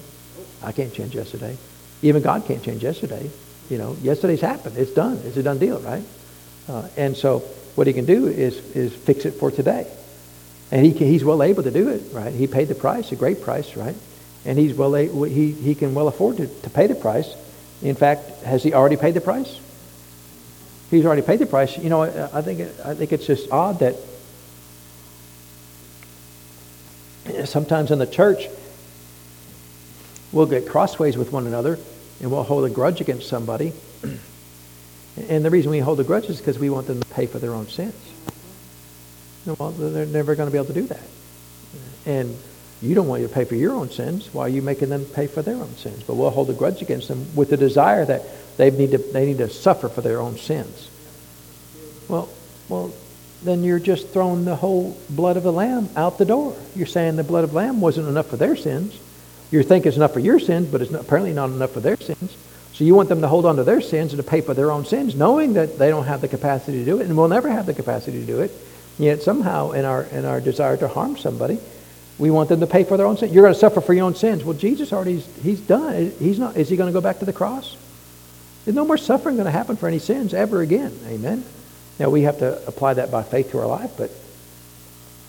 I 0.63 0.71
can't 0.71 0.93
change 0.93 1.15
yesterday. 1.15 1.57
Even 2.01 2.21
God 2.21 2.45
can't 2.45 2.63
change 2.63 2.83
yesterday. 2.83 3.29
You 3.69 3.77
know, 3.77 3.95
yesterday's 4.01 4.41
happened. 4.41 4.77
It's 4.77 4.93
done. 4.93 5.19
It's 5.25 5.37
a 5.37 5.43
done 5.43 5.59
deal, 5.59 5.79
right? 5.79 6.03
Uh, 6.67 6.87
and 6.97 7.17
so 7.17 7.39
what 7.75 7.87
he 7.87 7.93
can 7.93 8.05
do 8.05 8.27
is, 8.27 8.57
is 8.75 8.93
fix 8.93 9.25
it 9.25 9.31
for 9.31 9.51
today. 9.51 9.87
And 10.71 10.85
he 10.85 10.93
can, 10.93 11.07
he's 11.07 11.23
well 11.23 11.41
able 11.41 11.63
to 11.63 11.71
do 11.71 11.89
it, 11.89 12.03
right? 12.11 12.33
He 12.33 12.45
paid 12.45 12.67
the 12.67 12.75
price, 12.75 13.11
a 13.11 13.15
great 13.15 13.41
price, 13.41 13.75
right? 13.75 13.95
And 14.45 14.57
he's 14.57 14.73
well, 14.73 14.93
he, 14.93 15.51
he 15.51 15.75
can 15.75 15.95
well 15.95 16.07
afford 16.07 16.37
to, 16.37 16.47
to 16.47 16.69
pay 16.69 16.87
the 16.87 16.95
price 16.95 17.33
in 17.81 17.95
fact, 17.95 18.43
has 18.43 18.63
he 18.63 18.73
already 18.73 18.97
paid 18.97 19.13
the 19.13 19.21
price? 19.21 19.59
He's 20.89 21.05
already 21.05 21.21
paid 21.21 21.39
the 21.39 21.45
price. 21.45 21.77
You 21.77 21.89
know, 21.89 22.01
I 22.01 22.41
think, 22.41 22.61
I 22.83 22.93
think 22.95 23.13
it's 23.13 23.25
just 23.25 23.51
odd 23.51 23.79
that 23.79 23.95
sometimes 27.45 27.91
in 27.91 27.99
the 27.99 28.07
church, 28.07 28.47
we'll 30.31 30.47
get 30.47 30.67
crossways 30.67 31.17
with 31.17 31.31
one 31.31 31.47
another 31.47 31.77
and 32.21 32.31
we'll 32.31 32.43
hold 32.43 32.65
a 32.65 32.69
grudge 32.69 33.01
against 33.01 33.27
somebody. 33.27 33.73
And 35.27 35.43
the 35.43 35.49
reason 35.49 35.69
we 35.71 35.79
hold 35.79 35.99
a 35.99 36.05
grudge 36.05 36.29
is 36.29 36.37
because 36.37 36.57
we 36.57 36.69
want 36.69 36.87
them 36.87 37.01
to 37.01 37.07
pay 37.09 37.25
for 37.25 37.39
their 37.39 37.51
own 37.51 37.67
sins. 37.67 37.93
Well, 39.45 39.71
they're 39.71 40.05
never 40.05 40.33
going 40.33 40.47
to 40.47 40.51
be 40.51 40.57
able 40.57 40.67
to 40.67 40.73
do 40.73 40.87
that. 40.87 41.01
And 42.05 42.37
you 42.81 42.95
don't 42.95 43.07
want 43.07 43.21
you 43.21 43.27
to 43.27 43.33
pay 43.33 43.43
for 43.43 43.55
your 43.55 43.73
own 43.73 43.89
sins. 43.89 44.29
Why 44.33 44.43
are 44.43 44.49
you 44.49 44.61
making 44.61 44.89
them 44.89 45.05
pay 45.05 45.27
for 45.27 45.41
their 45.41 45.55
own 45.55 45.75
sins? 45.75 46.03
But 46.03 46.15
we'll 46.15 46.29
hold 46.29 46.49
a 46.49 46.53
grudge 46.53 46.81
against 46.81 47.07
them 47.07 47.25
with 47.35 47.49
the 47.49 47.57
desire 47.57 48.05
that 48.05 48.23
they 48.57 48.71
need 48.71 48.91
to, 48.91 48.97
they 48.97 49.25
need 49.25 49.39
to 49.39 49.49
suffer 49.49 49.89
for 49.89 50.01
their 50.01 50.19
own 50.19 50.37
sins. 50.37 50.89
Well, 52.07 52.29
well, 52.69 52.93
then 53.43 53.63
you're 53.63 53.79
just 53.79 54.09
throwing 54.09 54.45
the 54.45 54.55
whole 54.55 54.97
blood 55.09 55.37
of 55.37 55.43
the 55.43 55.51
lamb 55.51 55.89
out 55.95 56.17
the 56.17 56.25
door. 56.25 56.55
You're 56.75 56.87
saying 56.87 57.15
the 57.15 57.23
blood 57.23 57.43
of 57.43 57.51
the 57.51 57.57
lamb 57.57 57.81
wasn't 57.81 58.07
enough 58.07 58.27
for 58.27 58.37
their 58.37 58.55
sins. 58.55 58.97
You 59.51 59.63
think 59.63 59.85
it's 59.85 59.97
enough 59.97 60.13
for 60.13 60.19
your 60.19 60.39
sins, 60.39 60.69
but 60.71 60.81
it's 60.81 60.91
not, 60.91 61.01
apparently 61.01 61.33
not 61.33 61.49
enough 61.49 61.71
for 61.71 61.79
their 61.79 61.97
sins. 61.97 62.37
So 62.73 62.83
you 62.83 62.95
want 62.95 63.09
them 63.09 63.21
to 63.21 63.27
hold 63.27 63.45
on 63.45 63.57
to 63.57 63.63
their 63.63 63.81
sins 63.81 64.13
and 64.13 64.23
to 64.23 64.29
pay 64.29 64.41
for 64.41 64.53
their 64.53 64.71
own 64.71 64.85
sins, 64.85 65.15
knowing 65.15 65.53
that 65.53 65.77
they 65.77 65.89
don't 65.89 66.05
have 66.05 66.21
the 66.21 66.27
capacity 66.27 66.79
to 66.79 66.85
do 66.85 66.99
it 66.99 67.07
and 67.07 67.17
will 67.17 67.27
never 67.27 67.49
have 67.49 67.65
the 67.65 67.73
capacity 67.73 68.19
to 68.19 68.25
do 68.25 68.39
it. 68.39 68.51
Yet 68.97 69.21
somehow, 69.21 69.71
in 69.71 69.85
our 69.85 70.03
in 70.03 70.25
our 70.25 70.41
desire 70.41 70.77
to 70.77 70.87
harm 70.87 71.17
somebody, 71.17 71.59
we 72.19 72.29
want 72.29 72.49
them 72.49 72.59
to 72.59 72.67
pay 72.67 72.83
for 72.83 72.97
their 72.97 73.05
own 73.05 73.17
sins. 73.17 73.33
You're 73.33 73.43
going 73.43 73.53
to 73.53 73.59
suffer 73.59 73.81
for 73.81 73.93
your 73.93 74.05
own 74.05 74.13
sins. 74.13 74.43
Well, 74.43 74.57
Jesus 74.57 74.93
already, 74.93 75.19
he's 75.19 75.61
done. 75.61 76.11
He's 76.19 76.37
not, 76.37 76.57
is 76.57 76.69
he 76.69 76.75
going 76.75 76.89
to 76.89 76.93
go 76.93 77.01
back 77.01 77.19
to 77.19 77.25
the 77.25 77.33
cross? 77.33 77.77
There's 78.65 78.75
no 78.75 78.85
more 78.85 78.97
suffering 78.97 79.37
going 79.37 79.45
to 79.45 79.51
happen 79.51 79.77
for 79.77 79.87
any 79.87 79.99
sins 79.99 80.33
ever 80.33 80.61
again. 80.61 80.97
Amen. 81.07 81.43
Now, 81.97 82.09
we 82.09 82.23
have 82.23 82.39
to 82.39 82.65
apply 82.67 82.95
that 82.95 83.09
by 83.09 83.23
faith 83.23 83.51
to 83.51 83.59
our 83.59 83.67
life, 83.67 83.91
but, 83.97 84.11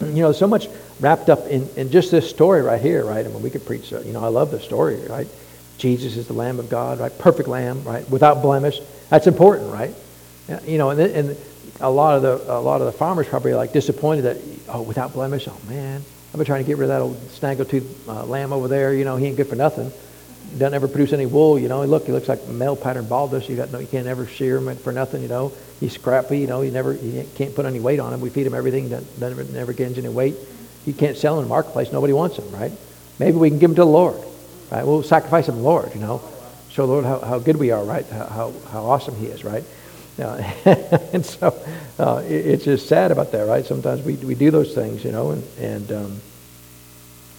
you 0.01 0.23
know, 0.23 0.33
so 0.33 0.47
much 0.47 0.69
wrapped 0.99 1.31
up 1.31 1.47
in, 1.47 1.69
in 1.77 1.91
just 1.91 2.11
this 2.11 2.29
story 2.29 2.61
right 2.61 2.81
here, 2.81 3.05
right? 3.05 3.25
I 3.25 3.29
mean, 3.29 3.41
we 3.41 3.51
could 3.51 3.65
preach, 3.65 3.93
uh, 3.93 4.01
you 4.01 4.13
know, 4.13 4.25
I 4.25 4.29
love 4.29 4.51
the 4.51 4.61
story, 4.61 4.97
right? 5.09 5.29
Jesus 5.79 6.17
is 6.17 6.27
the 6.27 6.35
Lamb 6.35 6.59
of 6.59 6.69
God, 6.69 6.99
right? 6.99 7.17
Perfect 7.19 7.49
Lamb, 7.49 7.85
right? 7.85 8.09
Without 8.11 8.43
blemish. 8.43 8.81
That's 9.09 9.27
important, 9.27 9.73
right? 9.73 9.95
You 10.67 10.79
know, 10.79 10.91
and, 10.91 11.01
and 11.01 11.37
a 11.81 11.91
lot 11.91 12.17
of 12.17 12.23
the 12.23 12.53
a 12.53 12.61
lot 12.61 12.81
of 12.81 12.87
the 12.87 12.93
farmers 12.93 13.27
probably 13.27 13.55
like 13.55 13.73
disappointed 13.73 14.23
that 14.23 14.37
oh 14.69 14.83
without 14.83 15.13
blemish 15.13 15.49
oh 15.49 15.57
man 15.69 16.03
I've 16.31 16.37
been 16.37 16.47
trying 16.47 16.63
to 16.63 16.67
get 16.67 16.79
rid 16.79 16.89
of 16.89 16.91
that 16.91 17.01
old 17.03 17.17
snaggletooth 17.31 18.09
uh, 18.09 18.25
lamb 18.25 18.53
over 18.53 18.69
there 18.69 18.95
you 18.95 19.05
know 19.05 19.17
he 19.17 19.27
ain't 19.27 19.37
good 19.37 19.49
for 19.49 19.57
nothing. 19.57 19.91
Doesn't 20.57 20.75
ever 20.75 20.87
produce 20.87 21.13
any 21.13 21.27
wool 21.27 21.59
you 21.59 21.69
know 21.69 21.85
look 21.85 22.07
he 22.07 22.13
looks 22.13 22.29
like 22.29 22.47
male 22.47 22.77
pattern 22.77 23.09
baldness 23.09 23.49
you 23.49 23.57
got 23.57 23.73
no 23.73 23.81
you 23.81 23.89
can't 23.89 24.07
ever 24.07 24.27
shear 24.27 24.59
him 24.59 24.77
for 24.77 24.93
nothing 24.93 25.23
you 25.23 25.29
know. 25.29 25.53
He's 25.81 25.93
scrappy 25.93 26.39
you 26.39 26.47
know 26.47 26.61
he 26.61 26.71
never 26.71 26.95
you 26.95 27.27
can't 27.35 27.55
put 27.55 27.67
any 27.67 27.81
weight 27.81 27.99
on 27.99 28.13
him. 28.13 28.21
We 28.21 28.31
feed 28.31 28.47
him 28.47 28.55
everything 28.55 28.91
that 28.91 29.03
never 29.19 29.43
never 29.43 29.73
gains 29.73 29.99
any 29.99 30.09
weight. 30.09 30.37
You 30.87 30.93
can't 30.93 31.17
sell 31.17 31.35
him 31.35 31.41
in 31.41 31.45
the 31.47 31.49
marketplace 31.49 31.93
nobody 31.93 32.13
wants 32.13 32.37
him 32.37 32.49
right? 32.53 32.73
Maybe 33.19 33.37
we 33.37 33.51
can 33.51 33.59
give 33.59 33.71
him 33.71 33.77
to 33.77 33.83
the 33.83 33.87
Lord 33.87 34.23
right? 34.71 34.87
We'll 34.87 35.03
sacrifice 35.03 35.49
him 35.49 35.57
to 35.57 35.61
the 35.61 35.67
Lord 35.67 35.93
you 35.95 36.01
know. 36.01 36.23
Show 36.69 36.87
the 36.87 36.93
Lord 36.93 37.05
how, 37.05 37.19
how 37.19 37.39
good 37.41 37.57
we 37.57 37.73
are 37.73 37.83
right? 37.83 38.07
How, 38.07 38.27
how, 38.27 38.53
how 38.71 38.85
awesome 38.85 39.17
he 39.17 39.27
is 39.27 39.43
right 39.43 39.65
and 41.13 41.25
so 41.25 41.49
uh, 41.99 42.23
it, 42.27 42.47
it's 42.47 42.65
just 42.65 42.89
sad 42.89 43.11
about 43.11 43.33
that, 43.33 43.43
right? 43.47 43.65
Sometimes 43.65 44.05
we, 44.05 44.17
we 44.17 44.35
do 44.35 44.51
those 44.51 44.75
things, 44.75 45.05
you 45.05 45.13
know, 45.13 45.31
and, 45.31 45.45
and 45.59 45.93
um, 45.93 46.21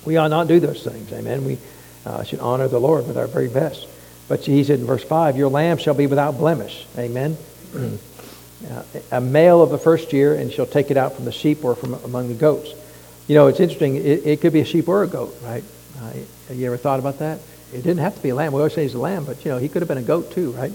we 0.05 0.17
ought 0.17 0.29
not 0.29 0.47
do 0.47 0.59
those 0.59 0.83
things, 0.83 1.11
amen. 1.11 1.45
We 1.45 1.57
uh, 2.05 2.23
should 2.23 2.39
honor 2.39 2.67
the 2.67 2.79
Lord 2.79 3.07
with 3.07 3.17
our 3.17 3.27
very 3.27 3.47
best. 3.49 3.87
But 4.27 4.41
he 4.45 4.63
said 4.63 4.79
in 4.79 4.85
verse 4.85 5.03
5, 5.03 5.37
Your 5.37 5.49
lamb 5.49 5.77
shall 5.77 5.93
be 5.93 6.07
without 6.07 6.37
blemish, 6.37 6.85
amen. 6.97 7.37
Uh, 8.61 8.83
a 9.13 9.19
male 9.19 9.63
of 9.63 9.71
the 9.71 9.77
first 9.79 10.13
year, 10.13 10.35
and 10.35 10.51
shall 10.51 10.67
take 10.67 10.91
it 10.91 10.95
out 10.95 11.13
from 11.13 11.25
the 11.25 11.31
sheep 11.31 11.65
or 11.65 11.73
from 11.73 11.95
among 12.03 12.27
the 12.27 12.35
goats. 12.35 12.71
You 13.27 13.33
know, 13.33 13.47
it's 13.47 13.59
interesting. 13.59 13.95
It, 13.95 14.23
it 14.23 14.39
could 14.39 14.53
be 14.53 14.59
a 14.59 14.65
sheep 14.65 14.87
or 14.87 15.01
a 15.01 15.07
goat, 15.07 15.35
right? 15.41 15.63
Have 16.51 16.59
you 16.59 16.67
ever 16.67 16.77
thought 16.77 16.99
about 16.99 17.19
that? 17.19 17.39
It 17.73 17.77
didn't 17.77 17.99
have 17.99 18.15
to 18.15 18.21
be 18.21 18.29
a 18.29 18.35
lamb. 18.35 18.51
We 18.51 18.59
always 18.59 18.73
say 18.73 18.83
he's 18.83 18.93
a 18.93 18.99
lamb, 18.99 19.25
but, 19.25 19.43
you 19.45 19.51
know, 19.51 19.57
he 19.57 19.69
could 19.69 19.81
have 19.81 19.87
been 19.87 19.97
a 19.97 20.03
goat 20.03 20.31
too, 20.31 20.51
right? 20.51 20.73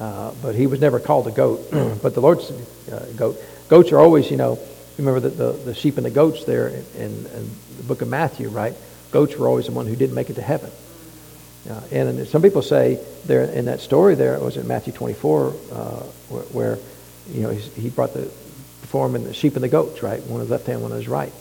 Uh, 0.00 0.32
but 0.40 0.54
he 0.54 0.66
was 0.66 0.80
never 0.80 0.98
called 0.98 1.26
a 1.26 1.30
goat. 1.30 1.60
but 2.02 2.14
the 2.14 2.22
Lord's 2.22 2.50
uh, 2.90 3.06
goat. 3.16 3.38
Goats 3.68 3.92
are 3.92 3.98
always, 3.98 4.30
you 4.30 4.38
know, 4.38 4.58
remember 4.96 5.20
the, 5.20 5.28
the, 5.28 5.52
the 5.52 5.74
sheep 5.74 5.98
and 5.98 6.06
the 6.06 6.10
goats 6.10 6.44
there 6.44 6.68
in, 6.68 6.84
in, 6.96 7.26
in, 7.26 7.50
the 7.76 7.82
book 7.86 8.00
of 8.00 8.08
Matthew, 8.08 8.48
right? 8.48 8.74
Goats 9.10 9.36
were 9.36 9.46
always 9.46 9.66
the 9.66 9.72
one 9.72 9.86
who 9.86 9.94
didn't 9.96 10.14
make 10.14 10.30
it 10.30 10.34
to 10.34 10.42
heaven. 10.42 10.70
Uh, 11.68 11.80
and 11.92 12.26
some 12.26 12.40
people 12.40 12.62
say 12.62 12.98
there 13.26 13.44
in 13.44 13.66
that 13.66 13.80
story 13.80 14.14
there, 14.14 14.34
it 14.34 14.40
was 14.40 14.56
in 14.56 14.66
Matthew 14.66 14.94
24, 14.94 15.46
uh, 15.48 15.52
where, 16.28 16.42
where, 16.44 16.78
you 17.30 17.42
know, 17.42 17.50
he 17.50 17.90
brought 17.90 18.14
the 18.14 18.24
form 18.88 19.14
in 19.14 19.24
the 19.24 19.34
sheep 19.34 19.54
and 19.54 19.62
the 19.62 19.68
goats, 19.68 20.02
right? 20.02 20.22
One 20.22 20.40
on 20.40 20.46
the 20.46 20.52
left 20.52 20.66
hand, 20.66 20.80
one 20.80 20.92
on 20.92 20.98
his 20.98 21.08
right. 21.08 21.32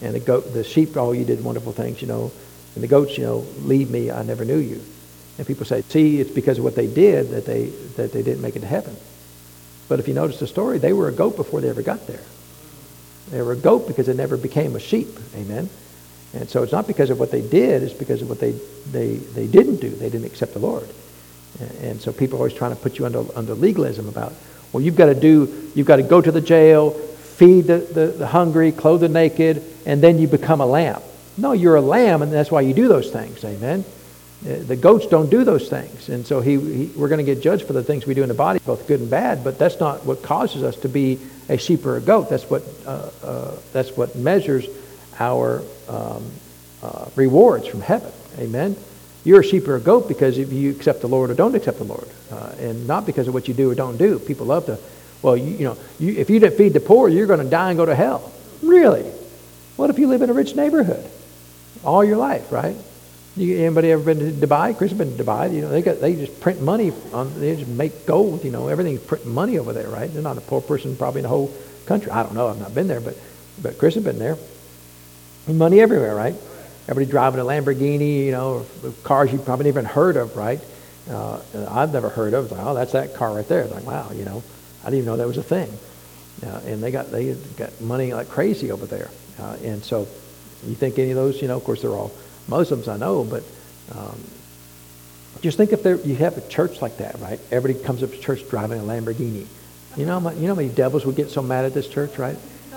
And 0.00 0.14
the 0.14 0.20
goat, 0.20 0.52
the 0.54 0.64
sheep, 0.64 0.96
oh, 0.96 1.12
you 1.12 1.26
did 1.26 1.44
wonderful 1.44 1.72
things, 1.72 2.00
you 2.00 2.08
know. 2.08 2.32
And 2.74 2.82
the 2.82 2.88
goats, 2.88 3.18
you 3.18 3.24
know, 3.24 3.46
leave 3.58 3.90
me, 3.90 4.10
I 4.10 4.22
never 4.22 4.46
knew 4.46 4.58
you. 4.58 4.80
And 5.38 5.46
people 5.46 5.64
say, 5.64 5.82
see, 5.82 6.20
it's 6.20 6.30
because 6.30 6.58
of 6.58 6.64
what 6.64 6.74
they 6.74 6.86
did 6.86 7.30
that 7.30 7.46
they, 7.46 7.66
that 7.96 8.12
they 8.12 8.22
didn't 8.22 8.42
make 8.42 8.56
it 8.56 8.60
to 8.60 8.66
heaven. 8.66 8.96
But 9.88 10.00
if 10.00 10.08
you 10.08 10.14
notice 10.14 10.38
the 10.38 10.46
story, 10.46 10.78
they 10.78 10.92
were 10.92 11.08
a 11.08 11.12
goat 11.12 11.36
before 11.36 11.60
they 11.60 11.70
ever 11.70 11.82
got 11.82 12.06
there. 12.06 12.22
They 13.30 13.40
were 13.40 13.52
a 13.52 13.56
goat 13.56 13.86
because 13.86 14.06
they 14.06 14.14
never 14.14 14.36
became 14.36 14.74
a 14.74 14.80
sheep. 14.80 15.08
Amen. 15.36 15.70
And 16.34 16.48
so 16.48 16.62
it's 16.62 16.72
not 16.72 16.86
because 16.86 17.10
of 17.10 17.18
what 17.18 17.30
they 17.30 17.40
did, 17.40 17.82
it's 17.82 17.94
because 17.94 18.20
of 18.20 18.28
what 18.28 18.40
they, 18.40 18.52
they, 18.90 19.16
they 19.16 19.46
didn't 19.46 19.76
do. 19.76 19.88
They 19.88 20.10
didn't 20.10 20.26
accept 20.26 20.52
the 20.52 20.58
Lord. 20.58 20.88
And 21.80 22.00
so 22.00 22.12
people 22.12 22.36
are 22.36 22.40
always 22.40 22.54
trying 22.54 22.74
to 22.74 22.80
put 22.80 22.98
you 22.98 23.06
under, 23.06 23.24
under 23.36 23.54
legalism 23.54 24.08
about, 24.08 24.32
well, 24.72 24.82
you've 24.82 24.96
got 24.96 25.06
to 25.06 25.14
do, 25.14 25.70
you've 25.74 25.86
got 25.86 25.96
to 25.96 26.02
go 26.02 26.20
to 26.20 26.30
the 26.30 26.40
jail, 26.40 26.90
feed 26.90 27.62
the, 27.62 27.78
the, 27.78 28.06
the 28.08 28.26
hungry, 28.26 28.72
clothe 28.72 29.00
the 29.00 29.08
naked, 29.08 29.62
and 29.86 30.02
then 30.02 30.18
you 30.18 30.28
become 30.28 30.60
a 30.60 30.66
lamb. 30.66 31.00
No, 31.36 31.52
you're 31.52 31.76
a 31.76 31.80
lamb, 31.80 32.20
and 32.22 32.30
that's 32.30 32.50
why 32.50 32.60
you 32.60 32.74
do 32.74 32.88
those 32.88 33.10
things. 33.10 33.44
Amen. 33.44 33.84
Uh, 34.46 34.62
the 34.66 34.76
goats 34.76 35.06
don't 35.06 35.30
do 35.30 35.42
those 35.42 35.68
things. 35.68 36.08
And 36.08 36.24
so 36.24 36.40
he, 36.40 36.58
he 36.58 36.86
we're 36.96 37.08
going 37.08 37.24
to 37.24 37.34
get 37.34 37.42
judged 37.42 37.66
for 37.66 37.72
the 37.72 37.82
things 37.82 38.06
we 38.06 38.14
do 38.14 38.22
in 38.22 38.28
the 38.28 38.34
body, 38.34 38.60
both 38.64 38.86
good 38.86 39.00
and 39.00 39.10
bad, 39.10 39.42
but 39.42 39.58
that's 39.58 39.80
not 39.80 40.04
what 40.04 40.22
causes 40.22 40.62
us 40.62 40.76
to 40.76 40.88
be 40.88 41.18
a 41.48 41.58
sheep 41.58 41.84
or 41.84 41.96
a 41.96 42.00
goat. 42.00 42.30
That's 42.30 42.48
what, 42.48 42.62
uh, 42.86 43.10
uh, 43.22 43.56
that's 43.72 43.96
what 43.96 44.14
measures 44.14 44.66
our 45.18 45.62
um, 45.88 46.24
uh, 46.82 47.06
rewards 47.16 47.66
from 47.66 47.80
heaven. 47.80 48.12
Amen? 48.38 48.76
You're 49.24 49.40
a 49.40 49.44
sheep 49.44 49.66
or 49.66 49.74
a 49.74 49.80
goat 49.80 50.06
because 50.06 50.38
if 50.38 50.52
you 50.52 50.70
accept 50.70 51.00
the 51.00 51.08
Lord 51.08 51.30
or 51.30 51.34
don't 51.34 51.54
accept 51.56 51.78
the 51.78 51.84
Lord, 51.84 52.08
uh, 52.30 52.54
and 52.60 52.86
not 52.86 53.06
because 53.06 53.26
of 53.26 53.34
what 53.34 53.48
you 53.48 53.54
do 53.54 53.70
or 53.70 53.74
don't 53.74 53.96
do. 53.96 54.20
People 54.20 54.46
love 54.46 54.66
to, 54.66 54.78
well, 55.20 55.36
you, 55.36 55.50
you 55.50 55.64
know, 55.64 55.76
you, 55.98 56.14
if 56.14 56.30
you 56.30 56.38
didn't 56.38 56.56
feed 56.56 56.74
the 56.74 56.80
poor, 56.80 57.08
you're 57.08 57.26
going 57.26 57.42
to 57.42 57.50
die 57.50 57.70
and 57.70 57.76
go 57.76 57.84
to 57.86 57.94
hell. 57.94 58.32
Really? 58.62 59.02
What 59.76 59.90
if 59.90 59.98
you 59.98 60.06
live 60.06 60.22
in 60.22 60.30
a 60.30 60.32
rich 60.32 60.54
neighborhood 60.54 61.04
all 61.84 62.04
your 62.04 62.16
life, 62.16 62.50
right? 62.52 62.76
You, 63.38 63.58
anybody 63.58 63.92
ever 63.92 64.02
been 64.02 64.18
to 64.18 64.46
Dubai? 64.46 64.76
Chris 64.76 64.90
has 64.90 64.98
been 64.98 65.16
to 65.16 65.22
Dubai. 65.22 65.54
You 65.54 65.60
know, 65.60 65.68
they 65.68 65.80
got 65.80 66.00
they 66.00 66.16
just 66.16 66.40
print 66.40 66.60
money 66.60 66.92
on. 67.12 67.38
They 67.38 67.54
just 67.54 67.68
make 67.68 68.04
gold. 68.04 68.44
You 68.44 68.50
know, 68.50 68.66
everything's 68.66 69.00
printing 69.00 69.32
money 69.32 69.58
over 69.58 69.72
there, 69.72 69.88
right? 69.88 70.12
They're 70.12 70.22
not 70.22 70.38
a 70.38 70.40
poor 70.40 70.60
person 70.60 70.96
probably 70.96 71.20
in 71.20 71.22
the 71.22 71.28
whole 71.28 71.54
country. 71.86 72.10
I 72.10 72.24
don't 72.24 72.34
know. 72.34 72.48
I've 72.48 72.58
not 72.58 72.74
been 72.74 72.88
there, 72.88 73.00
but 73.00 73.16
but 73.62 73.78
Chris 73.78 73.94
has 73.94 74.02
been 74.02 74.18
there. 74.18 74.36
Money 75.46 75.80
everywhere, 75.80 76.16
right? 76.16 76.34
Everybody 76.88 77.10
driving 77.10 77.38
a 77.38 77.44
Lamborghini. 77.44 78.24
You 78.24 78.32
know, 78.32 78.66
cars 79.04 79.32
you 79.32 79.38
probably 79.38 79.66
never 79.66 79.86
heard 79.86 80.16
of, 80.16 80.36
right? 80.36 80.60
Uh, 81.08 81.40
I've 81.70 81.92
never 81.92 82.08
heard 82.08 82.34
of. 82.34 82.50
Like, 82.50 82.60
oh, 82.60 82.74
that's 82.74 82.92
that 82.92 83.14
car 83.14 83.32
right 83.32 83.46
there. 83.46 83.66
Like, 83.66 83.86
wow, 83.86 84.10
you 84.12 84.24
know, 84.24 84.42
I 84.82 84.86
didn't 84.86 84.98
even 84.98 85.06
know 85.06 85.16
that 85.16 85.28
was 85.28 85.38
a 85.38 85.44
thing. 85.44 85.70
Uh, 86.44 86.60
and 86.66 86.82
they 86.82 86.90
got 86.90 87.12
they 87.12 87.34
got 87.56 87.80
money 87.80 88.12
like 88.12 88.28
crazy 88.28 88.72
over 88.72 88.86
there. 88.86 89.10
Uh, 89.38 89.56
and 89.62 89.84
so, 89.84 90.08
you 90.66 90.74
think 90.74 90.98
any 90.98 91.10
of 91.10 91.16
those? 91.16 91.40
You 91.40 91.46
know, 91.46 91.56
of 91.56 91.62
course, 91.62 91.82
they're 91.82 91.92
all 91.92 92.10
Muslims 92.48 92.88
I 92.88 92.96
know, 92.96 93.24
but 93.24 93.44
um, 93.94 94.18
just 95.40 95.56
think 95.56 95.72
if 95.72 95.82
there, 95.82 95.96
you 95.96 96.16
have 96.16 96.36
a 96.36 96.48
church 96.48 96.82
like 96.82 96.98
that, 96.98 97.18
right? 97.20 97.38
Everybody 97.50 97.84
comes 97.84 98.02
up 98.02 98.10
to 98.10 98.18
church 98.18 98.48
driving 98.48 98.80
a 98.80 98.82
Lamborghini. 98.82 99.46
You 99.96 100.06
know, 100.06 100.18
you 100.30 100.42
know 100.42 100.54
how 100.54 100.54
many 100.54 100.68
devils 100.68 101.04
would 101.06 101.16
get 101.16 101.30
so 101.30 101.42
mad 101.42 101.64
at 101.64 101.74
this 101.74 101.88
church, 101.88 102.18
right? 102.18 102.36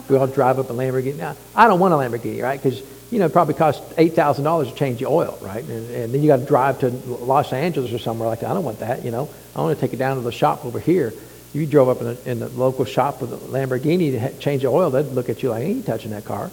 We 0.09 0.17
all 0.17 0.27
drive 0.27 0.59
up 0.59 0.69
a 0.69 0.73
Lamborghini. 0.73 1.17
Now, 1.17 1.35
I 1.55 1.67
don't 1.67 1.79
want 1.79 1.93
a 1.93 1.97
Lamborghini, 1.97 2.41
right? 2.41 2.61
Because 2.61 2.81
you 3.11 3.19
know, 3.19 3.25
it 3.25 3.33
probably 3.33 3.53
costs 3.53 3.81
eight 3.97 4.13
thousand 4.13 4.45
dollars 4.45 4.69
to 4.69 4.75
change 4.75 4.99
the 4.99 5.05
oil, 5.05 5.37
right? 5.41 5.63
And, 5.63 5.89
and 5.91 6.13
then 6.13 6.21
you 6.21 6.27
got 6.27 6.37
to 6.37 6.45
drive 6.45 6.79
to 6.79 6.89
Los 6.89 7.51
Angeles 7.51 7.91
or 7.91 7.99
somewhere 7.99 8.27
like 8.27 8.39
that. 8.39 8.49
I 8.49 8.53
don't 8.53 8.63
want 8.63 8.79
that, 8.79 9.03
you 9.03 9.11
know. 9.11 9.29
I 9.55 9.61
want 9.61 9.77
to 9.77 9.81
take 9.81 9.93
it 9.93 9.97
down 9.97 10.15
to 10.15 10.21
the 10.21 10.31
shop 10.31 10.65
over 10.65 10.79
here. 10.79 11.13
You 11.53 11.65
drove 11.65 11.89
up 11.89 11.99
in 11.99 12.05
the, 12.05 12.31
in 12.31 12.39
the 12.39 12.47
local 12.47 12.85
shop 12.85 13.19
with 13.19 13.33
a 13.33 13.37
Lamborghini 13.37 14.11
to 14.11 14.39
change 14.39 14.61
the 14.61 14.69
oil. 14.69 14.89
They'd 14.89 15.07
look 15.07 15.29
at 15.29 15.43
you 15.43 15.49
like, 15.49 15.63
"Ain't 15.63 15.85
touching 15.85 16.11
that 16.11 16.23
car." 16.23 16.49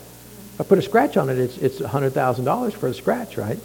I 0.58 0.64
put 0.64 0.78
a 0.78 0.82
scratch 0.82 1.16
on 1.16 1.28
it, 1.28 1.38
it's, 1.38 1.56
it's 1.58 1.80
$100,000 1.80 2.72
for 2.72 2.88
a 2.88 2.94
scratch, 2.94 3.36
right? 3.36 3.58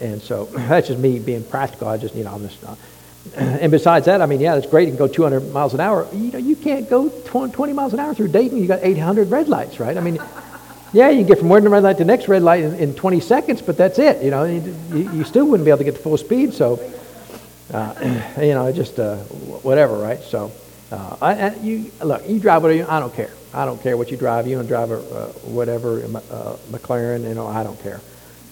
And 0.00 0.20
so 0.20 0.44
that's 0.52 0.88
just 0.88 1.00
me 1.00 1.18
being 1.18 1.44
practical. 1.44 1.88
I 1.88 1.96
just, 1.96 2.14
you 2.14 2.24
know, 2.24 2.34
I'm 2.34 2.46
just, 2.46 2.62
uh, 2.64 2.74
and 3.36 3.70
besides 3.70 4.06
that, 4.06 4.20
I 4.20 4.26
mean, 4.26 4.40
yeah, 4.40 4.56
it's 4.56 4.66
great. 4.66 4.88
You 4.88 4.94
can 4.94 4.98
go 4.98 5.08
200 5.08 5.52
miles 5.52 5.74
an 5.74 5.80
hour. 5.80 6.06
You 6.12 6.32
know, 6.32 6.38
you 6.38 6.56
can't 6.56 6.88
go 6.88 7.08
20 7.08 7.72
miles 7.72 7.94
an 7.94 8.00
hour 8.00 8.14
through 8.14 8.28
Dayton. 8.28 8.58
You 8.58 8.66
got 8.66 8.80
800 8.82 9.30
red 9.30 9.48
lights, 9.48 9.80
right? 9.80 9.96
I 9.96 10.00
mean, 10.00 10.18
yeah, 10.92 11.08
you 11.10 11.18
can 11.18 11.26
get 11.26 11.38
from 11.38 11.48
one 11.48 11.66
red 11.68 11.82
light 11.82 11.94
to 11.94 12.04
the 12.04 12.06
next 12.06 12.28
red 12.28 12.42
light 12.42 12.64
in, 12.64 12.74
in 12.74 12.94
20 12.94 13.20
seconds, 13.20 13.62
but 13.62 13.76
that's 13.76 13.98
it. 13.98 14.22
You 14.22 14.30
know, 14.30 14.44
you, 14.44 14.74
you, 14.92 15.24
still 15.24 15.46
wouldn't 15.46 15.64
be 15.64 15.70
able 15.70 15.78
to 15.78 15.84
get 15.84 15.96
to 15.96 16.00
full 16.00 16.16
speed. 16.16 16.54
So, 16.54 16.80
uh, 17.72 17.94
you 18.40 18.54
know, 18.54 18.70
just 18.72 18.98
uh, 18.98 19.16
whatever, 19.16 19.96
right? 19.96 20.20
So, 20.20 20.52
uh, 20.90 21.50
you 21.60 21.90
look, 22.02 22.28
you 22.28 22.38
drive 22.38 22.62
whatever 22.62 22.78
you, 22.78 22.86
I 22.88 23.00
don't 23.00 23.14
care. 23.14 23.30
I 23.52 23.64
don't 23.64 23.82
care 23.82 23.96
what 23.96 24.10
you 24.10 24.16
drive. 24.16 24.46
You 24.46 24.60
and 24.60 24.68
drive 24.68 24.90
a 24.90 24.98
uh, 24.98 25.26
whatever 25.44 25.98
uh, 26.00 26.56
McLaren. 26.70 27.22
You 27.22 27.34
know, 27.34 27.46
I 27.46 27.62
don't 27.62 27.80
care. 27.82 28.00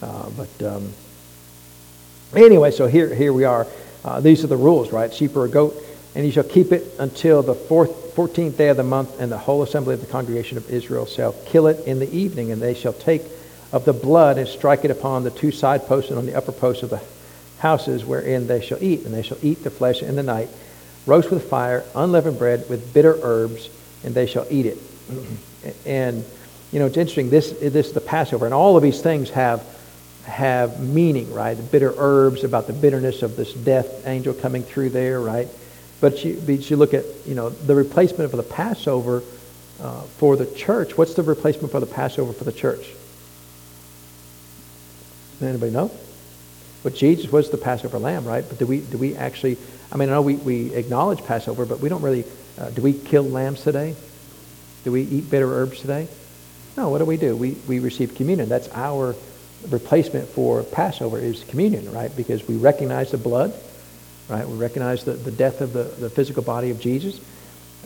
Uh, 0.03 0.31
but 0.31 0.63
um, 0.63 0.93
anyway, 2.35 2.71
so 2.71 2.87
here 2.87 3.15
here 3.15 3.33
we 3.33 3.45
are. 3.45 3.67
Uh, 4.05 4.21
these 4.21 4.45
are 4.45 4.47
the 4.49 4.57
rules, 4.57 4.93
right? 4.93 5.13
Sheep 5.13 5.37
or 5.37 5.45
a 5.45 5.49
goat, 5.49 5.75
and 6.15 6.25
you 6.25 6.33
shall 6.33 6.45
keep 6.45 6.73
it 6.73 6.95
until 6.99 7.43
the 7.43 7.55
fourth, 7.55 8.15
fourteenth 8.15 8.57
day 8.57 8.69
of 8.69 8.77
the 8.77 8.85
month, 8.85 9.21
and 9.21 9.33
the 9.33 9.39
whole 9.39 9.63
assembly 9.63 9.95
of 9.95 10.01
the 10.01 10.07
congregation 10.07 10.57
of 10.57 10.71
Israel 10.71 11.07
shall 11.07 11.33
kill 11.47 11.67
it 11.67 11.87
in 11.87 11.99
the 11.99 12.11
evening, 12.15 12.53
and 12.53 12.63
they 12.63 12.75
shall 12.75 12.93
take 12.93 13.23
of 13.73 13.85
the 13.85 13.93
blood 13.93 14.39
and 14.39 14.47
strike 14.49 14.85
it 14.85 14.91
upon 14.91 15.25
the 15.25 15.31
two 15.31 15.51
side 15.51 15.87
posts 15.87 16.11
and 16.11 16.19
on 16.19 16.27
the 16.27 16.35
upper 16.35 16.53
posts 16.53 16.83
of 16.83 16.91
the 16.91 17.03
houses 17.59 18.05
wherein 18.05 18.47
they 18.47 18.61
shall 18.61 18.83
eat, 18.83 19.05
and 19.05 19.13
they 19.13 19.23
shall 19.23 19.39
eat 19.43 19.65
the 19.65 19.71
flesh 19.71 20.03
in 20.03 20.15
the 20.15 20.23
night, 20.23 20.49
roast 21.07 21.31
with 21.31 21.49
fire, 21.49 21.85
unleavened 21.95 22.39
bread 22.39 22.69
with 22.69 22.93
bitter 22.93 23.19
herbs 23.23 23.71
and 24.05 24.15
they 24.15 24.27
shall 24.27 24.47
eat 24.51 24.67
it. 24.67 24.79
And, 25.85 26.25
you 26.71 26.79
know, 26.79 26.87
it's 26.87 26.97
interesting. 26.97 27.29
This, 27.29 27.51
this 27.51 27.89
is 27.89 27.93
the 27.93 28.01
Passover, 28.01 28.45
and 28.45 28.55
all 28.55 28.77
of 28.77 28.85
these 28.85 29.01
things 29.01 29.31
have, 29.31 29.67
have 30.25 30.79
meaning, 30.79 31.33
right? 31.35 31.55
The 31.55 31.63
bitter 31.65 31.93
herbs 31.97 32.45
about 32.45 32.69
the 32.69 32.73
bitterness 32.73 33.23
of 33.23 33.35
this 33.35 33.53
death 33.53 34.07
angel 34.07 34.33
coming 34.33 34.63
through 34.63 34.91
there, 34.91 35.21
right? 35.21 35.49
But 36.01 36.25
you, 36.25 36.41
but 36.47 36.71
you 36.71 36.77
look 36.77 36.95
at, 36.95 37.05
you 37.27 37.35
know, 37.35 37.51
the 37.51 37.75
replacement 37.75 38.31
for 38.31 38.37
the 38.37 38.45
Passover 38.45 39.25
uh, 39.81 40.03
for 40.03 40.37
the 40.37 40.47
church. 40.47 40.97
What's 40.97 41.15
the 41.15 41.23
replacement 41.23 41.73
for 41.73 41.81
the 41.81 41.87
Passover 41.87 42.33
for 42.33 42.45
the 42.45 42.53
church? 42.53 42.87
Anybody 45.41 45.73
know? 45.73 45.91
But 46.83 46.95
Jesus 46.95 47.31
was 47.31 47.51
the 47.51 47.59
Passover 47.59 47.99
lamb, 47.99 48.25
right? 48.25 48.45
But 48.49 48.59
do 48.59 48.67
we, 48.67 48.81
do 48.81 48.99
we 48.99 49.17
actually, 49.17 49.59
I 49.93 49.97
mean, 49.97 50.09
I 50.09 50.13
know 50.13 50.23
we, 50.23 50.35
we 50.37 50.75
acknowledge 50.75 51.25
Passover, 51.25 51.65
but 51.65 51.81
we 51.81 51.89
don't 51.89 52.03
really 52.03 52.25
uh, 52.59 52.71
do 52.71 52.83
we 52.83 52.93
kill 52.93 53.23
lambs 53.23 53.63
today? 53.63 53.95
Do 54.85 54.93
we 54.93 55.03
eat 55.03 55.31
bitter 55.31 55.53
herbs 55.53 55.81
today? 55.81 56.09
No, 56.77 56.89
what 56.89 56.99
do 56.99 57.05
we 57.05 57.17
do? 57.17 57.37
We, 57.37 57.53
we 57.69 57.81
receive 57.81 58.15
communion. 58.15 58.49
That's 58.49 58.69
our 58.73 59.15
replacement 59.69 60.29
for 60.29 60.63
Passover 60.63 61.19
is 61.19 61.45
communion, 61.45 61.91
right? 61.93 62.15
Because 62.17 62.47
we 62.47 62.57
recognize 62.57 63.11
the 63.11 63.19
blood, 63.19 63.53
right? 64.29 64.47
We 64.47 64.57
recognize 64.57 65.05
the, 65.05 65.13
the 65.13 65.31
death 65.31 65.61
of 65.61 65.73
the, 65.73 65.85
the 65.85 66.09
physical 66.09 66.43
body 66.43 66.71
of 66.71 66.81
Jesus. 66.81 67.21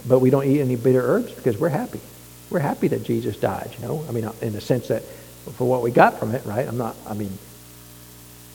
but 0.06 0.18
we 0.20 0.30
don't 0.30 0.46
eat 0.46 0.60
any 0.60 0.76
bitter 0.76 1.00
herbs 1.00 1.32
because 1.32 1.58
we're 1.58 1.68
happy. 1.68 2.00
We're 2.50 2.60
happy 2.60 2.88
that 2.88 3.04
Jesus 3.04 3.36
died, 3.36 3.70
you 3.78 3.86
know? 3.86 4.04
I 4.08 4.12
mean, 4.12 4.28
in 4.40 4.52
the 4.52 4.60
sense 4.60 4.88
that 4.88 5.02
for 5.02 5.68
what 5.68 5.82
we 5.82 5.90
got 5.90 6.18
from 6.18 6.34
it, 6.34 6.44
right? 6.44 6.66
I'm 6.66 6.76
not, 6.78 6.96
I 7.06 7.14
mean, 7.14 7.36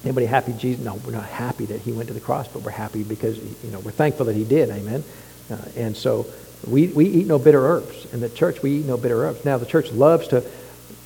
anybody 0.05 0.25
happy 0.25 0.53
Jesus? 0.53 0.83
No, 0.83 0.95
we're 1.05 1.11
not 1.11 1.25
happy 1.25 1.65
that 1.65 1.81
he 1.81 1.91
went 1.91 2.07
to 2.07 2.13
the 2.13 2.19
cross, 2.19 2.47
but 2.47 2.61
we're 2.61 2.71
happy 2.71 3.03
because, 3.03 3.37
you 3.63 3.71
know, 3.71 3.79
we're 3.79 3.91
thankful 3.91 4.25
that 4.27 4.35
he 4.35 4.45
did, 4.45 4.69
amen? 4.69 5.03
Uh, 5.49 5.57
and 5.75 5.97
so 5.97 6.25
we, 6.67 6.87
we 6.87 7.05
eat 7.05 7.27
no 7.27 7.37
bitter 7.37 7.65
herbs. 7.65 8.11
In 8.13 8.21
the 8.21 8.29
church, 8.29 8.61
we 8.61 8.79
eat 8.79 8.85
no 8.85 8.97
bitter 8.97 9.25
herbs. 9.25 9.45
Now, 9.45 9.57
the 9.57 9.65
church 9.65 9.91
loves 9.91 10.27
to 10.29 10.43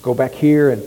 go 0.02 0.14
back 0.14 0.32
here 0.32 0.70
and, 0.70 0.84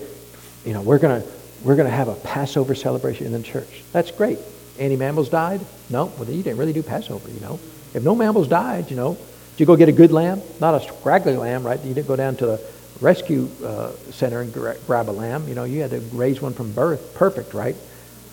you 0.65 0.73
know, 0.73 0.83
we're 0.83 0.99
going 0.99 1.23
to 1.23 1.29
we're 1.65 1.77
to 1.77 1.89
have 1.89 2.09
a 2.09 2.15
Passover 2.17 2.75
celebration 2.75 3.27
in 3.27 3.33
the 3.33 3.43
church. 3.43 3.85
That's 3.93 4.11
great. 4.11 4.39
Any 4.79 4.97
mammals 4.97 5.29
died? 5.29 5.61
No. 5.91 6.07
Well, 6.07 6.29
you 6.29 6.43
didn't 6.43 6.59
really 6.59 6.73
do 6.73 6.83
Passover, 6.83 7.31
you 7.31 7.41
know. 7.41 7.61
If 7.95 8.03
no 8.03 8.15
mammals 8.15 8.49
died, 8.49 8.91
you 8.91 8.97
know, 8.97 9.15
did 9.15 9.61
you 9.61 9.67
go 9.67 9.77
get 9.77 9.89
a 9.89 9.93
good 9.93 10.11
lamb? 10.11 10.43
Not 10.61 10.75
a 10.75 10.81
scraggly 10.81 11.37
lamb, 11.37 11.63
right? 11.63 11.79
You 11.85 11.95
didn't 11.95 12.09
go 12.09 12.17
down 12.17 12.37
to 12.37 12.47
the 12.47 12.61
rescue 13.01 13.49
uh, 13.65 13.93
center 14.11 14.41
and 14.41 14.53
gra- 14.53 14.77
grab 14.87 15.09
a 15.09 15.13
lamb. 15.13 15.47
You 15.47 15.55
know, 15.55 15.65
you 15.65 15.83
had 15.83 15.91
to 15.91 16.01
raise 16.13 16.41
one 16.41 16.53
from 16.53 16.73
birth. 16.73 17.15
Perfect, 17.15 17.55
right? 17.55 17.77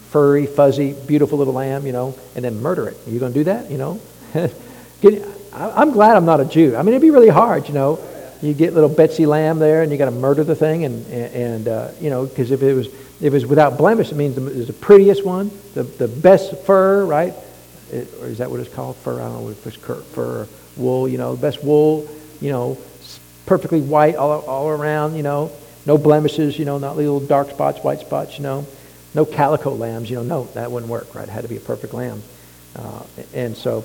Furry, 0.09 0.45
fuzzy, 0.45 0.93
beautiful 1.07 1.37
little 1.37 1.53
lamb, 1.53 1.85
you 1.85 1.91
know, 1.91 2.15
and 2.35 2.43
then 2.43 2.61
murder 2.61 2.87
it. 2.87 2.97
Are 3.05 3.09
you 3.09 3.19
going 3.19 3.33
to 3.33 3.39
do 3.39 3.43
that, 3.45 3.69
you 3.69 3.77
know? 3.77 3.99
I'm 5.53 5.91
glad 5.91 6.15
I'm 6.15 6.25
not 6.25 6.39
a 6.39 6.45
Jew. 6.45 6.75
I 6.75 6.81
mean, 6.83 6.89
it'd 6.89 7.01
be 7.01 7.11
really 7.11 7.29
hard, 7.29 7.67
you 7.67 7.73
know. 7.73 7.99
You 8.41 8.53
get 8.53 8.73
little 8.73 8.89
Betsy 8.89 9.25
lamb 9.25 9.59
there, 9.59 9.81
and 9.81 9.91
you 9.91 9.97
got 9.97 10.05
to 10.05 10.11
murder 10.11 10.43
the 10.43 10.55
thing, 10.55 10.85
and 10.85 11.05
and 11.07 11.67
uh, 11.67 11.91
you 11.99 12.09
know, 12.09 12.25
because 12.25 12.51
if 12.51 12.61
it 12.61 12.73
was 12.73 12.87
if 12.87 13.21
it 13.21 13.33
was 13.33 13.45
without 13.45 13.77
blemish, 13.77 14.11
it 14.11 14.15
means 14.15 14.37
it's 14.37 14.67
the 14.67 14.73
prettiest 14.73 15.25
one, 15.25 15.51
the 15.73 15.83
the 15.83 16.07
best 16.07 16.55
fur, 16.59 17.05
right? 17.05 17.33
It, 17.91 18.07
or 18.21 18.27
is 18.27 18.37
that 18.37 18.49
what 18.49 18.61
it's 18.61 18.73
called? 18.73 18.95
Fur? 18.97 19.19
I 19.19 19.25
don't 19.25 19.43
know 19.43 19.49
if 19.49 19.67
it's 19.67 19.75
fur 19.75 20.47
wool. 20.77 21.09
You 21.09 21.17
know, 21.17 21.35
the 21.35 21.41
best 21.41 21.63
wool. 21.63 22.07
You 22.39 22.51
know, 22.51 22.77
perfectly 23.45 23.81
white 23.81 24.15
all 24.15 24.39
all 24.41 24.69
around. 24.69 25.17
You 25.17 25.23
know, 25.23 25.51
no 25.85 25.97
blemishes. 25.97 26.57
You 26.57 26.63
know, 26.63 26.77
not 26.77 26.95
little 26.95 27.19
dark 27.19 27.49
spots, 27.49 27.83
white 27.83 27.99
spots. 27.99 28.37
You 28.37 28.43
know, 28.43 28.67
no 29.13 29.25
calico 29.25 29.71
lambs. 29.71 30.09
You 30.09 30.17
know, 30.17 30.23
no, 30.23 30.43
that 30.53 30.71
wouldn't 30.71 30.91
work, 30.91 31.15
right? 31.15 31.27
It 31.27 31.31
had 31.31 31.43
to 31.43 31.49
be 31.49 31.57
a 31.57 31.61
perfect 31.61 31.93
lamb, 31.93 32.21
uh, 32.75 33.03
and 33.33 33.55
so 33.55 33.83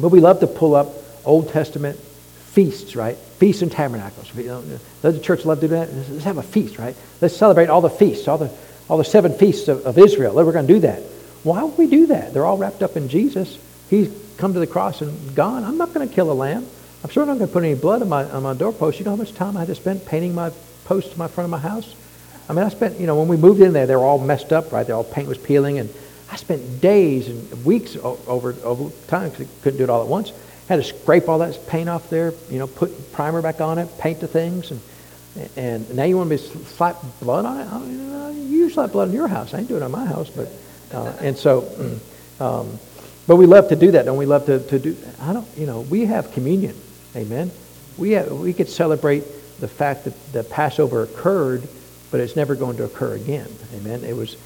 but 0.00 0.08
we 0.08 0.20
love 0.20 0.40
to 0.40 0.46
pull 0.46 0.74
up 0.74 0.88
Old 1.24 1.48
Testament 1.50 1.98
feasts, 1.98 2.96
right? 2.96 3.16
Feasts 3.16 3.62
and 3.62 3.72
tabernacles. 3.72 4.30
Does 4.30 5.14
the 5.14 5.20
church 5.20 5.44
love 5.44 5.60
to 5.60 5.68
do 5.68 5.74
that? 5.74 5.92
Let's 5.92 6.24
have 6.24 6.38
a 6.38 6.42
feast, 6.42 6.78
right? 6.78 6.94
Let's 7.20 7.36
celebrate 7.36 7.68
all 7.68 7.80
the 7.80 7.90
feasts, 7.90 8.28
all 8.28 8.38
the, 8.38 8.50
all 8.88 8.98
the 8.98 9.04
seven 9.04 9.32
feasts 9.32 9.68
of, 9.68 9.86
of 9.86 9.98
Israel. 9.98 10.34
We're 10.34 10.52
going 10.52 10.66
to 10.66 10.72
do 10.72 10.80
that. 10.80 11.00
Why 11.42 11.62
would 11.62 11.78
we 11.78 11.86
do 11.86 12.06
that? 12.08 12.32
They're 12.32 12.44
all 12.44 12.56
wrapped 12.56 12.82
up 12.82 12.96
in 12.96 13.08
Jesus. 13.08 13.58
He's 13.88 14.12
come 14.36 14.52
to 14.52 14.58
the 14.58 14.66
cross 14.66 15.00
and 15.00 15.34
gone. 15.34 15.64
I'm 15.64 15.78
not 15.78 15.94
going 15.94 16.06
to 16.06 16.14
kill 16.14 16.30
a 16.30 16.34
lamb. 16.34 16.66
I'm 17.02 17.10
sure 17.10 17.24
not 17.24 17.38
going 17.38 17.48
to 17.48 17.52
put 17.52 17.62
any 17.62 17.74
blood 17.74 18.02
on 18.02 18.08
my, 18.08 18.24
on 18.24 18.42
my 18.42 18.54
doorpost. 18.54 18.98
You 18.98 19.04
know 19.04 19.12
how 19.12 19.16
much 19.16 19.32
time 19.32 19.56
I 19.56 19.60
had 19.60 19.68
to 19.68 19.74
spend 19.74 20.04
painting 20.04 20.34
my 20.34 20.50
post 20.84 21.12
to 21.12 21.18
my 21.18 21.28
front 21.28 21.46
of 21.46 21.50
my 21.50 21.58
house? 21.58 21.94
I 22.48 22.52
mean, 22.52 22.64
I 22.64 22.68
spent, 22.68 23.00
you 23.00 23.06
know, 23.06 23.18
when 23.18 23.28
we 23.28 23.36
moved 23.36 23.60
in 23.60 23.72
there, 23.72 23.86
they 23.86 23.96
were 23.96 24.04
all 24.04 24.18
messed 24.18 24.52
up, 24.52 24.72
right? 24.72 24.86
They 24.86 24.92
all 24.92 25.04
paint 25.04 25.28
was 25.28 25.38
peeling 25.38 25.78
and 25.78 25.92
I 26.30 26.36
spent 26.36 26.80
days 26.80 27.28
and 27.28 27.64
weeks 27.64 27.96
over, 27.96 28.54
over 28.64 28.90
time 29.06 29.30
because 29.30 29.46
I 29.46 29.62
couldn't 29.62 29.78
do 29.78 29.84
it 29.84 29.90
all 29.90 30.02
at 30.02 30.08
once. 30.08 30.32
Had 30.68 30.76
to 30.76 30.82
scrape 30.82 31.28
all 31.28 31.38
that 31.38 31.58
paint 31.68 31.88
off 31.88 32.10
there, 32.10 32.34
you 32.50 32.58
know, 32.58 32.66
put 32.66 33.12
primer 33.12 33.40
back 33.40 33.60
on 33.60 33.78
it, 33.78 33.88
paint 33.98 34.20
the 34.20 34.26
things, 34.26 34.72
and 34.72 34.80
and 35.56 35.94
now 35.94 36.04
you 36.04 36.16
want 36.16 36.30
me 36.30 36.38
to 36.38 36.42
slap 36.42 36.96
blood 37.20 37.44
on 37.44 37.60
it? 37.60 37.66
I 37.66 37.78
mean, 37.78 38.50
you 38.50 38.70
slap 38.70 38.92
blood 38.92 39.08
in 39.08 39.14
your 39.14 39.28
house. 39.28 39.52
I 39.52 39.58
ain't 39.58 39.68
doing 39.68 39.82
it 39.82 39.84
on 39.84 39.90
my 39.90 40.06
house, 40.06 40.30
but 40.30 40.48
uh, 40.92 41.12
and 41.20 41.36
so, 41.36 42.00
um, 42.40 42.78
but 43.26 43.36
we 43.36 43.46
love 43.46 43.68
to 43.68 43.76
do 43.76 43.90
that, 43.92 44.06
and 44.06 44.16
we 44.16 44.26
love 44.26 44.46
to, 44.46 44.60
to 44.60 44.78
do. 44.78 44.96
I 45.20 45.32
don't, 45.32 45.46
you 45.56 45.66
know, 45.66 45.82
we 45.82 46.06
have 46.06 46.32
communion, 46.32 46.74
amen. 47.14 47.50
We 47.98 48.12
have, 48.12 48.30
we 48.32 48.52
could 48.52 48.68
celebrate 48.68 49.24
the 49.60 49.68
fact 49.68 50.04
that 50.04 50.32
the 50.32 50.44
Passover 50.44 51.02
occurred, 51.02 51.68
but 52.10 52.20
it's 52.20 52.36
never 52.36 52.54
going 52.54 52.76
to 52.76 52.84
occur 52.84 53.14
again, 53.14 53.48
amen. 53.74 54.04
It 54.04 54.14
was 54.14 54.36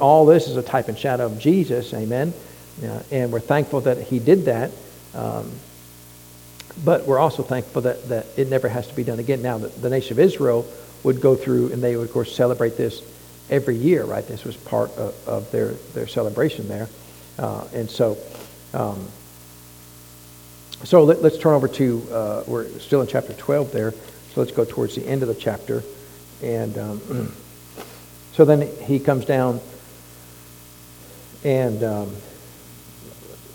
all 0.00 0.26
this 0.26 0.48
is 0.48 0.56
a 0.56 0.62
type 0.62 0.88
and 0.88 0.98
shadow 0.98 1.26
of 1.26 1.38
Jesus, 1.38 1.92
amen. 1.94 2.32
Uh, 2.82 3.02
and 3.10 3.32
we're 3.32 3.40
thankful 3.40 3.82
that 3.82 3.98
he 3.98 4.18
did 4.18 4.46
that. 4.46 4.70
Um, 5.14 5.50
but 6.84 7.06
we're 7.06 7.18
also 7.18 7.42
thankful 7.42 7.82
that, 7.82 8.08
that 8.08 8.26
it 8.36 8.48
never 8.48 8.68
has 8.68 8.86
to 8.88 8.94
be 8.94 9.04
done 9.04 9.18
again. 9.18 9.42
Now, 9.42 9.58
the, 9.58 9.68
the, 9.68 9.90
nation 9.90 10.12
of 10.12 10.18
Israel 10.18 10.66
would 11.02 11.20
go 11.20 11.34
through, 11.34 11.72
and 11.72 11.82
they 11.82 11.96
would, 11.96 12.08
of 12.08 12.12
course, 12.12 12.34
celebrate 12.34 12.76
this 12.76 13.02
every 13.50 13.76
year, 13.76 14.04
right? 14.04 14.26
This 14.26 14.44
was 14.44 14.56
part 14.56 14.90
of, 14.92 15.28
of 15.28 15.50
their, 15.50 15.72
their 15.94 16.06
celebration 16.06 16.68
there. 16.68 16.88
Uh, 17.38 17.66
and 17.74 17.90
so, 17.90 18.16
um, 18.72 19.08
so 20.84 21.04
let, 21.04 21.18
us 21.18 21.38
turn 21.38 21.54
over 21.54 21.68
to, 21.68 22.06
uh, 22.12 22.44
we're 22.46 22.68
still 22.78 23.00
in 23.00 23.06
chapter 23.06 23.32
12 23.32 23.72
there, 23.72 23.92
so 23.92 24.40
let's 24.40 24.52
go 24.52 24.64
towards 24.64 24.94
the 24.94 25.06
end 25.06 25.22
of 25.22 25.28
the 25.28 25.34
chapter. 25.34 25.82
And 26.42 26.76
um, 26.78 27.34
so 28.32 28.44
then 28.44 28.62
he 28.82 28.98
comes 28.98 29.24
down 29.24 29.60
and 31.44 31.82
um, 31.82 32.16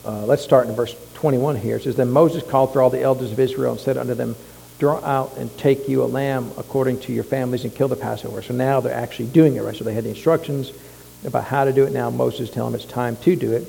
uh, 0.03 0.25
let's 0.25 0.43
start 0.43 0.67
in 0.67 0.75
verse 0.75 0.95
21 1.15 1.55
here. 1.55 1.77
It 1.77 1.83
says, 1.83 1.95
Then 1.95 2.11
Moses 2.11 2.43
called 2.43 2.73
for 2.73 2.81
all 2.81 2.89
the 2.89 3.01
elders 3.01 3.31
of 3.31 3.39
Israel 3.39 3.73
and 3.73 3.79
said 3.79 3.97
unto 3.97 4.13
them, 4.13 4.35
Draw 4.79 5.03
out 5.05 5.37
and 5.37 5.55
take 5.57 5.87
you 5.87 6.03
a 6.03 6.05
lamb 6.05 6.51
according 6.57 6.99
to 7.01 7.13
your 7.13 7.23
families 7.23 7.63
and 7.63 7.73
kill 7.73 7.87
the 7.87 7.95
Passover. 7.95 8.41
So 8.41 8.53
now 8.53 8.81
they're 8.81 8.93
actually 8.93 9.27
doing 9.27 9.55
it, 9.55 9.61
right? 9.61 9.75
So 9.75 9.83
they 9.83 9.93
had 9.93 10.03
the 10.03 10.09
instructions 10.09 10.73
about 11.23 11.45
how 11.45 11.63
to 11.63 11.71
do 11.71 11.85
it. 11.85 11.93
Now 11.93 12.09
Moses 12.09 12.49
telling 12.49 12.73
them 12.73 12.81
it's 12.81 12.91
time 12.91 13.15
to 13.17 13.35
do 13.35 13.53
it. 13.53 13.67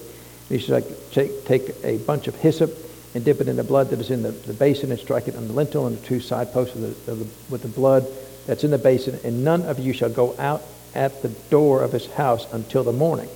He 0.48 0.58
says, 0.58 0.70
like, 0.70 1.10
take, 1.12 1.44
take 1.44 1.84
a 1.84 1.98
bunch 1.98 2.26
of 2.26 2.34
hyssop 2.36 2.74
and 3.14 3.24
dip 3.24 3.40
it 3.40 3.48
in 3.48 3.56
the 3.56 3.64
blood 3.64 3.90
that 3.90 4.00
is 4.00 4.10
in 4.10 4.22
the, 4.22 4.30
the 4.30 4.52
basin 4.52 4.90
and 4.90 4.98
strike 4.98 5.28
it 5.28 5.36
on 5.36 5.46
the 5.46 5.52
lintel 5.52 5.86
and 5.86 5.96
the 5.96 6.06
two 6.06 6.20
side 6.20 6.52
posts 6.52 6.74
of 6.74 6.82
the, 6.82 7.12
of 7.12 7.18
the, 7.18 7.26
with 7.50 7.62
the 7.62 7.68
blood 7.68 8.06
that's 8.46 8.64
in 8.64 8.70
the 8.70 8.78
basin. 8.78 9.18
And 9.24 9.44
none 9.44 9.62
of 9.62 9.78
you 9.78 9.92
shall 9.92 10.10
go 10.10 10.34
out 10.38 10.62
at 10.94 11.22
the 11.22 11.28
door 11.28 11.82
of 11.82 11.92
his 11.92 12.06
house 12.12 12.50
until 12.52 12.84
the 12.84 12.92
morning. 12.92 13.28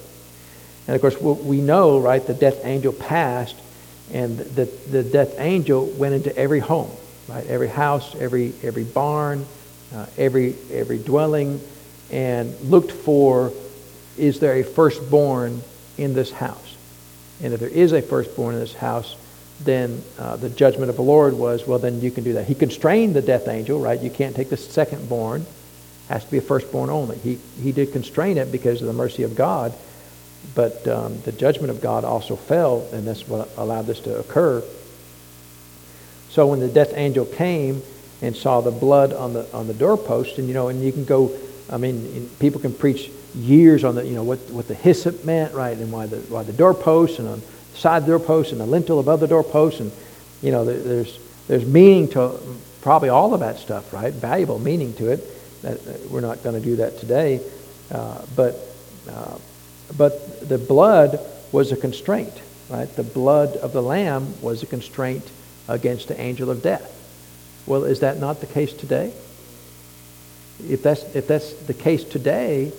And 0.87 0.95
of 0.95 1.01
course, 1.01 1.21
we 1.21 1.61
know, 1.61 2.01
right, 2.01 2.25
the 2.25 2.35
death 2.35 2.65
angel 2.65 2.93
passed, 2.93 3.57
and 4.13 4.39
the, 4.39 4.65
the 4.65 5.03
death 5.03 5.39
angel 5.39 5.87
went 5.87 6.15
into 6.15 6.37
every 6.37 6.59
home, 6.59 6.91
right, 7.29 7.47
every 7.47 7.69
house, 7.69 8.15
every, 8.17 8.53
every 8.63 8.85
barn, 8.85 9.47
uh, 9.95 10.07
every, 10.17 10.57
every 10.73 10.99
dwelling, 10.99 11.61
and 12.11 12.59
looked 12.63 12.93
for 12.93 13.53
is 14.19 14.41
there 14.41 14.55
a 14.55 14.65
firstborn 14.65 15.63
in 15.97 16.13
this 16.13 16.31
house? 16.31 16.77
And 17.43 17.55
if 17.55 17.61
there 17.61 17.69
is 17.69 17.93
a 17.93 18.03
firstborn 18.03 18.55
in 18.55 18.61
this 18.61 18.75
house, 18.75 19.17
then 19.65 20.03
uh, 20.19 20.37
the 20.37 20.49
judgment 20.49 20.91
of 20.91 20.97
the 20.97 21.03
Lord 21.03 21.35
was, 21.35 21.67
well, 21.67 21.79
then 21.79 22.01
you 22.01 22.11
can 22.11 22.25
do 22.25 22.33
that. 22.35 22.47
He 22.47 22.55
constrained 22.55 23.15
the 23.15 23.23
death 23.23 23.49
angel, 23.49 23.79
right? 23.79 24.01
You 24.01 24.11
can't 24.11 24.35
take 24.35 24.51
the 24.51 24.57
secondborn 24.57 25.45
has 26.11 26.25
to 26.25 26.31
be 26.31 26.39
a 26.39 26.43
firstborn 26.43 26.91
only. 26.91 27.17
He, 27.19 27.39
he 27.63 27.71
did 27.71 27.93
constrain 27.93 28.37
it 28.37 28.51
because 28.51 28.81
of 28.81 28.89
the 28.89 28.93
mercy 28.93 29.23
of 29.23 29.37
God, 29.37 29.73
but 30.57 30.87
um, 30.89 31.21
the 31.23 31.31
judgment 31.31 31.71
of 31.71 31.81
God 31.81 32.05
also 32.05 32.35
fell, 32.35 32.85
and 32.93 33.07
that's 33.07 33.29
what 33.29 33.49
allowed 33.57 33.87
this 33.87 34.01
to 34.01 34.19
occur. 34.19 34.61
So 36.31 36.49
when 36.49 36.59
the 36.59 36.69
death 36.69 36.93
angel 36.97 37.25
came 37.25 37.83
and 38.23 38.35
saw 38.35 38.61
the 38.61 38.73
blood 38.73 39.13
on 39.13 39.33
the 39.33 39.51
on 39.55 39.69
the 39.69 39.75
doorpost, 39.75 40.39
and 40.39 40.49
you 40.49 40.55
know, 40.55 40.69
and 40.69 40.83
you 40.83 40.91
can 40.93 41.05
go, 41.05 41.31
I 41.71 41.77
mean, 41.77 42.29
people 42.41 42.61
can 42.61 42.75
preach 42.75 43.09
years 43.35 43.85
on 43.85 43.95
the, 43.95 44.05
you 44.05 44.15
know, 44.15 44.25
what 44.25 44.39
what 44.51 44.67
the 44.67 44.75
hyssop 44.75 45.25
meant, 45.25 45.55
right, 45.55 45.77
and 45.77 45.93
why 45.93 46.07
the 46.07 46.19
why 46.23 46.43
the 46.43 46.53
doorpost 46.53 47.21
and 47.21 47.29
on 47.29 47.43
side 47.75 48.07
doorpost 48.07 48.53
and 48.53 48.61
the 48.61 48.67
lintel 48.67 49.01
above 49.01 49.21
the 49.21 49.29
doorpost, 49.29 49.81
and 49.81 49.93
you 50.43 50.53
know, 50.53 50.65
there's 50.65 51.19
there's 51.49 51.67
meaning 51.67 52.09
to 52.09 52.39
probably 52.81 53.09
all 53.09 53.35
of 53.35 53.41
that 53.41 53.59
stuff, 53.59 53.93
right? 53.93 54.13
Valuable 54.13 54.59
meaning 54.59 54.95
to 54.95 55.11
it. 55.11 55.63
That, 55.63 56.09
we're 56.11 56.21
not 56.21 56.43
going 56.43 56.55
to 56.55 56.65
do 56.65 56.77
that 56.77 56.99
today. 56.99 57.41
Uh, 57.91 58.23
but, 58.37 58.57
uh, 59.11 59.37
but 59.97 60.49
the 60.49 60.59
blood 60.59 61.19
was 61.53 61.73
a 61.73 61.77
constraint, 61.77 62.33
right? 62.69 62.89
The 62.89 63.03
blood 63.03 63.57
of 63.57 63.73
the 63.73 63.83
lamb 63.83 64.41
was 64.41 64.63
a 64.63 64.67
constraint 64.67 65.29
against 65.69 66.09
the 66.09 66.21
angel 66.21 66.51
of 66.51 66.63
death. 66.63 66.97
Well, 67.67 67.85
is 67.85 68.01
that 68.01 68.19
not 68.19 68.41
the 68.41 68.47
case 68.47 68.73
today? 68.73 69.13
If 70.69 70.83
that's, 70.83 71.03
if 71.15 71.27
that's 71.27 71.53
the 71.53 71.75
case 71.75 72.05
today, 72.05 72.73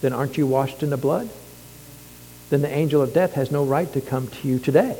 then 0.00 0.12
aren't 0.12 0.36
you 0.36 0.46
washed 0.46 0.82
in 0.82 0.90
the 0.90 0.96
blood? 0.96 1.28
Then 2.50 2.62
the 2.62 2.72
angel 2.72 3.02
of 3.02 3.14
death 3.14 3.34
has 3.34 3.50
no 3.50 3.64
right 3.64 3.90
to 3.92 4.00
come 4.00 4.28
to 4.28 4.48
you 4.48 4.58
today. 4.58 4.98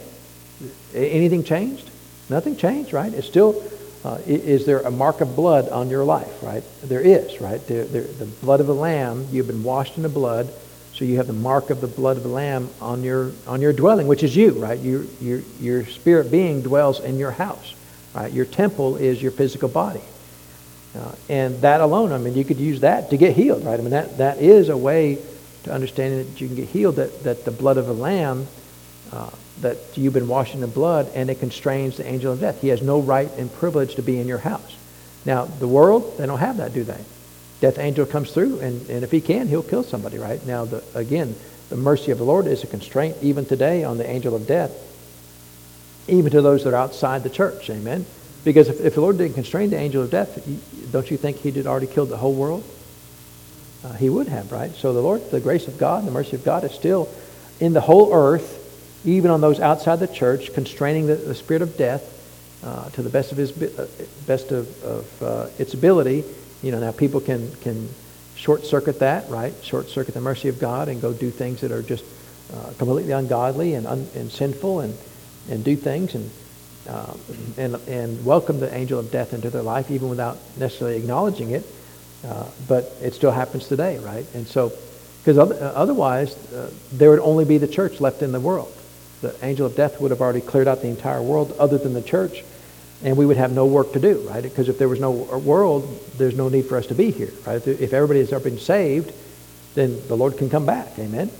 Anything 0.95 1.45
changed? 1.45 1.91
Nothing 2.31 2.57
changed, 2.57 2.93
right? 2.93 3.13
It's 3.13 3.27
still 3.27 3.63
uh, 4.05 4.19
is 4.27 4.67
there 4.67 4.81
a 4.81 4.91
mark 4.91 5.23
of 5.23 5.35
blood 5.35 5.69
on 5.71 5.89
your 5.89 6.05
life, 6.05 6.43
right? 6.43 6.63
There 6.83 7.01
is, 7.01 7.41
right? 7.41 7.67
The, 7.67 7.85
the, 7.85 8.01
the 8.01 8.27
blood 8.27 8.61
of 8.61 8.67
the 8.67 8.75
lamb, 8.75 9.27
you've 9.33 9.47
been 9.47 9.63
washed 9.63 9.97
in 9.97 10.03
the 10.03 10.11
blood, 10.11 10.53
so 10.93 11.07
you 11.07 11.17
have 11.17 11.27
the 11.27 11.33
mark 11.33 11.71
of 11.71 11.81
the 11.81 11.87
blood 11.87 12.19
of 12.19 12.23
the 12.23 12.29
lamb 12.29 12.69
on 12.83 13.03
your, 13.03 13.33
on 13.47 13.63
your 13.63 13.73
dwelling, 13.73 14.07
which 14.07 14.23
is 14.23 14.37
you, 14.37 14.53
right? 14.53 14.79
Your, 14.79 15.05
your, 15.23 15.41
your 15.59 15.87
spirit 15.87 16.31
being 16.31 16.61
dwells 16.61 17.01
in 17.01 17.19
your 17.19 17.31
house, 17.31 17.75
right? 18.15 18.31
Your 18.31 18.45
temple 18.45 18.97
is 18.97 19.23
your 19.23 19.33
physical 19.33 19.71
body. 19.71 20.03
Uh, 20.95 21.13
and 21.31 21.61
that 21.63 21.81
alone, 21.81 22.13
I 22.13 22.19
mean, 22.19 22.35
you 22.35 22.45
could 22.45 22.59
use 22.59 22.81
that 22.81 23.09
to 23.09 23.17
get 23.17 23.35
healed, 23.35 23.65
right? 23.65 23.81
I 23.81 23.83
mean, 23.83 23.91
that, 23.91 24.19
that 24.19 24.39
is 24.39 24.69
a 24.69 24.77
way 24.77 25.19
to 25.65 25.73
understanding 25.73 26.19
that 26.19 26.41
you 26.41 26.47
can 26.47 26.57
get 26.57 26.69
healed, 26.69 26.97
that, 26.97 27.25
that 27.25 27.45
the 27.45 27.51
blood 27.51 27.77
of 27.77 27.87
the 27.87 27.95
lamb 27.95 28.47
uh, 29.13 29.31
that 29.61 29.77
you've 29.95 30.15
been 30.15 30.29
washed 30.29 30.55
in 30.55 30.61
the 30.61 30.67
blood, 30.67 31.11
and 31.15 31.31
it 31.31 31.41
constrains 31.41 31.97
the 31.97 32.07
angel 32.07 32.33
of 32.33 32.41
death. 32.41 32.61
He 32.61 32.69
has 32.69 32.83
no 32.83 33.01
right 33.01 33.31
and 33.39 33.53
privilege 33.53 33.95
to 33.97 34.03
be 34.03 34.19
in 34.19 34.27
your 34.27 34.39
house. 34.39 34.77
Now, 35.25 35.45
the 35.45 35.69
world, 35.69 36.19
they 36.19 36.27
don't 36.27 36.39
have 36.39 36.59
that, 36.59 36.73
do 36.73 36.85
they? 36.85 37.01
Death 37.61 37.79
angel 37.79 38.05
comes 38.05 38.33
through, 38.33 38.61
and, 38.61 38.89
and 38.91 39.05
if 39.05 39.11
he 39.11 39.21
can, 39.21 39.49
he'll 39.49 39.63
kill 39.63 39.85
somebody, 39.85 40.19
right? 40.19 40.45
Now, 40.47 40.65
the, 40.65 40.83
again, 40.95 41.35
the 41.71 41.77
mercy 41.77 42.11
of 42.11 42.19
the 42.19 42.25
Lord 42.25 42.47
is 42.47 42.63
a 42.63 42.67
constraint 42.67 43.17
even 43.23 43.47
today 43.47 43.85
on 43.85 43.97
the 43.97 44.09
angel 44.09 44.35
of 44.35 44.47
death, 44.47 44.73
even 46.09 46.31
to 46.33 46.43
those 46.43 46.65
that 46.65 46.75
are 46.75 46.77
outside 46.77 47.23
the 47.23 47.31
church. 47.31 47.71
Amen? 47.71 48.05
Because 48.45 48.69
if, 48.69 48.81
if 48.81 48.95
the 48.97 49.01
Lord 49.01 49.17
didn't 49.17 49.35
constrain 49.35 49.71
the 49.71 49.79
angel 49.79 50.03
of 50.03 50.11
death, 50.11 50.47
don't 50.93 51.11
you 51.11 51.17
think 51.17 51.39
he 51.39 51.51
did 51.51 51.67
already 51.67 51.87
killed 51.87 52.11
the 52.11 52.19
whole 52.19 52.35
world? 52.35 52.65
Uh, 53.85 53.93
he 53.93 54.09
would 54.09 54.29
have, 54.29 54.51
right? 54.51 54.75
So 54.77 54.95
the 54.95 55.03
Lord, 55.03 55.31
the 55.31 55.41
grace 55.41 55.69
of 55.69 55.77
God, 55.77 56.07
the 56.07 56.11
mercy 56.11 56.37
of 56.37 56.45
God 56.45 56.65
is 56.65 56.73
still 56.73 57.07
in 57.61 57.75
the 57.75 57.83
whole 57.83 58.15
earth, 58.15 59.03
even 59.05 59.31
on 59.31 59.43
those 59.43 59.61
outside 59.61 59.97
the 59.97 60.09
church, 60.09 60.55
constraining 60.55 61.07
the, 61.07 61.17
the 61.17 61.35
spirit 61.35 61.61
of 61.61 61.77
death 61.77 62.11
uh, 62.65 62.89
to 62.91 63.03
the 63.03 63.11
best 63.11 63.31
of 63.31 63.37
his 63.37 63.53
uh, 63.63 63.87
best 64.27 64.53
of, 64.53 64.83
of 64.83 65.23
uh, 65.23 65.47
its 65.59 65.75
ability. 65.75 66.25
You 66.63 66.73
know, 66.73 66.81
now 66.81 66.93
people 66.93 67.21
can 67.21 67.55
can 67.57 67.91
short 68.37 68.65
circuit 68.65 69.01
that, 69.01 69.29
right? 69.29 69.53
Short 69.63 69.91
circuit 69.91 70.15
the 70.15 70.21
mercy 70.23 70.49
of 70.49 70.59
God 70.59 70.89
and 70.89 71.03
go 71.03 71.13
do 71.13 71.31
things 71.31 71.61
that 71.61 71.71
are 71.71 71.83
just 71.83 72.05
uh, 72.55 72.73
completely 72.79 73.13
ungodly 73.13 73.75
and 73.75 73.87
un, 73.87 74.09
and 74.15 74.33
sinful 74.33 74.81
and 74.81 74.97
and 75.51 75.63
do 75.63 75.77
things 75.77 76.15
and. 76.15 76.31
Uh, 76.87 77.15
and 77.57 77.77
and 77.89 78.27
welcome 78.27 78.61
the 78.61 78.71
angel 78.75 79.01
of 79.01 79.11
death 79.11 79.33
into 79.33 79.49
their 79.49 79.63
life, 79.63 79.91
even 79.91 80.11
without 80.11 80.37
necessarily 80.59 80.99
acknowledging 80.99 81.51
it. 81.53 81.65
Uh, 82.25 82.47
but 82.69 82.91
it 83.03 83.13
still 83.13 83.31
happens 83.31 83.69
today, 83.69 83.99
right? 83.99 84.27
And 84.35 84.47
so, 84.47 84.73
because 85.23 85.39
otherwise, 85.39 86.37
uh, 86.53 86.71
there 86.93 87.11
would 87.11 87.21
only 87.21 87.45
be 87.45 87.59
the 87.59 87.69
church 87.69 88.01
left 88.01 88.23
in 88.23 88.33
the 88.33 88.41
world. 88.41 88.75
The 89.21 89.35
angel 89.45 89.67
of 89.67 89.75
death 89.75 90.01
would 90.01 90.11
have 90.11 90.21
already 90.21 90.41
cleared 90.41 90.69
out 90.69 90.83
the 90.83 90.89
entire 90.89 91.23
world 91.23 91.55
other 91.59 91.79
than 91.79 91.95
the 91.95 92.03
church, 92.03 92.45
and 93.03 93.17
we 93.17 93.27
would 93.27 93.37
have 93.37 93.53
no 93.53 93.67
work 93.67 93.93
to 93.93 94.01
do, 94.01 94.21
right? 94.29 94.43
Because 94.43 94.69
if 94.69 94.79
there 94.79 94.89
was 94.89 95.01
no 95.01 95.11
world, 95.11 96.01
there's 96.17 96.37
no 96.37 96.49
need 96.49 96.67
for 96.67 96.77
us 96.77 96.87
to 96.87 96.95
be 96.95 97.11
here, 97.11 97.33
right? 97.47 97.67
If 97.67 97.93
everybody 97.93 98.21
has 98.21 98.33
ever 98.33 98.45
been 98.45 98.59
saved, 98.59 99.13
then 99.75 100.01
the 100.09 100.17
Lord 100.17 100.39
can 100.39 100.49
come 100.51 100.67
back, 100.67 100.99
amen? 100.99 101.31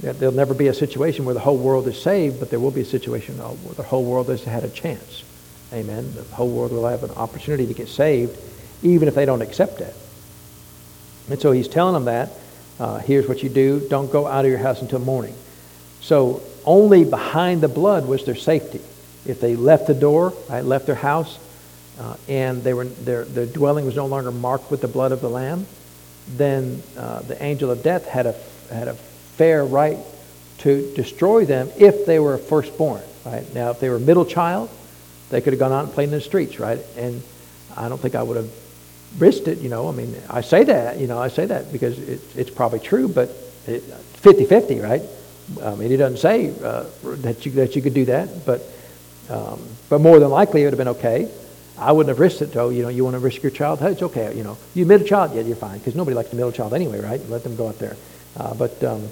There'll 0.00 0.34
never 0.34 0.54
be 0.54 0.68
a 0.68 0.74
situation 0.74 1.24
where 1.24 1.34
the 1.34 1.40
whole 1.40 1.58
world 1.58 1.88
is 1.88 2.00
saved, 2.00 2.38
but 2.38 2.50
there 2.50 2.60
will 2.60 2.70
be 2.70 2.82
a 2.82 2.86
situation 2.86 3.38
where 3.38 3.74
the 3.74 3.82
whole 3.82 4.04
world 4.04 4.28
has 4.28 4.44
had 4.44 4.62
a 4.62 4.68
chance, 4.68 5.24
amen? 5.72 6.14
The 6.14 6.22
whole 6.34 6.50
world 6.50 6.70
will 6.72 6.86
have 6.86 7.02
an 7.02 7.12
opportunity 7.12 7.66
to 7.66 7.74
get 7.74 7.88
saved, 7.88 8.36
even 8.82 9.08
if 9.08 9.14
they 9.14 9.24
don't 9.24 9.42
accept 9.42 9.80
it. 9.80 9.94
And 11.30 11.40
so 11.40 11.52
he's 11.52 11.68
telling 11.68 11.94
them 11.94 12.04
that. 12.06 12.30
Uh, 12.78 12.98
here's 12.98 13.26
what 13.26 13.42
you 13.42 13.48
do. 13.48 13.80
Don't 13.88 14.10
go 14.12 14.26
out 14.26 14.44
of 14.44 14.50
your 14.50 14.60
house 14.60 14.82
until 14.82 14.98
morning. 14.98 15.34
So 16.00 16.42
only 16.64 17.04
behind 17.04 17.60
the 17.60 17.68
blood 17.68 18.06
was 18.06 18.24
their 18.24 18.34
safety. 18.34 18.80
If 19.24 19.40
they 19.40 19.56
left 19.56 19.86
the 19.86 19.94
door, 19.94 20.34
right, 20.48 20.64
left 20.64 20.86
their 20.86 20.94
house, 20.94 21.38
uh, 21.98 22.16
and 22.28 22.62
they 22.62 22.74
were, 22.74 22.84
their, 22.84 23.24
their 23.24 23.46
dwelling 23.46 23.86
was 23.86 23.96
no 23.96 24.06
longer 24.06 24.30
marked 24.30 24.70
with 24.70 24.82
the 24.82 24.88
blood 24.88 25.12
of 25.12 25.20
the 25.20 25.30
Lamb, 25.30 25.66
then 26.28 26.82
uh, 26.96 27.22
the 27.22 27.42
angel 27.42 27.70
of 27.70 27.82
death 27.82 28.06
had 28.06 28.26
a, 28.26 28.34
had 28.70 28.88
a 28.88 28.94
fair 28.94 29.64
right 29.64 29.98
to 30.58 30.92
destroy 30.94 31.44
them 31.44 31.70
if 31.76 32.06
they 32.06 32.18
were 32.18 32.38
firstborn. 32.38 33.02
Right? 33.24 33.52
Now, 33.54 33.70
if 33.70 33.80
they 33.80 33.88
were 33.88 33.98
middle 33.98 34.24
child, 34.24 34.70
they 35.30 35.40
could 35.40 35.52
have 35.52 35.60
gone 35.60 35.72
out 35.72 35.84
and 35.84 35.92
played 35.92 36.04
in 36.04 36.10
the 36.12 36.20
streets, 36.20 36.60
right? 36.60 36.78
And 36.96 37.22
I 37.76 37.88
don't 37.88 38.00
think 38.00 38.14
I 38.14 38.22
would 38.22 38.36
have 38.36 38.50
risked 39.18 39.48
it, 39.48 39.58
you 39.58 39.68
know. 39.68 39.88
I 39.88 39.92
mean, 39.92 40.14
I 40.28 40.40
say 40.40 40.64
that, 40.64 40.98
you 40.98 41.06
know, 41.06 41.18
I 41.18 41.28
say 41.28 41.46
that 41.46 41.72
because 41.72 41.98
it, 41.98 42.20
it's 42.36 42.50
probably 42.50 42.80
true, 42.80 43.08
but 43.08 43.28
50-50, 43.66 44.82
right? 44.82 45.02
I 45.62 45.74
mean, 45.74 45.92
it 45.92 45.98
doesn't 45.98 46.18
say 46.18 46.52
uh, 46.62 46.84
that 47.02 47.46
you 47.46 47.52
that 47.52 47.76
you 47.76 47.82
could 47.82 47.94
do 47.94 48.04
that, 48.06 48.44
but 48.44 48.62
um, 49.30 49.60
but 49.88 50.00
more 50.00 50.18
than 50.18 50.30
likely 50.30 50.62
it 50.62 50.64
would 50.64 50.72
have 50.72 50.78
been 50.78 50.88
okay. 50.88 51.30
I 51.78 51.92
wouldn't 51.92 52.08
have 52.08 52.18
risked 52.18 52.42
it 52.42 52.52
though. 52.52 52.70
You 52.70 52.82
know, 52.82 52.88
you 52.88 53.04
want 53.04 53.14
to 53.14 53.20
risk 53.20 53.42
your 53.42 53.52
child? 53.52 53.80
It's 53.82 54.02
okay. 54.02 54.34
You 54.36 54.42
know, 54.42 54.58
you 54.74 54.86
middle 54.86 55.06
child, 55.06 55.34
yeah, 55.34 55.42
you're 55.42 55.56
fine 55.56 55.78
because 55.78 55.94
nobody 55.94 56.16
likes 56.16 56.30
the 56.30 56.36
middle 56.36 56.52
child 56.52 56.74
anyway, 56.74 57.00
right? 57.00 57.20
Let 57.28 57.44
them 57.44 57.54
go 57.54 57.68
out 57.68 57.78
there. 57.78 57.96
Uh, 58.36 58.54
but 58.54 58.82
um, 58.82 59.08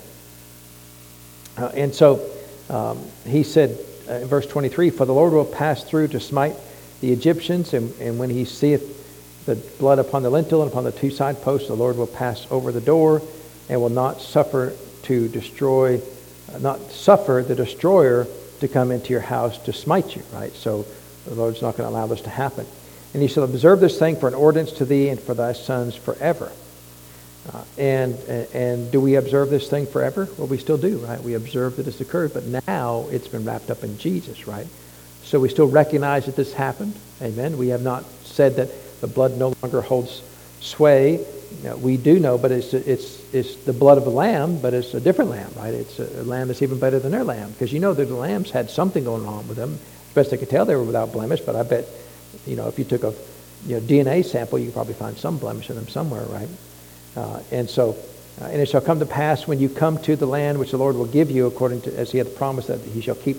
uh, 1.57 1.67
and 1.75 1.95
so 1.95 2.29
um, 2.69 3.01
he 3.27 3.45
said 3.45 3.79
uh, 4.09 4.15
in 4.15 4.27
verse 4.27 4.47
23, 4.47 4.91
"For 4.91 5.05
the 5.05 5.15
Lord 5.15 5.33
will 5.33 5.45
pass 5.45 5.85
through 5.85 6.09
to 6.09 6.21
smite 6.21 6.57
the 7.01 7.13
Egyptians, 7.13 7.75
and, 7.75 7.95
and 8.01 8.19
when 8.19 8.31
he 8.31 8.45
seeth 8.45 8.94
the 9.47 9.57
blood 9.79 9.99
upon 9.99 10.23
the 10.23 10.31
lintel 10.31 10.63
and 10.63 10.71
upon 10.71 10.85
the 10.85 10.93
two 10.93 11.11
side 11.11 11.41
posts. 11.43 11.69
The 11.69 11.75
Lord 11.75 11.97
will 11.97 12.07
pass 12.07 12.47
over 12.51 12.73
the 12.73 12.81
door 12.81 13.23
and 13.69 13.81
will 13.81 13.91
not 13.91 14.21
suffer 14.21 14.73
to 15.03 15.29
destroy, 15.29 16.01
uh, 16.53 16.59
not 16.59 16.81
suffer 16.91 17.45
the 17.47 17.55
destroyer 17.55 18.27
to 18.61 18.69
come 18.69 18.91
into 18.91 19.11
your 19.11 19.21
house 19.21 19.59
to 19.65 19.73
smite 19.73 20.17
you, 20.17 20.23
right? 20.33 20.53
So 20.53 20.87
the 21.27 21.35
Lord's 21.35 21.63
not 21.63 21.77
going 21.77 21.89
to 21.89 21.95
allow 21.95 22.07
this 22.07 22.23
to 22.23 22.31
happen. 22.31 22.67
And 23.13 23.23
he 23.23 23.29
shall 23.29 23.45
observe 23.45 23.81
this 23.81 23.99
thing 23.99 24.17
for 24.17 24.29
an 24.29 24.35
ordinance 24.35 24.73
to 24.73 24.85
thee 24.85 25.09
and 25.09 25.21
for 25.21 25.35
thy 25.35 25.53
sons 25.53 25.95
forever. 25.95 26.51
Uh, 27.53 27.63
and, 27.77 28.15
and 28.55 28.91
do 28.91 29.01
we 29.01 29.17
observe 29.17 29.51
this 29.51 29.69
thing 29.69 29.87
forever? 29.87 30.29
Well, 30.39 30.47
we 30.47 30.57
still 30.57 30.79
do, 30.79 30.99
right? 30.99 31.23
We 31.23 31.35
observe 31.35 31.77
that 31.77 31.87
it's 31.87 32.01
occurred, 32.01 32.33
but 32.33 32.45
now 32.67 33.07
it's 33.11 33.29
been 33.29 33.45
wrapped 33.45 33.71
up 33.71 33.85
in 33.85 33.99
Jesus, 33.99 34.47
right? 34.47 34.67
So 35.25 35.41
we 35.41 35.49
still 35.49 35.69
recognize 35.69 36.27
that 36.27 36.37
this 36.37 36.55
happened. 36.55 36.95
Amen. 37.21 37.59
We 37.59 37.69
have 37.69 37.83
not 37.83 38.05
said 38.25 38.57
that 38.57 38.71
the 39.05 39.13
blood 39.13 39.37
no 39.37 39.53
longer 39.63 39.83
holds 39.83 40.23
sway. 40.61 41.23
Know, 41.63 41.77
we 41.77 41.99
do 41.99 42.19
know, 42.19 42.39
but 42.39 42.51
it's, 42.51 42.73
it's, 42.73 43.35
it's 43.35 43.55
the 43.57 43.75
blood 43.75 43.99
of 43.99 44.07
a 44.07 44.11
lamb, 44.11 44.61
but 44.61 44.73
it's 44.73 44.95
a 44.95 45.01
different 45.01 45.31
lamb, 45.31 45.53
right? 45.57 45.75
It's 45.75 45.99
a, 45.99 46.25
lamb 46.25 46.49
that's 46.49 46.63
even 46.63 46.79
better 46.79 46.99
than 46.99 47.13
their 47.13 47.23
lamb. 47.23 47.51
Because 47.53 47.71
you 47.71 47.81
know 47.81 47.93
that 47.93 48.07
the 48.07 48.15
lambs 48.15 48.51
had 48.51 48.71
something 48.71 49.05
going 49.05 49.27
on 49.27 49.47
with 49.47 49.59
them. 49.59 49.79
Best 50.15 50.33
I 50.33 50.39
could 50.39 50.49
tell, 50.49 50.65
they 50.65 50.75
were 50.75 50.83
without 50.83 51.13
blemish, 51.13 51.43
but 51.43 51.55
I 51.55 51.65
bet, 51.65 51.87
you 52.47 52.57
know, 52.57 52.67
if 52.67 52.79
you 52.79 52.85
took 52.87 53.03
a 53.05 53.13
you 53.67 53.79
know, 53.79 53.81
DNA 53.81 54.25
sample, 54.25 54.59
you 54.59 54.67
could 54.67 54.75
probably 54.75 54.95
find 54.95 55.19
some 55.19 55.37
blemish 55.37 55.69
in 55.69 55.77
them 55.77 55.89
somewhere, 55.89 56.25
right? 56.25 56.49
Uh, 57.15 57.41
and 57.51 57.69
so, 57.69 57.95
uh, 58.41 58.47
and 58.47 58.61
it 58.61 58.71
shall 58.71 58.81
come 58.81 59.01
to 59.01 59.07
pass 59.07 59.47
when 59.47 59.61
you 59.61 59.69
come 59.69 59.99
to 59.99 60.17
the 60.17 60.27
land 60.27 60.59
which 60.59 60.71
the 60.71 60.79
Lord 60.79 60.97
will 60.97 61.07
give 61.07 61.31
you, 61.31 61.47
according 61.47 61.83
to 61.83 61.95
as 61.99 62.11
He 62.11 62.19
hath 62.19 62.35
promised 62.37 62.69
that 62.69 62.81
He 62.81 63.03
shall 63.03 63.17
keep, 63.17 63.37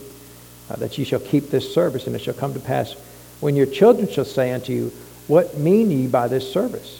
uh, 0.70 0.76
that 0.76 0.96
ye 1.00 1.06
shall 1.06 1.20
keep 1.20 1.50
this 1.50 1.74
service, 1.74 2.06
and 2.06 2.16
it 2.16 2.20
shall 2.20 2.36
come 2.36 2.54
to 2.54 2.60
pass 2.60 2.96
when 3.40 3.56
your 3.56 3.66
children 3.66 4.08
shall 4.08 4.26
say 4.26 4.52
unto 4.52 4.74
you, 4.74 4.92
what 5.28 5.58
mean 5.58 5.92
ye 5.92 6.08
by 6.08 6.28
this 6.28 6.52
service? 6.52 7.00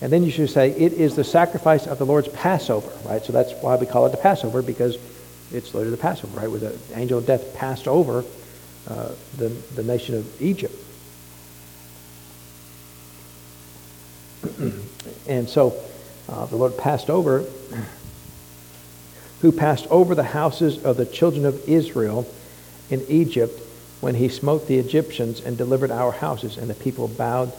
And 0.00 0.12
then 0.12 0.24
you 0.24 0.30
should 0.30 0.50
say, 0.50 0.70
It 0.70 0.92
is 0.92 1.16
the 1.16 1.24
sacrifice 1.24 1.86
of 1.86 1.98
the 1.98 2.06
Lord's 2.06 2.28
Passover, 2.28 2.90
right? 3.08 3.24
So 3.24 3.32
that's 3.32 3.52
why 3.62 3.76
we 3.76 3.86
call 3.86 4.06
it 4.06 4.10
the 4.10 4.18
Passover, 4.18 4.62
because 4.62 4.98
it's 5.52 5.72
literally 5.72 5.96
the 5.96 6.02
Passover, 6.02 6.38
right? 6.38 6.50
Where 6.50 6.60
the 6.60 6.78
angel 6.94 7.18
of 7.18 7.26
death 7.26 7.54
passed 7.54 7.88
over 7.88 8.24
uh, 8.88 9.12
the, 9.38 9.48
the 9.74 9.82
nation 9.82 10.16
of 10.16 10.42
Egypt. 10.42 10.74
and 15.28 15.48
so 15.48 15.74
uh, 16.28 16.46
the 16.46 16.56
Lord 16.56 16.76
passed 16.76 17.08
over, 17.08 17.44
who 19.40 19.50
passed 19.50 19.86
over 19.88 20.14
the 20.14 20.22
houses 20.22 20.84
of 20.84 20.96
the 20.96 21.06
children 21.06 21.46
of 21.46 21.68
Israel 21.68 22.26
in 22.90 23.04
Egypt 23.08 23.60
when 24.00 24.14
he 24.14 24.28
smote 24.28 24.66
the 24.66 24.78
Egyptians 24.78 25.40
and 25.40 25.56
delivered 25.56 25.90
our 25.90 26.12
houses. 26.12 26.56
And 26.56 26.68
the 26.68 26.74
people 26.74 27.08
bowed 27.08 27.52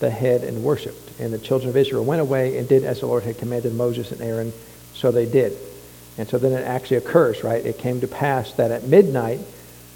the 0.00 0.10
head 0.10 0.44
and 0.44 0.62
worshipped. 0.62 1.20
And 1.20 1.32
the 1.32 1.38
children 1.38 1.70
of 1.70 1.76
Israel 1.76 2.04
went 2.04 2.20
away 2.20 2.58
and 2.58 2.68
did 2.68 2.84
as 2.84 3.00
the 3.00 3.06
Lord 3.06 3.24
had 3.24 3.38
commanded 3.38 3.74
Moses 3.74 4.12
and 4.12 4.20
Aaron. 4.20 4.52
So 4.94 5.10
they 5.10 5.26
did. 5.26 5.56
And 6.16 6.28
so 6.28 6.38
then 6.38 6.52
it 6.52 6.64
actually 6.64 6.96
occurs, 6.96 7.44
right? 7.44 7.64
It 7.64 7.78
came 7.78 8.00
to 8.00 8.08
pass 8.08 8.52
that 8.54 8.70
at 8.70 8.84
midnight 8.84 9.40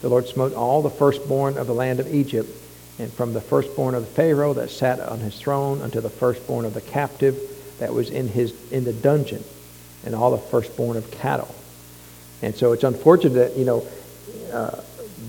the 0.03 0.09
Lord 0.09 0.27
smote 0.27 0.53
all 0.53 0.83
the 0.83 0.91
firstborn 0.91 1.57
of 1.57 1.69
the 1.69 1.75
land 1.75 2.01
of 2.01 2.13
Egypt, 2.13 2.51
and 2.99 3.11
from 3.13 3.33
the 3.33 3.41
firstborn 3.41 3.95
of 3.95 4.03
the 4.03 4.11
Pharaoh 4.11 4.53
that 4.55 4.69
sat 4.69 4.99
on 5.01 5.21
his 5.21 5.39
throne 5.39 5.81
unto 5.81 6.01
the 6.01 6.11
firstborn 6.11 6.65
of 6.65 6.75
the 6.75 6.81
captive 6.81 7.41
that 7.79 7.95
was 7.95 8.11
in 8.11 8.29
his 8.29 8.53
in 8.73 8.83
the 8.85 8.93
dungeon, 8.93 9.43
and 10.05 10.15
all 10.15 10.33
the 10.33 10.39
firstborn 10.39 10.97
of 10.97 11.09
cattle. 11.13 11.55
And 12.43 12.55
so 12.55 12.73
it's 12.73 12.83
unfortunate 12.83 13.35
that 13.35 13.57
you 13.57 13.65
know 13.65 13.87
uh, 14.53 14.81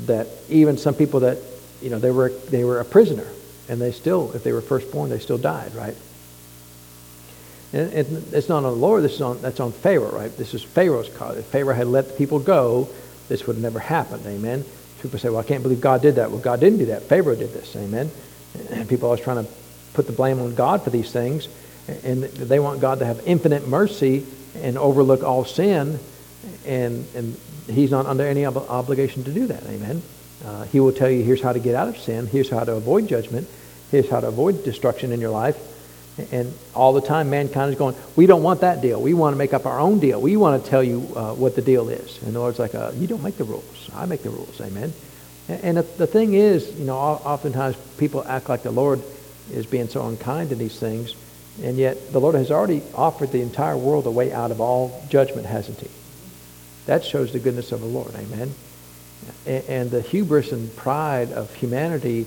that 0.07 0.27
even 0.49 0.77
some 0.77 0.95
people 0.95 1.21
that, 1.21 1.37
you 1.81 1.89
know, 1.89 1.99
they 1.99 2.11
were, 2.11 2.29
they 2.29 2.63
were 2.63 2.79
a 2.79 2.85
prisoner 2.85 3.27
and 3.69 3.79
they 3.79 3.91
still, 3.91 4.31
if 4.33 4.43
they 4.43 4.51
were 4.51 4.61
firstborn, 4.61 5.09
they 5.09 5.19
still 5.19 5.37
died, 5.37 5.73
right? 5.75 5.95
And 7.73 7.91
it's 7.91 8.49
not 8.49 8.57
on 8.57 8.63
the 8.63 8.71
Lord, 8.71 9.03
this 9.03 9.13
is 9.13 9.21
on, 9.21 9.41
that's 9.41 9.59
on 9.59 9.71
Pharaoh, 9.71 10.11
right? 10.11 10.35
This 10.37 10.53
is 10.53 10.61
Pharaoh's 10.61 11.09
cause. 11.09 11.37
If 11.37 11.45
Pharaoh 11.45 11.73
had 11.73 11.87
let 11.87 12.07
the 12.07 12.13
people 12.13 12.39
go, 12.39 12.87
this 13.29 13.47
would 13.47 13.55
have 13.55 13.63
never 13.63 13.79
happened, 13.79 14.25
amen? 14.27 14.63
People 15.01 15.17
say, 15.17 15.29
well, 15.29 15.39
I 15.39 15.43
can't 15.43 15.63
believe 15.63 15.81
God 15.81 16.01
did 16.01 16.15
that. 16.15 16.29
Well, 16.29 16.39
God 16.39 16.59
didn't 16.59 16.77
do 16.77 16.85
that. 16.85 17.03
Pharaoh 17.03 17.35
did 17.35 17.51
this, 17.51 17.75
amen? 17.75 18.11
And 18.69 18.87
people 18.87 19.07
always 19.07 19.21
trying 19.21 19.43
to 19.43 19.51
put 19.93 20.05
the 20.05 20.13
blame 20.13 20.39
on 20.39 20.53
God 20.53 20.83
for 20.83 20.91
these 20.91 21.11
things. 21.11 21.47
And 22.03 22.23
they 22.23 22.59
want 22.59 22.79
God 22.79 22.99
to 22.99 23.05
have 23.05 23.21
infinite 23.25 23.67
mercy 23.67 24.25
and 24.61 24.77
overlook 24.77 25.23
all 25.23 25.43
sin. 25.43 25.99
And, 26.65 27.05
and 27.15 27.37
he's 27.67 27.91
not 27.91 28.05
under 28.05 28.25
any 28.25 28.45
ob- 28.45 28.57
obligation 28.57 29.23
to 29.23 29.31
do 29.31 29.47
that. 29.47 29.63
Amen. 29.63 30.01
Uh, 30.45 30.63
he 30.65 30.79
will 30.79 30.91
tell 30.91 31.09
you 31.09 31.23
here's 31.23 31.41
how 31.41 31.53
to 31.53 31.59
get 31.59 31.75
out 31.75 31.87
of 31.87 31.97
sin, 31.97 32.27
here's 32.27 32.49
how 32.49 32.63
to 32.63 32.73
avoid 32.73 33.07
judgment, 33.07 33.47
here's 33.91 34.09
how 34.09 34.19
to 34.19 34.27
avoid 34.27 34.63
destruction 34.63 35.11
in 35.11 35.21
your 35.21 35.29
life. 35.29 35.57
And 36.31 36.53
all 36.75 36.93
the 36.93 37.01
time, 37.01 37.31
mankind 37.31 37.71
is 37.71 37.79
going, 37.79 37.95
we 38.15 38.27
don't 38.27 38.43
want 38.43 38.61
that 38.61 38.81
deal. 38.81 39.01
We 39.01 39.15
want 39.15 39.33
to 39.33 39.37
make 39.37 39.51
up 39.51 39.65
our 39.65 39.79
own 39.79 39.99
deal. 39.99 40.21
We 40.21 40.37
want 40.37 40.63
to 40.63 40.69
tell 40.69 40.83
you 40.83 40.99
uh, 41.15 41.33
what 41.33 41.55
the 41.55 41.61
deal 41.63 41.89
is. 41.89 42.21
And 42.21 42.35
the 42.35 42.39
Lord's 42.39 42.59
like, 42.59 42.75
uh, 42.75 42.91
you 42.95 43.07
don't 43.07 43.23
make 43.23 43.37
the 43.37 43.45
rules. 43.45 43.89
I 43.95 44.05
make 44.05 44.21
the 44.21 44.29
rules. 44.29 44.61
Amen. 44.61 44.93
And, 45.49 45.63
and 45.63 45.77
the, 45.77 46.05
thing 46.05 46.35
is, 46.35 46.77
you 46.77 46.85
know, 46.85 46.97
oftentimes 46.97 47.75
people 47.97 48.23
act 48.25 48.47
like 48.47 48.61
the 48.61 48.71
Lord 48.71 49.01
is 49.51 49.65
being 49.65 49.87
so 49.87 50.07
unkind 50.07 50.51
in 50.51 50.59
these 50.59 50.79
things. 50.79 51.15
And 51.63 51.77
yet 51.77 52.11
the 52.11 52.19
Lord 52.19 52.35
has 52.35 52.51
already 52.51 52.83
offered 52.93 53.31
the 53.31 53.41
entire 53.41 53.77
world 53.77 54.05
a 54.05 54.11
way 54.11 54.31
out 54.31 54.51
of 54.51 54.61
all 54.61 55.03
judgment, 55.09 55.47
hasn't 55.47 55.79
he? 55.79 55.89
That 56.85 57.03
shows 57.03 57.31
the 57.31 57.39
goodness 57.39 57.71
of 57.71 57.79
the 57.79 57.87
Lord. 57.87 58.13
Amen. 58.15 58.53
And, 59.45 59.89
the 59.89 60.01
hubris 60.01 60.51
and 60.51 60.75
pride 60.75 61.31
of 61.31 61.53
humanity 61.55 62.25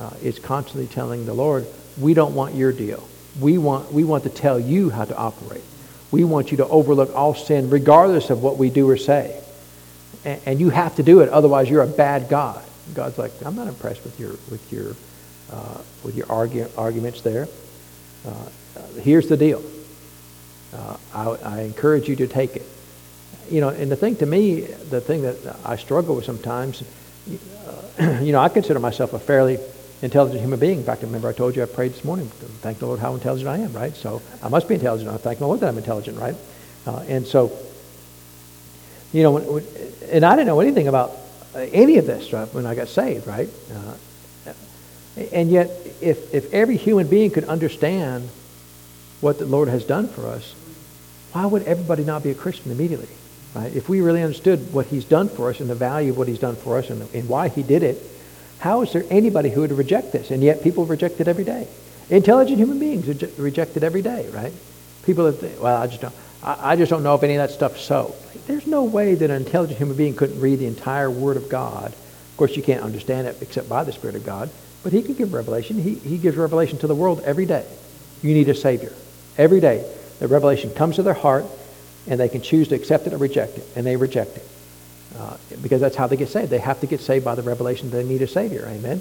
uh, 0.00 0.10
is 0.22 0.38
constantly 0.38 0.86
telling 0.86 1.26
the 1.26 1.34
Lord, 1.34 1.66
we 2.00 2.14
don't 2.14 2.34
want 2.34 2.54
your 2.54 2.72
deal. 2.72 3.06
We 3.38 3.58
want, 3.58 3.92
we 3.92 4.04
want 4.04 4.24
to 4.24 4.30
tell 4.30 4.58
you 4.58 4.88
how 4.88 5.04
to 5.04 5.16
operate. 5.16 5.62
We 6.10 6.24
want 6.24 6.50
you 6.50 6.58
to 6.58 6.66
overlook 6.68 7.14
all 7.14 7.34
sin 7.34 7.70
regardless 7.70 8.30
of 8.30 8.42
what 8.42 8.56
we 8.56 8.70
do 8.70 8.88
or 8.88 8.96
say. 8.96 9.42
And, 10.24 10.40
and 10.46 10.60
you 10.60 10.70
have 10.70 10.96
to 10.96 11.02
do 11.02 11.20
it, 11.20 11.28
otherwise 11.28 11.68
you're 11.68 11.82
a 11.82 11.86
bad 11.86 12.28
God. 12.28 12.62
God's 12.94 13.18
like, 13.18 13.32
I'm 13.44 13.54
not 13.54 13.68
impressed 13.68 14.04
with 14.04 14.18
your, 14.18 14.30
with 14.50 14.72
your, 14.72 14.96
uh, 15.50 15.78
with 16.02 16.16
your 16.16 16.30
arguments 16.30 17.20
there. 17.20 17.48
Uh, 18.26 18.48
here's 19.00 19.28
the 19.28 19.36
deal. 19.36 19.62
Uh, 20.72 20.96
I, 21.14 21.28
I 21.28 21.60
encourage 21.62 22.08
you 22.08 22.16
to 22.16 22.26
take 22.26 22.56
it. 22.56 22.66
You 23.52 23.60
know, 23.60 23.68
and 23.68 23.92
the 23.92 23.96
thing 23.96 24.16
to 24.16 24.24
me, 24.24 24.62
the 24.62 25.02
thing 25.02 25.22
that 25.22 25.36
I 25.62 25.76
struggle 25.76 26.16
with 26.16 26.24
sometimes, 26.24 26.82
you 28.00 28.32
know, 28.32 28.40
I 28.40 28.48
consider 28.48 28.80
myself 28.80 29.12
a 29.12 29.18
fairly 29.18 29.58
intelligent 30.00 30.40
human 30.40 30.58
being. 30.58 30.78
In 30.78 30.84
fact, 30.84 31.02
I 31.02 31.06
remember 31.06 31.28
I 31.28 31.34
told 31.34 31.54
you 31.54 31.62
I 31.62 31.66
prayed 31.66 31.92
this 31.92 32.02
morning, 32.02 32.28
thank 32.62 32.78
the 32.78 32.86
Lord 32.86 32.98
how 32.98 33.12
intelligent 33.12 33.50
I 33.50 33.58
am, 33.58 33.74
right? 33.74 33.94
So 33.94 34.22
I 34.42 34.48
must 34.48 34.68
be 34.68 34.74
intelligent. 34.76 35.10
I 35.10 35.18
thank 35.18 35.38
the 35.38 35.46
Lord 35.46 35.60
that 35.60 35.68
I'm 35.68 35.76
intelligent, 35.76 36.18
right? 36.18 36.34
Uh, 36.86 37.04
and 37.08 37.26
so, 37.26 37.54
you 39.12 39.22
know, 39.22 39.32
when, 39.32 39.64
and 40.10 40.24
I 40.24 40.34
didn't 40.34 40.46
know 40.46 40.60
anything 40.60 40.88
about 40.88 41.12
any 41.54 41.98
of 41.98 42.06
this 42.06 42.32
right, 42.32 42.48
when 42.54 42.64
I 42.64 42.74
got 42.74 42.88
saved, 42.88 43.26
right? 43.26 43.50
Uh, 43.70 44.52
and 45.30 45.50
yet, 45.50 45.68
if, 46.00 46.32
if 46.32 46.54
every 46.54 46.78
human 46.78 47.06
being 47.06 47.30
could 47.30 47.44
understand 47.44 48.30
what 49.20 49.38
the 49.38 49.44
Lord 49.44 49.68
has 49.68 49.84
done 49.84 50.08
for 50.08 50.26
us, 50.26 50.54
why 51.32 51.44
would 51.44 51.64
everybody 51.64 52.02
not 52.02 52.22
be 52.22 52.30
a 52.30 52.34
Christian 52.34 52.72
immediately? 52.72 53.08
Right? 53.54 53.74
If 53.74 53.88
we 53.88 54.00
really 54.00 54.22
understood 54.22 54.72
what 54.72 54.86
he's 54.86 55.04
done 55.04 55.28
for 55.28 55.50
us 55.50 55.60
and 55.60 55.68
the 55.68 55.74
value 55.74 56.12
of 56.12 56.18
what 56.18 56.28
he's 56.28 56.38
done 56.38 56.56
for 56.56 56.78
us 56.78 56.88
and, 56.88 57.02
and 57.14 57.28
why 57.28 57.48
he 57.48 57.62
did 57.62 57.82
it, 57.82 57.98
how 58.58 58.82
is 58.82 58.92
there 58.92 59.04
anybody 59.10 59.50
who 59.50 59.60
would 59.62 59.72
reject 59.72 60.12
this? 60.12 60.30
And 60.30 60.42
yet 60.42 60.62
people 60.62 60.86
reject 60.86 61.20
it 61.20 61.28
every 61.28 61.44
day. 61.44 61.66
Intelligent 62.10 62.58
human 62.58 62.78
beings 62.78 63.06
reject 63.38 63.76
it 63.76 63.82
every 63.82 64.02
day, 64.02 64.28
right? 64.30 64.52
People 65.04 65.30
that 65.30 65.60
well, 65.60 65.82
I 65.82 65.86
just 65.86 66.00
don't, 66.00 66.14
I, 66.42 66.72
I 66.72 66.76
just 66.76 66.90
don't 66.90 67.02
know 67.02 67.14
if 67.14 67.22
any 67.22 67.34
of 67.34 67.46
that 67.46 67.54
stuff's 67.54 67.82
so. 67.82 68.14
There's 68.46 68.66
no 68.66 68.84
way 68.84 69.14
that 69.14 69.30
an 69.30 69.36
intelligent 69.36 69.78
human 69.78 69.96
being 69.96 70.14
couldn't 70.14 70.40
read 70.40 70.58
the 70.58 70.66
entire 70.66 71.10
Word 71.10 71.36
of 71.36 71.48
God. 71.48 71.92
Of 71.92 72.36
course, 72.36 72.56
you 72.56 72.62
can't 72.62 72.82
understand 72.82 73.26
it 73.26 73.36
except 73.40 73.68
by 73.68 73.84
the 73.84 73.92
Spirit 73.92 74.16
of 74.16 74.24
God. 74.24 74.50
But 74.82 74.92
he 74.92 75.02
can 75.02 75.14
give 75.14 75.32
revelation. 75.32 75.80
He, 75.80 75.94
he 75.94 76.18
gives 76.18 76.36
revelation 76.36 76.78
to 76.78 76.86
the 76.86 76.94
world 76.94 77.20
every 77.24 77.46
day. 77.46 77.66
You 78.22 78.34
need 78.34 78.48
a 78.48 78.54
Savior. 78.54 78.92
Every 79.38 79.60
day, 79.60 79.88
the 80.18 80.28
revelation 80.28 80.70
comes 80.70 80.96
to 80.96 81.02
their 81.02 81.14
heart, 81.14 81.46
and 82.08 82.18
they 82.18 82.28
can 82.28 82.42
choose 82.42 82.68
to 82.68 82.74
accept 82.74 83.06
it 83.06 83.12
or 83.12 83.18
reject 83.18 83.58
it, 83.58 83.66
and 83.76 83.86
they 83.86 83.96
reject 83.96 84.36
it. 84.36 84.48
Uh, 85.16 85.36
because 85.60 85.80
that's 85.80 85.96
how 85.96 86.06
they 86.06 86.16
get 86.16 86.28
saved. 86.28 86.50
They 86.50 86.58
have 86.58 86.80
to 86.80 86.86
get 86.86 87.00
saved 87.00 87.24
by 87.24 87.34
the 87.34 87.42
revelation 87.42 87.90
that 87.90 87.96
they 87.98 88.04
need 88.04 88.22
a 88.22 88.26
Savior. 88.26 88.66
Amen. 88.66 89.00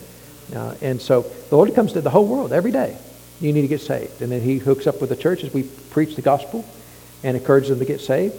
Uh, 0.54 0.76
and 0.82 1.02
so 1.02 1.22
the 1.50 1.56
Lord 1.56 1.74
comes 1.74 1.94
to 1.94 2.02
the 2.02 2.10
whole 2.10 2.28
world 2.28 2.52
every 2.52 2.72
day. 2.72 2.98
You 3.40 3.54
need 3.54 3.62
to 3.62 3.68
get 3.68 3.82
saved. 3.82 4.22
And 4.22 4.32
then 4.32 4.42
he 4.42 4.58
hooks 4.58 4.88
up 4.88 5.00
with 5.00 5.10
the 5.10 5.16
church 5.16 5.44
as 5.44 5.54
we 5.54 5.64
preach 5.64 6.16
the 6.16 6.22
gospel 6.22 6.66
and 7.24 7.38
encourage 7.38 7.68
them 7.70 7.80
to 7.80 7.86
get 7.86 8.02
saved. 8.02 8.36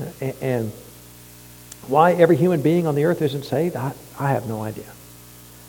Uh, 0.00 0.32
and 0.40 0.72
why 1.86 2.12
every 2.12 2.36
human 2.36 2.62
being 2.62 2.86
on 2.86 2.94
the 2.94 3.04
earth 3.04 3.20
isn't 3.20 3.44
saved, 3.44 3.76
I, 3.76 3.92
I 4.18 4.30
have 4.30 4.48
no 4.48 4.62
idea. 4.62 4.84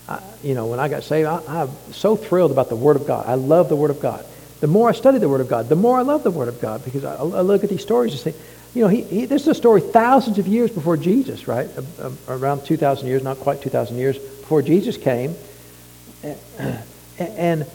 I, 0.08 0.22
you 0.44 0.54
know, 0.54 0.68
when 0.68 0.80
I 0.80 0.88
got 0.88 1.04
saved, 1.04 1.28
I, 1.28 1.42
I'm 1.48 1.70
so 1.92 2.16
thrilled 2.16 2.52
about 2.52 2.70
the 2.70 2.76
Word 2.76 2.96
of 2.96 3.06
God. 3.06 3.28
I 3.28 3.36
love 3.36 3.70
the 3.70 3.76
Word 3.76 3.92
of 3.92 4.00
God. 4.00 4.26
The 4.62 4.68
more 4.68 4.90
I 4.90 4.94
study 4.94 5.18
the 5.18 5.28
Word 5.28 5.42
of 5.42 5.50
God, 5.50 5.68
the 5.70 5.76
more 5.76 5.98
I 5.98 6.04
love 6.04 6.24
the 6.24 6.32
Word 6.32 6.48
of 6.48 6.62
God 6.62 6.86
because 6.86 7.04
I, 7.04 7.16
I 7.16 7.42
look 7.42 7.64
at 7.64 7.70
these 7.70 7.82
stories 7.82 8.14
and 8.14 8.22
say, 8.22 8.34
you 8.74 8.84
know, 8.84 8.88
he, 8.88 9.02
he, 9.02 9.26
this 9.26 9.42
is 9.42 9.48
a 9.50 9.56
story 9.56 9.82
thousands 9.82 10.40
of 10.40 10.48
years 10.48 10.72
before 10.72 10.96
Jesus, 10.96 11.48
right? 11.48 11.68
Around 12.30 12.64
2,000 12.66 13.08
years, 13.08 13.24
not 13.24 13.38
quite 13.40 13.62
2,000 13.62 13.98
years 13.98 14.18
before 14.18 14.62
Jesus 14.62 14.96
came. 14.98 15.36
And 17.18 17.66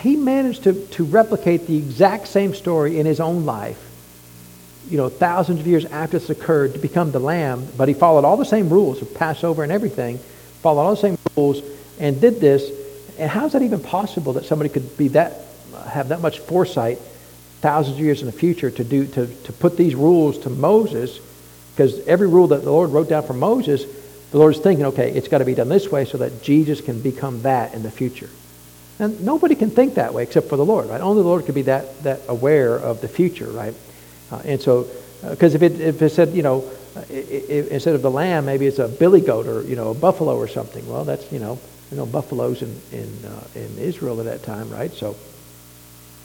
he 0.00 0.16
managed 0.16 0.64
to, 0.64 0.86
to 0.88 1.04
replicate 1.04 1.66
the 1.66 1.76
exact 1.76 2.28
same 2.28 2.54
story 2.54 2.98
in 2.98 3.06
his 3.06 3.20
own 3.20 3.44
life, 3.44 3.78
you 4.88 4.96
know, 4.96 5.08
thousands 5.08 5.60
of 5.60 5.66
years 5.66 5.84
after 5.84 6.18
this 6.18 6.30
occurred 6.30 6.72
to 6.72 6.78
become 6.78 7.12
the 7.12 7.20
Lamb. 7.20 7.68
But 7.76 7.88
he 7.88 7.94
followed 7.94 8.24
all 8.24 8.36
the 8.36 8.44
same 8.44 8.68
rules 8.68 9.00
of 9.00 9.14
Passover 9.14 9.62
and 9.62 9.70
everything, 9.70 10.18
followed 10.62 10.80
all 10.80 10.90
the 10.94 11.00
same 11.00 11.18
rules, 11.36 11.62
and 12.00 12.20
did 12.20 12.40
this. 12.40 12.70
And 13.18 13.30
how 13.30 13.46
is 13.46 13.52
that 13.52 13.62
even 13.62 13.80
possible 13.80 14.32
that 14.32 14.44
somebody 14.46 14.70
could 14.70 14.96
be 14.96 15.08
that, 15.08 15.32
have 15.88 16.08
that 16.08 16.20
much 16.20 16.38
foresight 16.38 16.98
thousands 17.60 17.96
of 17.96 18.04
years 18.04 18.20
in 18.20 18.26
the 18.26 18.32
future 18.32 18.70
to 18.70 18.84
do 18.84 19.06
to, 19.06 19.26
to 19.26 19.52
put 19.52 19.76
these 19.76 19.94
rules 19.94 20.38
to 20.38 20.50
Moses, 20.50 21.20
because 21.74 22.06
every 22.06 22.28
rule 22.28 22.48
that 22.48 22.64
the 22.64 22.70
Lord 22.70 22.90
wrote 22.90 23.08
down 23.08 23.22
for 23.22 23.34
Moses, 23.34 23.84
the 24.30 24.38
Lord 24.38 24.54
is 24.54 24.60
thinking, 24.60 24.86
okay, 24.86 25.12
it's 25.12 25.28
got 25.28 25.38
to 25.38 25.44
be 25.44 25.54
done 25.54 25.68
this 25.68 25.90
way 25.90 26.04
so 26.04 26.18
that 26.18 26.42
Jesus 26.42 26.80
can 26.80 27.00
become 27.00 27.42
that 27.42 27.74
in 27.74 27.82
the 27.82 27.90
future. 27.90 28.30
And 28.98 29.24
nobody 29.24 29.54
can 29.54 29.70
think 29.70 29.94
that 29.94 30.14
way 30.14 30.22
except 30.22 30.48
for 30.48 30.56
the 30.56 30.64
Lord, 30.64 30.88
right? 30.88 31.00
Only 31.00 31.22
the 31.22 31.28
Lord 31.28 31.44
could 31.44 31.54
be 31.54 31.62
that, 31.62 32.02
that 32.02 32.20
aware 32.28 32.76
of 32.76 33.00
the 33.00 33.08
future, 33.08 33.50
right? 33.50 33.74
Uh, 34.30 34.42
and 34.44 34.60
so, 34.60 34.86
because 35.28 35.54
uh, 35.54 35.56
if, 35.56 35.62
it, 35.62 35.80
if 35.80 36.02
it 36.02 36.10
said, 36.10 36.30
you 36.30 36.42
know, 36.42 36.70
it, 37.08 37.50
it, 37.50 37.68
instead 37.68 37.94
of 37.94 38.02
the 38.02 38.10
lamb, 38.10 38.46
maybe 38.46 38.66
it's 38.66 38.78
a 38.78 38.88
billy 38.88 39.20
goat 39.20 39.46
or, 39.46 39.62
you 39.62 39.76
know, 39.76 39.90
a 39.90 39.94
buffalo 39.94 40.36
or 40.36 40.48
something. 40.48 40.86
Well, 40.88 41.04
that's, 41.04 41.30
you 41.32 41.38
know, 41.38 41.58
you 41.90 41.96
know 41.96 42.06
buffaloes 42.06 42.62
in, 42.62 42.80
in, 42.90 43.24
uh, 43.24 43.44
in 43.54 43.78
Israel 43.78 44.18
at 44.20 44.26
that 44.26 44.42
time, 44.42 44.70
right? 44.70 44.90
So 44.92 45.16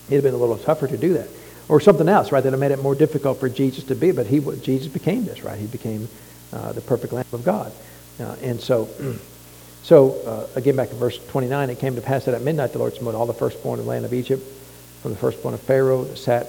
It'd 0.07 0.23
have 0.23 0.23
been 0.23 0.33
a 0.33 0.37
little 0.37 0.57
tougher 0.57 0.87
to 0.87 0.97
do 0.97 1.13
that. 1.13 1.27
Or 1.69 1.81
something 1.81 2.07
else, 2.07 2.31
right, 2.31 2.41
that 2.41 2.57
made 2.57 2.71
it 2.71 2.81
more 2.81 2.95
difficult 2.95 3.39
for 3.39 3.49
Jesus 3.49 3.83
to 3.85 3.95
be. 3.95 4.11
But 4.11 4.27
he, 4.27 4.39
Jesus 4.61 4.87
became 4.87 5.25
this, 5.25 5.43
right? 5.43 5.59
He 5.59 5.67
became 5.67 6.07
uh, 6.53 6.71
the 6.71 6.81
perfect 6.81 7.11
Lamb 7.11 7.25
of 7.33 7.43
God. 7.43 7.71
Uh, 8.19 8.35
and 8.41 8.59
so, 8.59 8.87
so 9.83 10.21
uh, 10.21 10.47
again, 10.55 10.75
back 10.75 10.89
to 10.89 10.95
verse 10.95 11.19
29, 11.27 11.69
it 11.69 11.79
came 11.79 11.95
to 11.95 12.01
pass 12.01 12.25
that 12.25 12.33
at 12.33 12.41
midnight 12.41 12.71
the 12.71 12.79
Lord 12.79 12.93
smote 12.93 13.15
all 13.15 13.25
the 13.25 13.33
firstborn 13.33 13.79
in 13.79 13.85
the 13.85 13.89
land 13.89 14.05
of 14.05 14.13
Egypt, 14.13 14.43
from 15.01 15.11
the 15.11 15.17
firstborn 15.17 15.53
of 15.53 15.61
Pharaoh 15.61 16.05
that 16.05 16.17
sat 16.17 16.47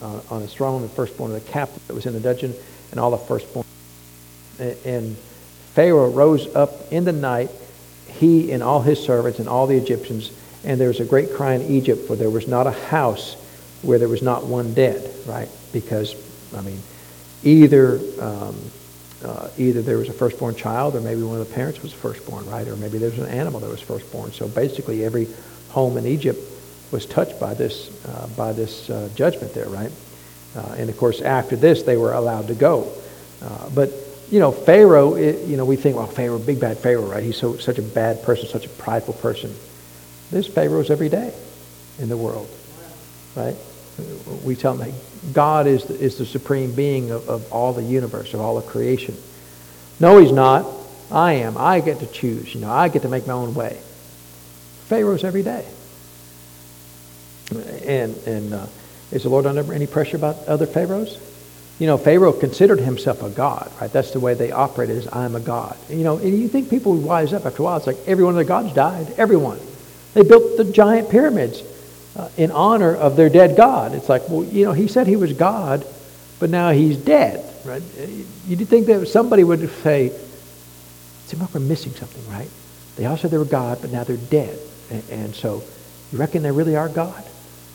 uh, 0.00 0.20
on 0.30 0.40
his 0.42 0.54
throne, 0.54 0.82
the 0.82 0.88
firstborn 0.88 1.34
of 1.34 1.44
the 1.44 1.50
captive 1.50 1.86
that 1.88 1.94
was 1.94 2.06
in 2.06 2.12
the 2.12 2.20
dungeon, 2.20 2.54
and 2.92 3.00
all 3.00 3.10
the 3.10 3.18
firstborn. 3.18 3.66
And 4.58 5.16
Pharaoh 5.74 6.10
rose 6.10 6.54
up 6.54 6.92
in 6.92 7.04
the 7.04 7.12
night, 7.12 7.50
he 8.06 8.52
and 8.52 8.62
all 8.62 8.82
his 8.82 9.02
servants 9.02 9.38
and 9.38 9.48
all 9.48 9.66
the 9.66 9.76
Egyptians, 9.76 10.30
and 10.64 10.80
there 10.80 10.88
was 10.88 11.00
a 11.00 11.04
great 11.04 11.32
cry 11.32 11.54
in 11.54 11.62
Egypt, 11.62 12.06
for 12.06 12.16
there 12.16 12.30
was 12.30 12.46
not 12.46 12.66
a 12.66 12.72
house 12.72 13.34
where 13.82 13.98
there 13.98 14.08
was 14.08 14.22
not 14.22 14.46
one 14.46 14.74
dead, 14.74 15.10
right? 15.26 15.48
Because, 15.72 16.14
I 16.56 16.60
mean, 16.60 16.80
either 17.42 17.98
um, 18.20 18.56
uh, 19.24 19.48
either 19.58 19.82
there 19.82 19.98
was 19.98 20.08
a 20.08 20.12
firstborn 20.12 20.54
child, 20.54 20.96
or 20.96 21.00
maybe 21.00 21.22
one 21.22 21.40
of 21.40 21.48
the 21.48 21.54
parents 21.54 21.82
was 21.82 21.92
firstborn, 21.92 22.48
right? 22.48 22.66
Or 22.66 22.76
maybe 22.76 22.98
there 22.98 23.10
was 23.10 23.18
an 23.18 23.28
animal 23.28 23.60
that 23.60 23.70
was 23.70 23.80
firstborn. 23.80 24.32
So 24.32 24.48
basically, 24.48 25.04
every 25.04 25.28
home 25.70 25.96
in 25.96 26.06
Egypt 26.06 26.40
was 26.90 27.06
touched 27.06 27.38
by 27.40 27.54
this 27.54 27.90
uh, 28.06 28.28
by 28.36 28.52
this 28.52 28.90
uh, 28.90 29.08
judgment 29.14 29.54
there, 29.54 29.68
right? 29.68 29.92
Uh, 30.56 30.74
and 30.78 30.90
of 30.90 30.96
course, 30.96 31.20
after 31.20 31.56
this, 31.56 31.82
they 31.82 31.96
were 31.96 32.12
allowed 32.12 32.48
to 32.48 32.54
go. 32.54 32.92
Uh, 33.40 33.70
but 33.70 33.90
you 34.30 34.38
know, 34.38 34.52
Pharaoh, 34.52 35.14
it, 35.14 35.46
you 35.46 35.56
know, 35.56 35.64
we 35.64 35.76
think, 35.76 35.96
well, 35.96 36.06
Pharaoh, 36.06 36.38
big 36.38 36.60
bad 36.60 36.78
Pharaoh, 36.78 37.06
right? 37.06 37.22
He's 37.22 37.36
so 37.36 37.56
such 37.56 37.78
a 37.78 37.82
bad 37.82 38.22
person, 38.22 38.48
such 38.48 38.66
a 38.66 38.70
prideful 38.70 39.14
person. 39.14 39.54
There's 40.32 40.46
pharaohs 40.46 40.90
every 40.90 41.10
day 41.10 41.32
in 41.98 42.08
the 42.08 42.16
world, 42.16 42.48
right? 43.36 43.54
We 44.44 44.56
tell 44.56 44.74
them, 44.74 44.92
God 45.32 45.66
is 45.66 45.84
the, 45.84 45.94
is 45.94 46.16
the 46.16 46.24
supreme 46.24 46.74
being 46.74 47.10
of, 47.10 47.28
of 47.28 47.52
all 47.52 47.74
the 47.74 47.82
universe, 47.82 48.32
of 48.32 48.40
all 48.40 48.56
of 48.56 48.66
creation. 48.66 49.14
No, 50.00 50.18
he's 50.18 50.32
not. 50.32 50.66
I 51.10 51.34
am. 51.34 51.58
I 51.58 51.80
get 51.80 52.00
to 52.00 52.06
choose. 52.06 52.54
You 52.54 52.62
know, 52.62 52.70
I 52.70 52.88
get 52.88 53.02
to 53.02 53.08
make 53.08 53.26
my 53.26 53.34
own 53.34 53.54
way. 53.54 53.78
Pharaohs 54.86 55.22
every 55.22 55.42
day. 55.42 55.66
And, 57.84 58.16
and 58.26 58.54
uh, 58.54 58.66
is 59.10 59.24
the 59.24 59.28
Lord 59.28 59.44
under 59.44 59.74
any 59.74 59.86
pressure 59.86 60.16
about 60.16 60.38
other 60.46 60.66
pharaohs? 60.66 61.18
You 61.78 61.86
know, 61.86 61.98
Pharaoh 61.98 62.32
considered 62.32 62.80
himself 62.80 63.22
a 63.22 63.28
god, 63.28 63.70
right? 63.80 63.92
That's 63.92 64.12
the 64.12 64.20
way 64.20 64.32
they 64.32 64.52
operated, 64.52 64.96
is 64.96 65.08
I'm 65.12 65.34
a 65.34 65.40
god. 65.40 65.76
You 65.90 66.04
know, 66.04 66.16
and 66.16 66.38
you 66.38 66.48
think 66.48 66.70
people 66.70 66.94
would 66.94 67.04
wise 67.04 67.34
up 67.34 67.44
after 67.44 67.60
a 67.60 67.64
while. 67.64 67.76
It's 67.76 67.86
like 67.86 67.98
every 68.06 68.24
one 68.24 68.32
of 68.34 68.38
the 68.38 68.44
gods 68.44 68.72
died. 68.72 69.12
Everyone. 69.18 69.60
They 70.14 70.22
built 70.22 70.56
the 70.56 70.64
giant 70.64 71.10
pyramids 71.10 71.62
uh, 72.16 72.28
in 72.36 72.50
honor 72.50 72.94
of 72.94 73.16
their 73.16 73.30
dead 73.30 73.56
God. 73.56 73.94
It's 73.94 74.08
like, 74.08 74.28
well, 74.28 74.44
you 74.44 74.64
know, 74.64 74.72
he 74.72 74.86
said 74.86 75.06
he 75.06 75.16
was 75.16 75.32
God, 75.32 75.86
but 76.38 76.50
now 76.50 76.70
he's 76.70 76.96
dead, 76.96 77.44
right? 77.64 77.82
You'd 78.46 78.68
think 78.68 78.86
that 78.86 79.06
somebody 79.08 79.44
would 79.44 79.68
say, 79.82 80.10
seems 81.26 81.40
like 81.40 81.54
we're 81.54 81.60
missing 81.60 81.92
something, 81.92 82.30
right? 82.30 82.48
They 82.96 83.06
all 83.06 83.16
said 83.16 83.30
they 83.30 83.38
were 83.38 83.44
God, 83.44 83.78
but 83.80 83.90
now 83.90 84.04
they're 84.04 84.16
dead. 84.16 84.58
And, 84.90 85.02
and 85.10 85.34
so, 85.34 85.62
you 86.12 86.18
reckon 86.18 86.42
they 86.42 86.50
really 86.50 86.76
are 86.76 86.88
God? 86.88 87.24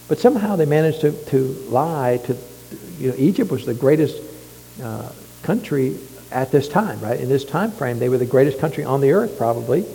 But 0.08 0.20
somehow 0.20 0.56
they 0.56 0.66
managed 0.66 1.02
to, 1.02 1.12
to 1.12 1.40
lie 1.70 2.20
to, 2.26 2.38
you 3.00 3.10
know, 3.10 3.16
Egypt 3.18 3.50
was 3.50 3.66
the 3.66 3.74
greatest 3.74 4.22
uh, 4.84 5.12
country 5.42 5.98
at 6.32 6.52
this 6.52 6.70
time, 6.70 7.00
right? 7.00 7.20
In 7.20 7.30
this 7.30 7.46
time 7.46 7.72
frame, 7.72 7.98
they 7.98 8.10
were 8.10 8.20
the 8.20 8.26
greatest 8.26 8.60
country 8.60 8.84
on 8.84 9.02
the 9.02 9.14
earth, 9.14 9.38
probably. 9.38 9.86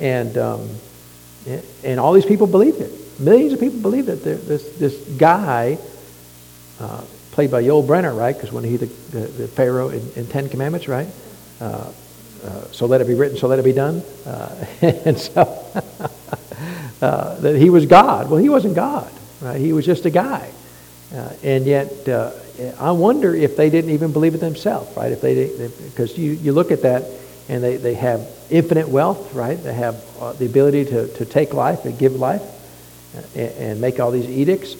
And, 0.00 0.38
um, 0.38 0.70
and 1.84 2.00
all 2.00 2.12
these 2.12 2.26
people 2.26 2.46
believed 2.46 2.80
it. 2.80 3.20
Millions 3.20 3.52
of 3.52 3.60
people 3.60 3.80
believed 3.80 4.08
it. 4.08 4.22
This, 4.24 4.76
this 4.76 4.96
guy, 5.18 5.78
uh, 6.80 7.04
played 7.32 7.50
by 7.50 7.62
Yul 7.62 7.86
Brynner, 7.86 8.16
right? 8.16 8.34
Because 8.34 8.52
when 8.52 8.64
he, 8.64 8.76
the, 8.76 8.86
the, 8.86 9.20
the 9.20 9.48
Pharaoh 9.48 9.90
in, 9.90 10.02
in, 10.16 10.26
Ten 10.26 10.48
Commandments, 10.48 10.88
right? 10.88 11.08
Uh, 11.60 11.92
uh, 12.44 12.64
so 12.72 12.86
let 12.86 13.00
it 13.00 13.06
be 13.06 13.14
written, 13.14 13.36
so 13.36 13.46
let 13.46 13.58
it 13.58 13.64
be 13.64 13.72
done. 13.72 14.02
Uh, 14.26 14.66
and 14.82 15.18
so 15.18 15.42
uh, 17.02 17.34
that 17.40 17.56
he 17.56 17.70
was 17.70 17.86
God. 17.86 18.30
Well, 18.30 18.38
he 18.38 18.48
wasn't 18.48 18.74
God, 18.74 19.12
right? 19.40 19.60
He 19.60 19.72
was 19.72 19.84
just 19.84 20.06
a 20.06 20.10
guy. 20.10 20.50
Uh, 21.14 21.32
and 21.42 21.66
yet, 21.66 22.08
I 22.78 22.92
wonder 22.92 23.34
if 23.34 23.56
they 23.56 23.68
didn't 23.68 23.90
even 23.90 24.12
believe 24.12 24.34
it 24.34 24.38
themselves, 24.38 24.96
right? 24.96 25.10
If 25.10 25.20
they 25.20 25.50
because 25.88 26.16
you, 26.16 26.32
you 26.32 26.52
look 26.52 26.70
at 26.70 26.82
that 26.82 27.04
and 27.50 27.64
they, 27.64 27.76
they 27.76 27.94
have 27.94 28.28
infinite 28.48 28.88
wealth, 28.88 29.34
right? 29.34 29.60
They 29.60 29.74
have 29.74 29.96
the 30.38 30.46
ability 30.46 30.84
to, 30.86 31.08
to 31.14 31.24
take 31.24 31.52
life, 31.52 31.82
to 31.82 31.90
give 31.90 32.14
life, 32.14 32.42
and, 33.34 33.52
and 33.52 33.80
make 33.80 33.98
all 33.98 34.12
these 34.12 34.30
edicts, 34.30 34.76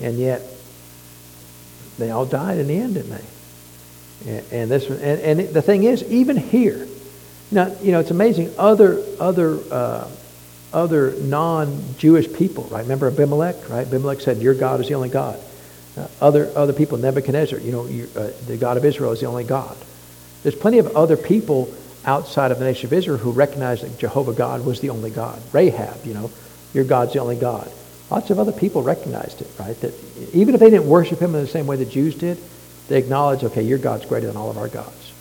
and 0.00 0.18
yet 0.18 0.40
they 1.98 2.10
all 2.10 2.24
died 2.24 2.56
in 2.56 2.66
the 2.66 2.78
end, 2.78 2.94
didn't 2.94 3.10
they? 3.10 4.36
And, 4.36 4.52
and 4.52 4.70
this, 4.70 4.88
and, 4.88 5.40
and 5.40 5.54
the 5.54 5.60
thing 5.60 5.84
is, 5.84 6.02
even 6.04 6.38
here, 6.38 6.88
now 7.50 7.76
you 7.82 7.92
know 7.92 8.00
it's 8.00 8.10
amazing. 8.10 8.54
Other 8.56 9.04
other 9.20 9.58
uh, 9.70 10.10
other 10.72 11.12
non-Jewish 11.20 12.32
people, 12.32 12.64
right? 12.64 12.80
Remember 12.80 13.08
Abimelech, 13.08 13.68
right? 13.68 13.86
Abimelech 13.86 14.22
said, 14.22 14.38
"Your 14.38 14.54
God 14.54 14.80
is 14.80 14.88
the 14.88 14.94
only 14.94 15.10
God." 15.10 15.38
Uh, 15.94 16.08
other 16.22 16.50
other 16.56 16.72
people, 16.72 16.96
Nebuchadnezzar, 16.96 17.58
you 17.58 17.70
know, 17.70 17.82
uh, 17.82 18.30
the 18.46 18.56
God 18.56 18.78
of 18.78 18.84
Israel 18.86 19.12
is 19.12 19.20
the 19.20 19.26
only 19.26 19.44
God. 19.44 19.76
There's 20.42 20.54
plenty 20.54 20.78
of 20.78 20.96
other 20.96 21.18
people 21.18 21.72
outside 22.06 22.50
of 22.50 22.58
the 22.58 22.64
nation 22.64 22.86
of 22.86 22.92
Israel 22.92 23.18
who 23.18 23.30
recognized 23.30 23.82
that 23.82 23.98
Jehovah 23.98 24.32
God 24.32 24.64
was 24.64 24.80
the 24.80 24.90
only 24.90 25.10
God. 25.10 25.40
Rahab, 25.52 26.04
you 26.04 26.14
know, 26.14 26.30
your 26.72 26.84
God's 26.84 27.12
the 27.12 27.20
only 27.20 27.36
God. 27.36 27.70
Lots 28.10 28.30
of 28.30 28.38
other 28.38 28.52
people 28.52 28.82
recognized 28.82 29.40
it, 29.40 29.48
right? 29.58 29.78
That 29.80 29.94
even 30.34 30.54
if 30.54 30.60
they 30.60 30.70
didn't 30.70 30.88
worship 30.88 31.20
him 31.20 31.34
in 31.34 31.40
the 31.40 31.46
same 31.48 31.66
way 31.66 31.76
the 31.76 31.84
Jews 31.84 32.14
did, 32.14 32.38
they 32.88 32.98
acknowledged, 32.98 33.44
okay, 33.44 33.62
your 33.62 33.78
God's 33.78 34.04
greater 34.04 34.26
than 34.26 34.36
all 34.36 34.50
of 34.50 34.58
our 34.58 34.68
gods. 34.68 35.12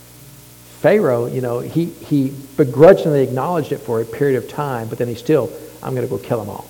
Pharaoh, 0.80 1.28
you 1.28 1.40
know, 1.40 1.60
he, 1.60 1.86
he 1.86 2.34
begrudgingly 2.58 3.24
acknowledged 3.24 3.72
it 3.72 3.78
for 3.78 4.02
a 4.02 4.06
period 4.06 4.44
of 4.44 4.50
time, 4.50 4.90
but 4.90 4.98
then 4.98 5.08
he 5.08 5.16
still, 5.16 5.50
I'm 5.82 5.96
going 5.96 6.06
to 6.06 6.14
go 6.14 6.22
kill 6.22 6.40
them 6.40 6.50
all. 6.50 6.66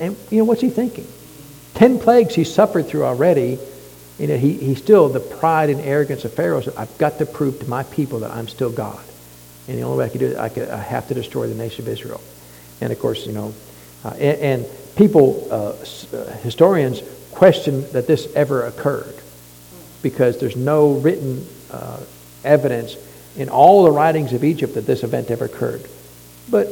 And, 0.00 0.16
you 0.30 0.38
know, 0.38 0.44
what's 0.44 0.60
he 0.60 0.70
thinking? 0.70 1.06
Ten 1.74 2.00
plagues 2.00 2.34
he 2.34 2.42
suffered 2.42 2.88
through 2.88 3.04
already. 3.04 3.60
You 4.18 4.26
know, 4.26 4.36
he, 4.36 4.54
he 4.54 4.74
still, 4.74 5.08
the 5.08 5.20
pride 5.20 5.70
and 5.70 5.80
arrogance 5.80 6.24
of 6.24 6.34
Pharaoh 6.34 6.60
said, 6.60 6.74
I've 6.76 6.98
got 6.98 7.18
to 7.18 7.26
prove 7.26 7.60
to 7.60 7.70
my 7.70 7.84
people 7.84 8.18
that 8.20 8.32
I'm 8.32 8.48
still 8.48 8.70
God. 8.70 9.00
And 9.68 9.78
the 9.78 9.82
only 9.82 9.98
way 9.98 10.06
I 10.06 10.08
could 10.08 10.20
do 10.20 10.26
it, 10.26 10.36
I, 10.36 10.48
could, 10.48 10.68
I 10.68 10.80
have 10.80 11.08
to 11.08 11.14
destroy 11.14 11.46
the 11.46 11.54
nation 11.54 11.84
of 11.84 11.88
Israel. 11.88 12.20
And 12.80 12.92
of 12.92 12.98
course, 12.98 13.26
you 13.26 13.32
know, 13.32 13.54
uh, 14.04 14.10
and, 14.18 14.40
and, 14.40 14.66
people, 14.96 15.48
uh, 15.50 15.74
uh, 16.16 16.24
historians, 16.42 17.02
question 17.30 17.90
that 17.92 18.06
this 18.06 18.30
ever 18.34 18.66
occurred 18.66 19.14
because 20.02 20.38
there's 20.38 20.56
no 20.56 20.92
written 20.94 21.46
uh, 21.70 22.00
evidence 22.44 22.96
in 23.36 23.48
all 23.48 23.84
the 23.84 23.90
writings 23.90 24.32
of 24.32 24.44
Egypt 24.44 24.74
that 24.74 24.86
this 24.86 25.02
event 25.02 25.30
ever 25.30 25.46
occurred. 25.46 25.82
But 26.50 26.68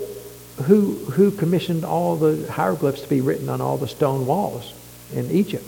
who, 0.65 0.97
who 0.97 1.31
commissioned 1.31 1.85
all 1.85 2.17
the 2.17 2.51
hieroglyphs 2.51 3.03
to 3.03 3.09
be 3.09 3.21
written 3.21 3.49
on 3.49 3.61
all 3.61 3.79
the 3.79 3.89
stone 3.89 4.27
walls 4.27 4.73
in 5.15 5.31
Egypt? 5.31 5.65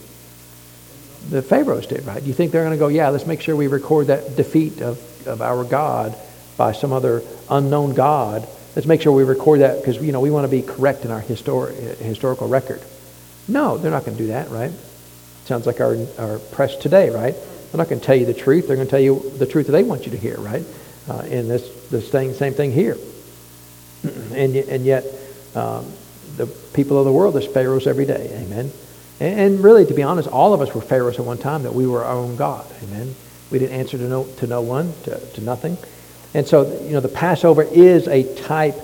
The 1.31 1.41
pharaohs 1.41 1.87
did, 1.87 2.05
right? 2.05 2.20
Do 2.20 2.27
You 2.27 2.35
think 2.35 2.53
they're 2.53 2.64
going 2.64 2.77
to 2.77 2.79
go, 2.79 2.89
yeah, 2.89 3.09
let's 3.09 3.27
make 3.27 3.41
sure 3.41 3.57
we 3.57 3.68
record 3.68 4.09
that 4.09 4.37
defeat 4.37 4.83
of, 4.83 5.27
of 5.27 5.41
our 5.41 5.64
God 5.64 6.16
by 6.62 6.72
some 6.72 6.92
other 6.92 7.22
unknown 7.50 7.92
God 7.94 8.46
let's 8.74 8.86
make 8.86 9.02
sure 9.02 9.12
we 9.12 9.24
record 9.24 9.60
that 9.60 9.80
because 9.80 9.96
you 10.02 10.12
know 10.12 10.20
we 10.20 10.30
want 10.30 10.44
to 10.44 10.50
be 10.50 10.62
correct 10.62 11.04
in 11.04 11.10
our 11.10 11.22
histor- 11.22 11.72
historical 11.98 12.48
record. 12.48 12.80
No, 13.48 13.76
they're 13.76 13.90
not 13.90 14.04
going 14.04 14.16
to 14.16 14.22
do 14.22 14.28
that, 14.28 14.50
right? 14.50 14.70
Sounds 15.44 15.66
like 15.66 15.80
our, 15.80 15.96
our 16.18 16.38
press 16.38 16.76
today, 16.76 17.10
right? 17.10 17.34
They're 17.34 17.78
not 17.78 17.88
going 17.88 18.00
to 18.00 18.06
tell 18.06 18.16
you 18.16 18.26
the 18.26 18.34
truth. 18.34 18.68
They're 18.68 18.76
going 18.76 18.86
to 18.86 18.90
tell 18.90 19.00
you 19.00 19.32
the 19.38 19.46
truth 19.46 19.66
that 19.66 19.72
they 19.72 19.82
want 19.82 20.06
you 20.06 20.12
to 20.12 20.16
hear, 20.16 20.38
right? 20.38 20.64
Uh, 21.08 21.18
and 21.26 21.50
this 21.50 21.88
the 21.90 22.00
same 22.00 22.32
same 22.34 22.54
thing 22.54 22.72
here. 22.72 22.96
and 24.04 24.54
and 24.56 24.84
yet, 24.84 25.04
um, 25.54 25.92
the 26.36 26.46
people 26.74 26.98
of 26.98 27.04
the 27.04 27.12
world 27.12 27.36
is 27.36 27.46
pharaohs 27.46 27.86
every 27.86 28.06
day. 28.06 28.30
Amen. 28.44 28.70
And, 29.20 29.40
and, 29.40 29.64
really, 29.64 29.84
to 29.86 29.94
be 29.94 30.02
honest, 30.02 30.28
all 30.28 30.54
of 30.54 30.60
us 30.60 30.74
were 30.74 30.80
pharaohs 30.80 31.18
at 31.18 31.24
one 31.24 31.38
time. 31.38 31.64
That 31.64 31.74
we 31.74 31.86
were 31.86 32.04
our 32.04 32.16
own 32.16 32.36
God. 32.36 32.66
Amen. 32.84 33.14
We 33.50 33.58
didn't 33.58 33.74
answer 33.78 33.98
to 33.98 34.04
no 34.04 34.24
to 34.38 34.46
no 34.46 34.62
one 34.62 34.92
to, 35.04 35.18
to 35.18 35.40
nothing. 35.40 35.76
And 36.35 36.47
so, 36.47 36.62
you 36.83 36.93
know, 36.93 37.01
the 37.01 37.09
Passover 37.09 37.62
is 37.62 38.09
a 38.09 38.35
type 38.43 38.76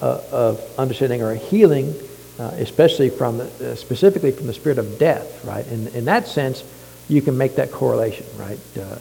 uh, 0.00 0.22
of 0.32 0.60
understanding 0.78 1.22
or 1.22 1.32
a 1.32 1.36
healing, 1.36 1.94
uh, 2.38 2.50
especially 2.54 3.10
from, 3.10 3.38
the, 3.38 3.72
uh, 3.72 3.74
specifically 3.76 4.32
from 4.32 4.46
the 4.46 4.54
spirit 4.54 4.78
of 4.78 4.98
death, 4.98 5.44
right? 5.44 5.66
And 5.66 5.88
in 5.88 6.06
that 6.06 6.26
sense, 6.26 6.64
you 7.08 7.22
can 7.22 7.36
make 7.36 7.56
that 7.56 7.70
correlation, 7.70 8.26
right? 8.36 8.58
Uh, 8.76 8.98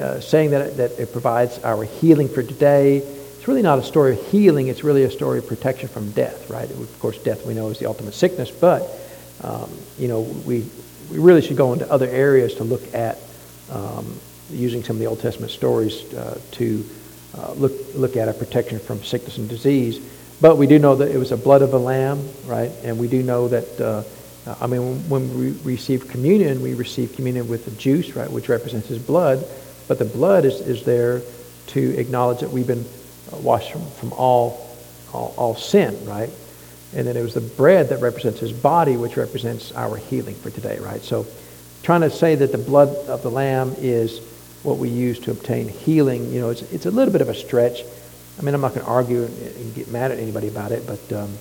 uh, 0.00 0.20
saying 0.20 0.50
that, 0.50 0.76
that 0.76 0.92
it 0.92 1.12
provides 1.12 1.58
our 1.64 1.84
healing 1.84 2.28
for 2.28 2.42
today. 2.42 2.98
It's 2.98 3.48
really 3.48 3.62
not 3.62 3.78
a 3.78 3.82
story 3.82 4.12
of 4.12 4.26
healing. 4.28 4.68
It's 4.68 4.84
really 4.84 5.04
a 5.04 5.10
story 5.10 5.38
of 5.38 5.46
protection 5.46 5.88
from 5.88 6.10
death, 6.12 6.48
right? 6.50 6.70
Of 6.70 7.00
course, 7.00 7.18
death 7.18 7.46
we 7.46 7.54
know 7.54 7.68
is 7.68 7.78
the 7.78 7.86
ultimate 7.86 8.14
sickness, 8.14 8.50
but, 8.50 8.88
um, 9.42 9.70
you 9.98 10.08
know, 10.08 10.20
we, 10.20 10.66
we 11.10 11.18
really 11.18 11.42
should 11.42 11.56
go 11.56 11.72
into 11.72 11.90
other 11.90 12.08
areas 12.08 12.54
to 12.56 12.64
look 12.64 12.94
at 12.94 13.18
um, 13.70 14.18
using 14.50 14.84
some 14.84 14.96
of 14.96 15.00
the 15.00 15.06
Old 15.06 15.20
Testament 15.20 15.50
stories 15.50 16.12
uh, 16.14 16.38
to 16.52 16.84
uh, 17.36 17.52
look, 17.52 17.72
look 17.94 18.16
at 18.16 18.28
a 18.28 18.32
protection 18.32 18.78
from 18.78 19.02
sickness 19.02 19.38
and 19.38 19.48
disease. 19.48 20.00
But 20.40 20.58
we 20.58 20.66
do 20.66 20.78
know 20.78 20.96
that 20.96 21.10
it 21.10 21.18
was 21.18 21.30
the 21.30 21.36
blood 21.36 21.62
of 21.62 21.72
a 21.72 21.78
lamb, 21.78 22.28
right? 22.46 22.70
And 22.82 22.98
we 22.98 23.08
do 23.08 23.22
know 23.22 23.48
that, 23.48 23.80
uh, 23.80 24.02
I 24.60 24.66
mean, 24.66 25.08
when 25.08 25.38
we 25.38 25.52
receive 25.62 26.08
communion, 26.08 26.62
we 26.62 26.74
receive 26.74 27.14
communion 27.14 27.48
with 27.48 27.64
the 27.64 27.70
juice, 27.72 28.14
right, 28.16 28.30
which 28.30 28.48
represents 28.48 28.88
his 28.88 28.98
blood. 28.98 29.44
But 29.86 29.98
the 29.98 30.04
blood 30.04 30.44
is, 30.44 30.60
is 30.60 30.84
there 30.84 31.22
to 31.68 31.98
acknowledge 31.98 32.40
that 32.40 32.50
we've 32.50 32.66
been 32.66 32.84
uh, 33.32 33.36
washed 33.36 33.72
from, 33.72 33.86
from 33.92 34.12
all, 34.14 34.68
all, 35.12 35.32
all 35.36 35.54
sin, 35.54 36.04
right? 36.06 36.30
And 36.94 37.06
then 37.06 37.16
it 37.16 37.22
was 37.22 37.34
the 37.34 37.40
bread 37.40 37.88
that 37.90 38.00
represents 38.00 38.40
his 38.40 38.52
body, 38.52 38.96
which 38.96 39.16
represents 39.16 39.72
our 39.72 39.96
healing 39.96 40.34
for 40.34 40.50
today, 40.50 40.78
right? 40.80 41.02
So 41.02 41.26
trying 41.82 42.02
to 42.02 42.10
say 42.10 42.34
that 42.34 42.52
the 42.52 42.58
blood 42.58 42.88
of 43.08 43.22
the 43.22 43.30
lamb 43.30 43.74
is 43.78 44.20
what 44.62 44.78
we 44.78 44.88
use 44.88 45.18
to 45.20 45.30
obtain 45.30 45.68
healing. 45.68 46.32
You 46.32 46.40
know, 46.40 46.50
it's, 46.50 46.62
it's 46.72 46.86
a 46.86 46.90
little 46.90 47.12
bit 47.12 47.20
of 47.20 47.28
a 47.28 47.34
stretch. 47.34 47.82
I 48.38 48.42
mean, 48.42 48.54
I'm 48.54 48.60
not 48.60 48.74
going 48.74 48.86
to 48.86 48.90
argue 48.90 49.24
and 49.24 49.74
get 49.74 49.88
mad 49.88 50.10
at 50.10 50.18
anybody 50.18 50.48
about 50.48 50.72
it, 50.72 50.86
but 50.86 51.12
um, 51.12 51.36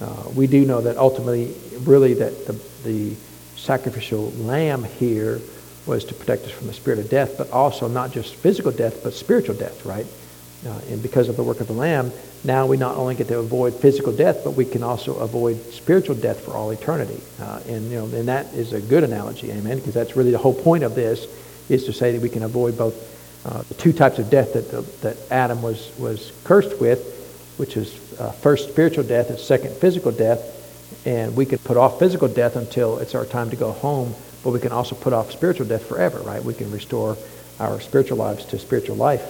uh, 0.00 0.28
we 0.34 0.46
do 0.46 0.64
know 0.64 0.80
that 0.82 0.96
ultimately, 0.96 1.54
really, 1.80 2.14
that 2.14 2.46
the, 2.46 2.52
the 2.84 3.14
sacrificial 3.56 4.30
lamb 4.32 4.84
here 4.84 5.40
was 5.86 6.04
to 6.06 6.14
protect 6.14 6.44
us 6.44 6.50
from 6.50 6.66
the 6.66 6.72
spirit 6.72 6.98
of 6.98 7.08
death, 7.08 7.36
but 7.38 7.50
also 7.50 7.88
not 7.88 8.12
just 8.12 8.34
physical 8.34 8.72
death, 8.72 9.02
but 9.02 9.14
spiritual 9.14 9.54
death, 9.54 9.84
right? 9.84 10.06
Uh, 10.66 10.80
and 10.90 11.02
because 11.02 11.28
of 11.28 11.36
the 11.36 11.42
work 11.42 11.60
of 11.60 11.66
the 11.66 11.74
lamb, 11.74 12.10
now 12.42 12.66
we 12.66 12.76
not 12.76 12.96
only 12.96 13.14
get 13.14 13.28
to 13.28 13.38
avoid 13.38 13.74
physical 13.74 14.12
death, 14.12 14.42
but 14.44 14.52
we 14.52 14.64
can 14.64 14.82
also 14.82 15.16
avoid 15.16 15.60
spiritual 15.72 16.14
death 16.14 16.40
for 16.40 16.52
all 16.52 16.70
eternity. 16.70 17.20
Uh, 17.40 17.60
and 17.68 17.90
you 17.90 17.96
know, 17.96 18.04
and 18.04 18.28
that 18.28 18.52
is 18.54 18.72
a 18.72 18.80
good 18.80 19.04
analogy, 19.04 19.50
amen, 19.50 19.78
because 19.78 19.94
that's 19.94 20.16
really 20.16 20.30
the 20.30 20.38
whole 20.38 20.54
point 20.54 20.84
of 20.84 20.94
this 20.94 21.26
is 21.68 21.84
to 21.84 21.92
say 21.92 22.12
that 22.12 22.20
we 22.20 22.28
can 22.28 22.42
avoid 22.42 22.76
both 22.76 23.12
uh, 23.46 23.62
the 23.62 23.74
two 23.74 23.92
types 23.92 24.18
of 24.18 24.30
death 24.30 24.54
that, 24.54 25.00
that 25.02 25.16
Adam 25.30 25.62
was, 25.62 25.92
was 25.98 26.32
cursed 26.44 26.80
with, 26.80 27.54
which 27.58 27.76
is 27.76 28.18
uh, 28.18 28.30
first 28.32 28.68
spiritual 28.68 29.04
death 29.04 29.30
and 29.30 29.38
second 29.38 29.74
physical 29.76 30.10
death. 30.10 30.50
And 31.06 31.36
we 31.36 31.44
can 31.44 31.58
put 31.58 31.76
off 31.76 31.98
physical 31.98 32.28
death 32.28 32.56
until 32.56 32.98
it's 32.98 33.14
our 33.14 33.26
time 33.26 33.50
to 33.50 33.56
go 33.56 33.72
home, 33.72 34.14
but 34.42 34.50
we 34.50 34.60
can 34.60 34.72
also 34.72 34.94
put 34.94 35.12
off 35.12 35.30
spiritual 35.30 35.66
death 35.66 35.86
forever, 35.86 36.20
right? 36.20 36.42
We 36.42 36.54
can 36.54 36.70
restore 36.70 37.16
our 37.60 37.80
spiritual 37.80 38.18
lives 38.18 38.46
to 38.46 38.58
spiritual 38.58 38.96
life 38.96 39.22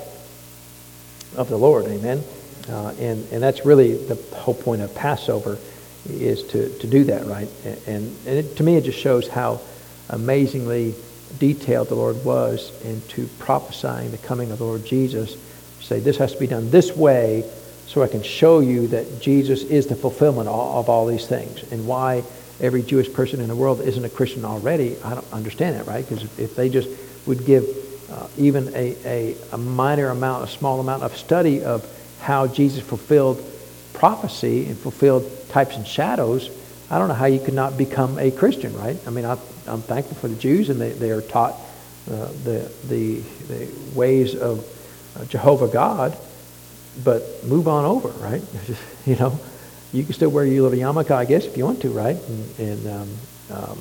of 1.36 1.48
the 1.48 1.58
Lord, 1.58 1.86
amen? 1.86 2.22
Uh, 2.68 2.94
and, 2.98 3.26
and 3.32 3.42
that's 3.42 3.66
really 3.66 3.94
the 3.94 4.14
whole 4.36 4.54
point 4.54 4.80
of 4.80 4.94
Passover 4.94 5.58
is 6.08 6.42
to, 6.44 6.68
to 6.78 6.86
do 6.86 7.04
that, 7.04 7.26
right? 7.26 7.48
And, 7.64 8.16
and 8.26 8.38
it, 8.38 8.56
to 8.56 8.62
me, 8.62 8.76
it 8.76 8.84
just 8.84 8.98
shows 8.98 9.28
how 9.28 9.60
amazingly 10.08 10.94
detailed 11.38 11.88
the 11.88 11.94
Lord 11.94 12.24
was 12.24 12.72
into 12.84 13.26
prophesying 13.38 14.10
the 14.10 14.18
coming 14.18 14.50
of 14.50 14.58
the 14.58 14.64
Lord 14.64 14.84
Jesus. 14.84 15.36
Say, 15.80 16.00
this 16.00 16.16
has 16.16 16.32
to 16.32 16.38
be 16.38 16.46
done 16.46 16.70
this 16.70 16.96
way 16.96 17.44
so 17.86 18.02
I 18.02 18.08
can 18.08 18.22
show 18.22 18.60
you 18.60 18.88
that 18.88 19.20
Jesus 19.20 19.62
is 19.62 19.86
the 19.86 19.94
fulfillment 19.94 20.48
of 20.48 20.88
all 20.88 21.06
these 21.06 21.26
things. 21.26 21.70
And 21.70 21.86
why 21.86 22.24
every 22.60 22.82
Jewish 22.82 23.12
person 23.12 23.40
in 23.40 23.48
the 23.48 23.56
world 23.56 23.80
isn't 23.80 24.04
a 24.04 24.08
Christian 24.08 24.44
already, 24.44 24.96
I 25.04 25.14
don't 25.14 25.32
understand 25.32 25.76
that, 25.76 25.86
right? 25.86 26.08
Because 26.08 26.24
if 26.38 26.56
they 26.56 26.68
just 26.68 26.88
would 27.26 27.44
give 27.44 27.64
uh, 28.10 28.28
even 28.38 28.68
a, 28.74 28.96
a, 29.04 29.36
a 29.52 29.58
minor 29.58 30.08
amount, 30.08 30.44
a 30.44 30.48
small 30.48 30.80
amount 30.80 31.02
of 31.02 31.16
study 31.16 31.62
of 31.62 31.86
how 32.20 32.46
Jesus 32.46 32.82
fulfilled 32.82 33.44
prophecy 33.92 34.66
and 34.66 34.78
fulfilled 34.78 35.30
types 35.50 35.76
and 35.76 35.86
shadows, 35.86 36.50
I 36.90 36.98
don't 36.98 37.08
know 37.08 37.14
how 37.14 37.26
you 37.26 37.40
could 37.40 37.54
not 37.54 37.76
become 37.78 38.18
a 38.18 38.30
Christian, 38.30 38.76
right? 38.76 38.96
I 39.06 39.10
mean, 39.10 39.24
I, 39.24 39.38
I'm 39.66 39.82
thankful 39.82 40.16
for 40.16 40.28
the 40.28 40.36
Jews, 40.36 40.68
and 40.68 40.80
they, 40.80 40.90
they 40.90 41.10
are 41.10 41.22
taught 41.22 41.54
uh, 42.10 42.26
the, 42.44 42.70
the, 42.88 43.20
the 43.48 43.68
ways 43.94 44.34
of 44.34 44.66
uh, 45.16 45.24
Jehovah 45.24 45.68
God, 45.68 46.16
but 47.02 47.44
move 47.44 47.68
on 47.68 47.84
over, 47.84 48.08
right? 48.08 48.42
You 49.06 49.16
know, 49.16 49.38
you 49.92 50.02
can 50.02 50.14
still 50.14 50.30
wear 50.30 50.46
your 50.46 50.66
little 50.66 50.78
yarmulke, 50.78 51.10
I 51.10 51.26
guess, 51.26 51.44
if 51.44 51.58
you 51.58 51.66
want 51.66 51.82
to, 51.82 51.90
right? 51.90 52.16
And, 52.16 52.58
and 52.58 52.86
um, 52.86 53.08
um, 53.50 53.78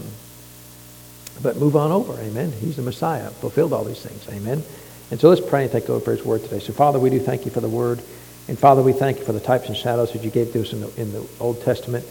but 1.42 1.56
move 1.56 1.78
on 1.78 1.92
over, 1.94 2.20
amen. 2.20 2.52
He's 2.60 2.76
the 2.76 2.82
Messiah, 2.82 3.30
fulfilled 3.30 3.72
all 3.72 3.86
these 3.86 4.02
things, 4.02 4.28
amen. 4.30 4.64
And 5.12 5.20
so 5.22 5.30
let's 5.30 5.40
pray 5.40 5.64
and 5.64 5.72
thank 5.72 5.86
God 5.86 6.04
for 6.04 6.12
His 6.12 6.26
Word 6.26 6.44
today. 6.44 6.60
So, 6.60 6.74
Father, 6.74 7.00
we 7.00 7.10
do 7.10 7.20
thank 7.20 7.46
you 7.46 7.52
for 7.52 7.62
the 7.62 7.70
Word, 7.70 8.02
and 8.50 8.60
Father, 8.60 8.82
we 8.82 8.92
thank 8.92 9.20
you 9.20 9.24
for 9.24 9.32
the 9.32 9.40
types 9.40 9.68
and 9.68 9.78
shadows 9.78 10.12
that 10.12 10.24
you 10.24 10.30
gave 10.30 10.52
to 10.52 10.62
us 10.62 10.74
in 10.74 10.82
the, 10.82 11.02
in 11.02 11.14
the 11.14 11.26
Old 11.40 11.62
Testament. 11.64 12.06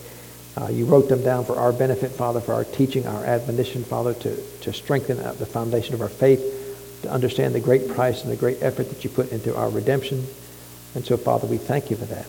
Uh, 0.56 0.68
you 0.68 0.84
wrote 0.84 1.08
them 1.08 1.22
down 1.22 1.44
for 1.44 1.56
our 1.56 1.72
benefit, 1.72 2.10
Father, 2.10 2.40
for 2.40 2.52
our 2.52 2.64
teaching, 2.64 3.06
our 3.06 3.24
admonition, 3.24 3.84
Father, 3.84 4.12
to, 4.14 4.36
to 4.60 4.72
strengthen 4.72 5.16
the 5.16 5.46
foundation 5.46 5.94
of 5.94 6.02
our 6.02 6.08
faith, 6.08 7.00
to 7.02 7.10
understand 7.10 7.54
the 7.54 7.60
great 7.60 7.88
price 7.88 8.22
and 8.22 8.30
the 8.30 8.36
great 8.36 8.62
effort 8.62 8.90
that 8.90 9.02
you 9.02 9.08
put 9.08 9.32
into 9.32 9.56
our 9.56 9.70
redemption. 9.70 10.26
And 10.94 11.04
so, 11.04 11.16
Father, 11.16 11.46
we 11.46 11.56
thank 11.56 11.90
you 11.90 11.96
for 11.96 12.04
that. 12.06 12.26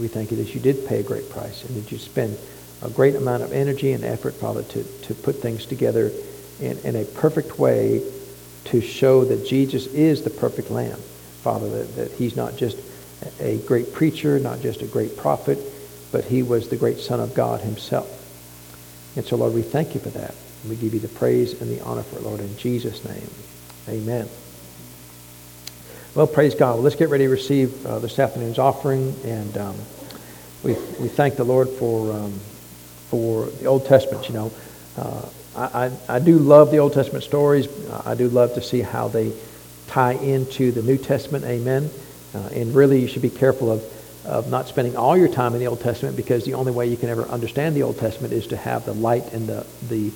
We 0.00 0.08
thank 0.08 0.30
you 0.30 0.38
that 0.38 0.54
you 0.54 0.60
did 0.60 0.86
pay 0.86 1.00
a 1.00 1.02
great 1.02 1.28
price 1.28 1.64
and 1.64 1.76
that 1.76 1.92
you 1.92 1.98
spend 1.98 2.38
a 2.82 2.88
great 2.88 3.16
amount 3.16 3.42
of 3.42 3.52
energy 3.52 3.92
and 3.92 4.04
effort, 4.04 4.34
Father, 4.34 4.62
to, 4.62 4.84
to 4.84 5.14
put 5.14 5.36
things 5.36 5.66
together 5.66 6.10
in, 6.60 6.78
in 6.78 6.96
a 6.96 7.04
perfect 7.04 7.58
way 7.58 8.02
to 8.64 8.80
show 8.80 9.24
that 9.24 9.46
Jesus 9.46 9.86
is 9.88 10.22
the 10.22 10.30
perfect 10.30 10.70
Lamb, 10.70 10.98
Father, 11.42 11.68
that, 11.68 11.96
that 11.96 12.12
he's 12.12 12.36
not 12.36 12.56
just 12.56 12.78
a 13.40 13.58
great 13.58 13.92
preacher, 13.92 14.38
not 14.38 14.60
just 14.60 14.82
a 14.82 14.86
great 14.86 15.16
prophet, 15.16 15.58
but 16.12 16.24
he 16.24 16.42
was 16.42 16.68
the 16.68 16.76
great 16.76 16.98
Son 16.98 17.20
of 17.20 17.34
God 17.34 17.60
himself. 17.60 18.14
And 19.16 19.24
so, 19.24 19.36
Lord, 19.36 19.54
we 19.54 19.62
thank 19.62 19.94
you 19.94 20.00
for 20.00 20.10
that. 20.10 20.34
We 20.68 20.76
give 20.76 20.94
you 20.94 21.00
the 21.00 21.08
praise 21.08 21.60
and 21.60 21.70
the 21.70 21.82
honor 21.84 22.02
for 22.02 22.16
it, 22.16 22.22
Lord, 22.22 22.40
in 22.40 22.56
Jesus' 22.56 23.04
name. 23.04 23.30
Amen. 23.88 24.28
Well, 26.14 26.26
praise 26.26 26.54
God. 26.54 26.74
Well, 26.74 26.82
let's 26.82 26.96
get 26.96 27.10
ready 27.10 27.24
to 27.24 27.30
receive 27.30 27.84
uh, 27.86 27.98
this 28.00 28.18
afternoon's 28.18 28.58
offering, 28.58 29.14
and 29.24 29.56
um, 29.58 29.76
we, 30.62 30.72
we 31.00 31.08
thank 31.08 31.36
the 31.36 31.44
Lord 31.44 31.68
for, 31.68 32.12
um, 32.12 32.32
for 33.08 33.46
the 33.46 33.66
Old 33.66 33.86
Testament. 33.86 34.28
You 34.28 34.34
know, 34.34 34.52
uh, 34.96 35.28
I, 35.56 35.86
I, 35.86 36.16
I 36.16 36.18
do 36.18 36.38
love 36.38 36.70
the 36.70 36.78
Old 36.78 36.92
Testament 36.92 37.24
stories. 37.24 37.68
I 38.04 38.14
do 38.14 38.28
love 38.28 38.54
to 38.54 38.62
see 38.62 38.80
how 38.80 39.08
they 39.08 39.32
tie 39.86 40.14
into 40.14 40.72
the 40.72 40.82
New 40.82 40.98
Testament. 40.98 41.44
Amen. 41.44 41.90
Uh, 42.34 42.48
and 42.52 42.74
really, 42.74 43.00
you 43.00 43.06
should 43.06 43.22
be 43.22 43.30
careful 43.30 43.70
of 43.70 43.82
of 44.28 44.50
not 44.50 44.68
spending 44.68 44.94
all 44.94 45.16
your 45.16 45.28
time 45.28 45.54
in 45.54 45.60
the 45.60 45.66
Old 45.66 45.80
Testament 45.80 46.14
because 46.14 46.44
the 46.44 46.54
only 46.54 46.70
way 46.70 46.86
you 46.86 46.98
can 46.98 47.08
ever 47.08 47.22
understand 47.22 47.74
the 47.74 47.82
Old 47.82 47.98
Testament 47.98 48.34
is 48.34 48.46
to 48.48 48.56
have 48.56 48.84
the 48.84 48.92
light 48.92 49.32
and 49.32 49.48
the, 49.48 49.66
the, 49.88 50.12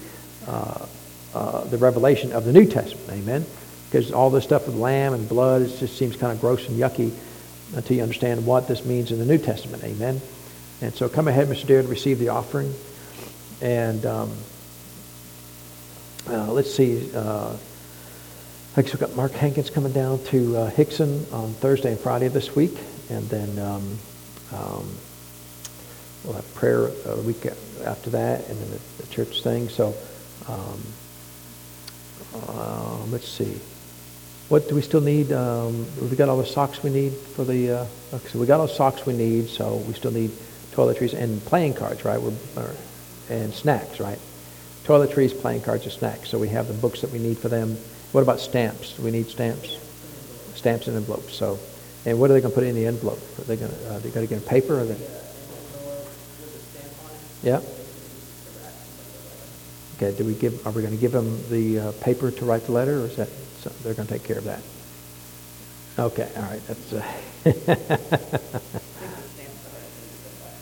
uh, 0.47 0.87
uh, 1.35 1.65
the 1.65 1.79
revelation 1.79 2.31
of 2.33 2.45
the 2.45 2.53
New 2.53 2.67
Testament. 2.67 3.11
Amen? 3.11 3.47
Because 3.87 4.13
all 4.13 4.29
this 4.29 4.45
stuff 4.45 4.67
with 4.67 4.77
lamb 4.77 5.15
and 5.15 5.27
blood, 5.27 5.63
it 5.63 5.79
just 5.79 5.97
seems 5.97 6.15
kind 6.17 6.31
of 6.31 6.41
gross 6.43 6.69
and 6.69 6.79
yucky 6.79 7.11
until 7.75 7.97
you 7.97 8.03
understand 8.03 8.45
what 8.45 8.69
this 8.69 8.85
means 8.85 9.13
in 9.13 9.19
the 9.19 9.25
New 9.25 9.39
Testament. 9.39 9.83
Amen? 9.83 10.21
And 10.83 10.95
so 10.95 11.09
come 11.09 11.27
ahead, 11.27 11.49
Mr. 11.49 11.67
Deere, 11.67 11.81
to 11.81 11.89
receive 11.89 12.19
the 12.19 12.29
offering. 12.29 12.75
And 13.63 14.05
um, 14.05 14.31
uh, 16.29 16.53
let's 16.53 16.73
see. 16.75 17.11
Uh, 17.15 17.57
I 18.77 18.83
guess 18.83 18.93
we've 18.93 19.01
got 19.01 19.17
Mark 19.17 19.33
Hankins 19.33 19.71
coming 19.71 19.93
down 19.93 20.23
to 20.25 20.57
uh, 20.57 20.71
Hixson 20.71 21.33
on 21.33 21.55
Thursday 21.55 21.93
and 21.93 22.01
Friday 22.01 22.29
this 22.29 22.55
week 22.55 22.77
and 23.11 23.29
then 23.29 23.59
um, 23.59 23.99
um, 24.53 24.89
we'll 26.25 26.35
have 26.35 26.55
prayer 26.55 26.91
a 27.07 27.21
week 27.23 27.47
after 27.85 28.11
that, 28.11 28.49
and 28.49 28.59
then 28.59 28.71
the, 28.71 29.03
the 29.03 29.09
church 29.13 29.43
thing. 29.43 29.69
So 29.69 29.95
um, 30.49 30.83
uh, 32.35 33.05
let's 33.11 33.29
see. 33.29 33.59
What 34.49 34.69
do 34.69 34.75
we 34.75 34.83
still 34.83 35.01
need? 35.01 35.33
Um, 35.33 35.87
we 36.01 36.17
got 36.17 36.29
all 36.29 36.37
the 36.37 36.47
socks 36.47 36.83
we 36.83 36.91
need 36.91 37.13
for 37.13 37.45
the. 37.45 37.71
Uh, 37.71 37.87
okay, 38.15 38.29
so 38.29 38.39
we 38.39 38.47
got 38.47 38.61
all 38.61 38.67
the 38.67 38.75
socks 38.75 39.07
we 39.07 39.15
need. 39.15 39.49
So 39.49 39.77
we 39.77 39.95
still 39.95 40.11
need 40.11 40.31
toiletries 40.73 41.15
and 41.15 41.43
playing 41.45 41.75
cards, 41.75 42.05
right? 42.05 42.21
We're, 42.21 42.33
and 43.31 43.53
snacks, 43.55 44.01
right? 44.01 44.19
Toiletries, 44.85 45.39
playing 45.39 45.63
cards, 45.63 45.85
and 45.85 45.93
snacks. 45.93 46.29
So 46.29 46.39
we 46.39 46.49
have 46.49 46.69
the 46.69 46.75
books 46.75 47.01
that 47.01 47.11
we 47.11 47.19
need 47.19 47.39
for 47.39 47.49
them. 47.49 47.77
What 48.13 48.23
about 48.23 48.41
stamps? 48.41 48.95
Do 48.97 49.03
we 49.03 49.11
need 49.11 49.29
stamps? 49.29 49.79
Stamps 50.55 50.87
and 50.87 50.97
envelopes. 50.97 51.35
So 51.35 51.59
and 52.05 52.19
what 52.19 52.31
are 52.31 52.35
they 52.35 52.41
going 52.41 52.53
to 52.53 52.55
put 52.55 52.65
in 52.65 52.75
the 52.75 52.87
envelope? 52.87 53.21
Are 53.39 53.45
they 53.45 53.57
going 53.57 53.71
to, 53.71 53.95
uh, 53.95 53.99
they 54.01 54.11
going 54.11 54.27
to 54.27 54.35
get 54.35 54.43
a 54.43 54.47
paper 54.47 54.81
or 54.81 54.85
they? 54.85 54.97
Yeah. 57.43 57.61
Okay. 59.97 60.17
Do 60.17 60.25
we 60.25 60.35
give? 60.35 60.67
Are 60.67 60.73
we 60.73 60.83
going 60.83 60.95
to 60.95 61.01
give 61.01 61.13
them 61.13 61.39
the 61.49 61.79
uh, 61.79 61.93
paper 62.01 62.31
to 62.31 62.45
write 62.45 62.67
the 62.67 62.73
letter, 62.73 63.03
or 63.03 63.07
is 63.07 63.17
that 63.17 63.29
so 63.61 63.71
they're 63.83 63.95
going 63.95 64.09
to 64.09 64.15
take 64.15 64.25
care 64.25 64.39
of 64.39 64.45
that? 64.45 64.63
Okay. 65.99 66.29
All 66.37 66.43
right. 66.43 66.61
That's. 66.67 66.93
Uh 66.93 67.03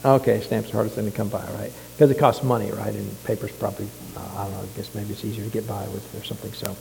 okay. 0.16 0.40
Stamps 0.40 0.70
are 0.70 0.72
hardest 0.74 0.96
thing 0.96 1.10
to 1.10 1.16
come 1.16 1.28
by, 1.28 1.44
right? 1.52 1.72
Because 1.94 2.10
it 2.10 2.18
costs 2.18 2.42
money, 2.42 2.70
right? 2.70 2.94
And 2.94 3.24
paper's 3.24 3.52
probably. 3.52 3.88
Uh, 4.14 4.20
I 4.36 4.44
don't 4.44 4.52
know. 4.52 4.60
I 4.60 4.76
guess 4.76 4.94
maybe 4.94 5.12
it's 5.12 5.24
easier 5.24 5.44
to 5.44 5.50
get 5.50 5.66
by 5.66 5.86
with 5.88 6.14
or 6.20 6.24
something. 6.24 6.52
So. 6.52 6.76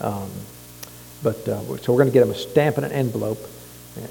Um, 0.00 0.30
but 1.22 1.48
uh, 1.48 1.60
so 1.78 1.92
we're 1.92 1.98
going 1.98 2.06
to 2.06 2.12
get 2.12 2.20
them 2.20 2.30
a 2.30 2.34
stamp 2.34 2.76
and 2.76 2.86
an 2.86 2.92
envelope 2.92 3.40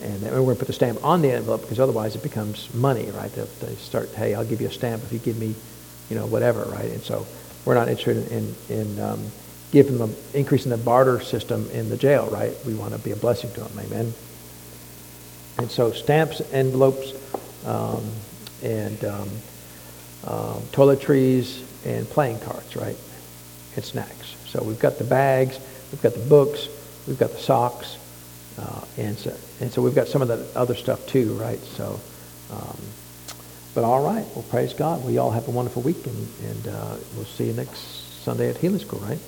and 0.01 0.21
we're 0.23 0.31
going 0.31 0.55
to 0.55 0.59
put 0.59 0.67
the 0.67 0.73
stamp 0.73 1.03
on 1.03 1.21
the 1.21 1.31
envelope 1.31 1.61
because 1.61 1.79
otherwise 1.79 2.15
it 2.15 2.23
becomes 2.23 2.73
money, 2.73 3.09
right? 3.11 3.31
They, 3.31 3.43
they 3.65 3.75
start, 3.75 4.09
hey, 4.13 4.33
I'll 4.33 4.45
give 4.45 4.61
you 4.61 4.67
a 4.67 4.71
stamp 4.71 5.03
if 5.03 5.11
you 5.11 5.19
give 5.19 5.37
me, 5.37 5.55
you 6.09 6.15
know, 6.15 6.25
whatever, 6.25 6.63
right? 6.63 6.91
And 6.91 7.01
so 7.01 7.25
we're 7.65 7.75
not 7.75 7.87
interested 7.87 8.31
in, 8.31 8.55
in 8.69 8.99
um, 8.99 9.31
giving 9.71 9.97
them, 9.97 10.15
increasing 10.33 10.71
the 10.71 10.77
barter 10.77 11.19
system 11.19 11.69
in 11.71 11.89
the 11.89 11.97
jail, 11.97 12.27
right? 12.29 12.53
We 12.65 12.73
want 12.75 12.93
to 12.93 12.99
be 12.99 13.11
a 13.11 13.15
blessing 13.15 13.51
to 13.53 13.61
them, 13.61 13.79
amen? 13.79 14.13
And 15.57 15.71
so 15.71 15.91
stamps, 15.91 16.41
envelopes, 16.53 17.13
um, 17.65 18.03
and 18.63 19.03
um, 19.05 19.29
um, 20.25 20.61
toiletries, 20.71 21.63
and 21.85 22.07
playing 22.09 22.39
cards, 22.39 22.75
right? 22.75 22.97
And 23.75 23.85
snacks. 23.85 24.35
So 24.47 24.63
we've 24.63 24.79
got 24.79 24.97
the 24.97 25.03
bags, 25.03 25.59
we've 25.91 26.01
got 26.01 26.13
the 26.13 26.27
books, 26.27 26.67
we've 27.07 27.19
got 27.19 27.31
the 27.31 27.37
socks, 27.37 27.97
uh, 28.57 28.81
and, 28.97 29.17
so, 29.17 29.35
and 29.61 29.71
so 29.71 29.81
we've 29.81 29.95
got 29.95 30.07
some 30.07 30.21
of 30.21 30.27
the 30.27 30.47
other 30.55 30.75
stuff 30.75 31.05
too, 31.07 31.33
right? 31.33 31.59
So, 31.59 31.99
um, 32.51 32.77
but 33.75 33.83
all 33.83 34.03
right, 34.03 34.25
well, 34.33 34.45
praise 34.49 34.73
God. 34.73 35.05
We 35.05 35.17
all 35.17 35.31
have 35.31 35.47
a 35.47 35.51
wonderful 35.51 35.83
week, 35.83 36.05
and, 36.07 36.27
and 36.43 36.67
uh, 36.67 36.95
we'll 37.15 37.25
see 37.25 37.45
you 37.45 37.53
next 37.53 38.23
Sunday 38.23 38.49
at 38.49 38.57
Healing 38.57 38.79
School, 38.79 38.99
right? 38.99 39.19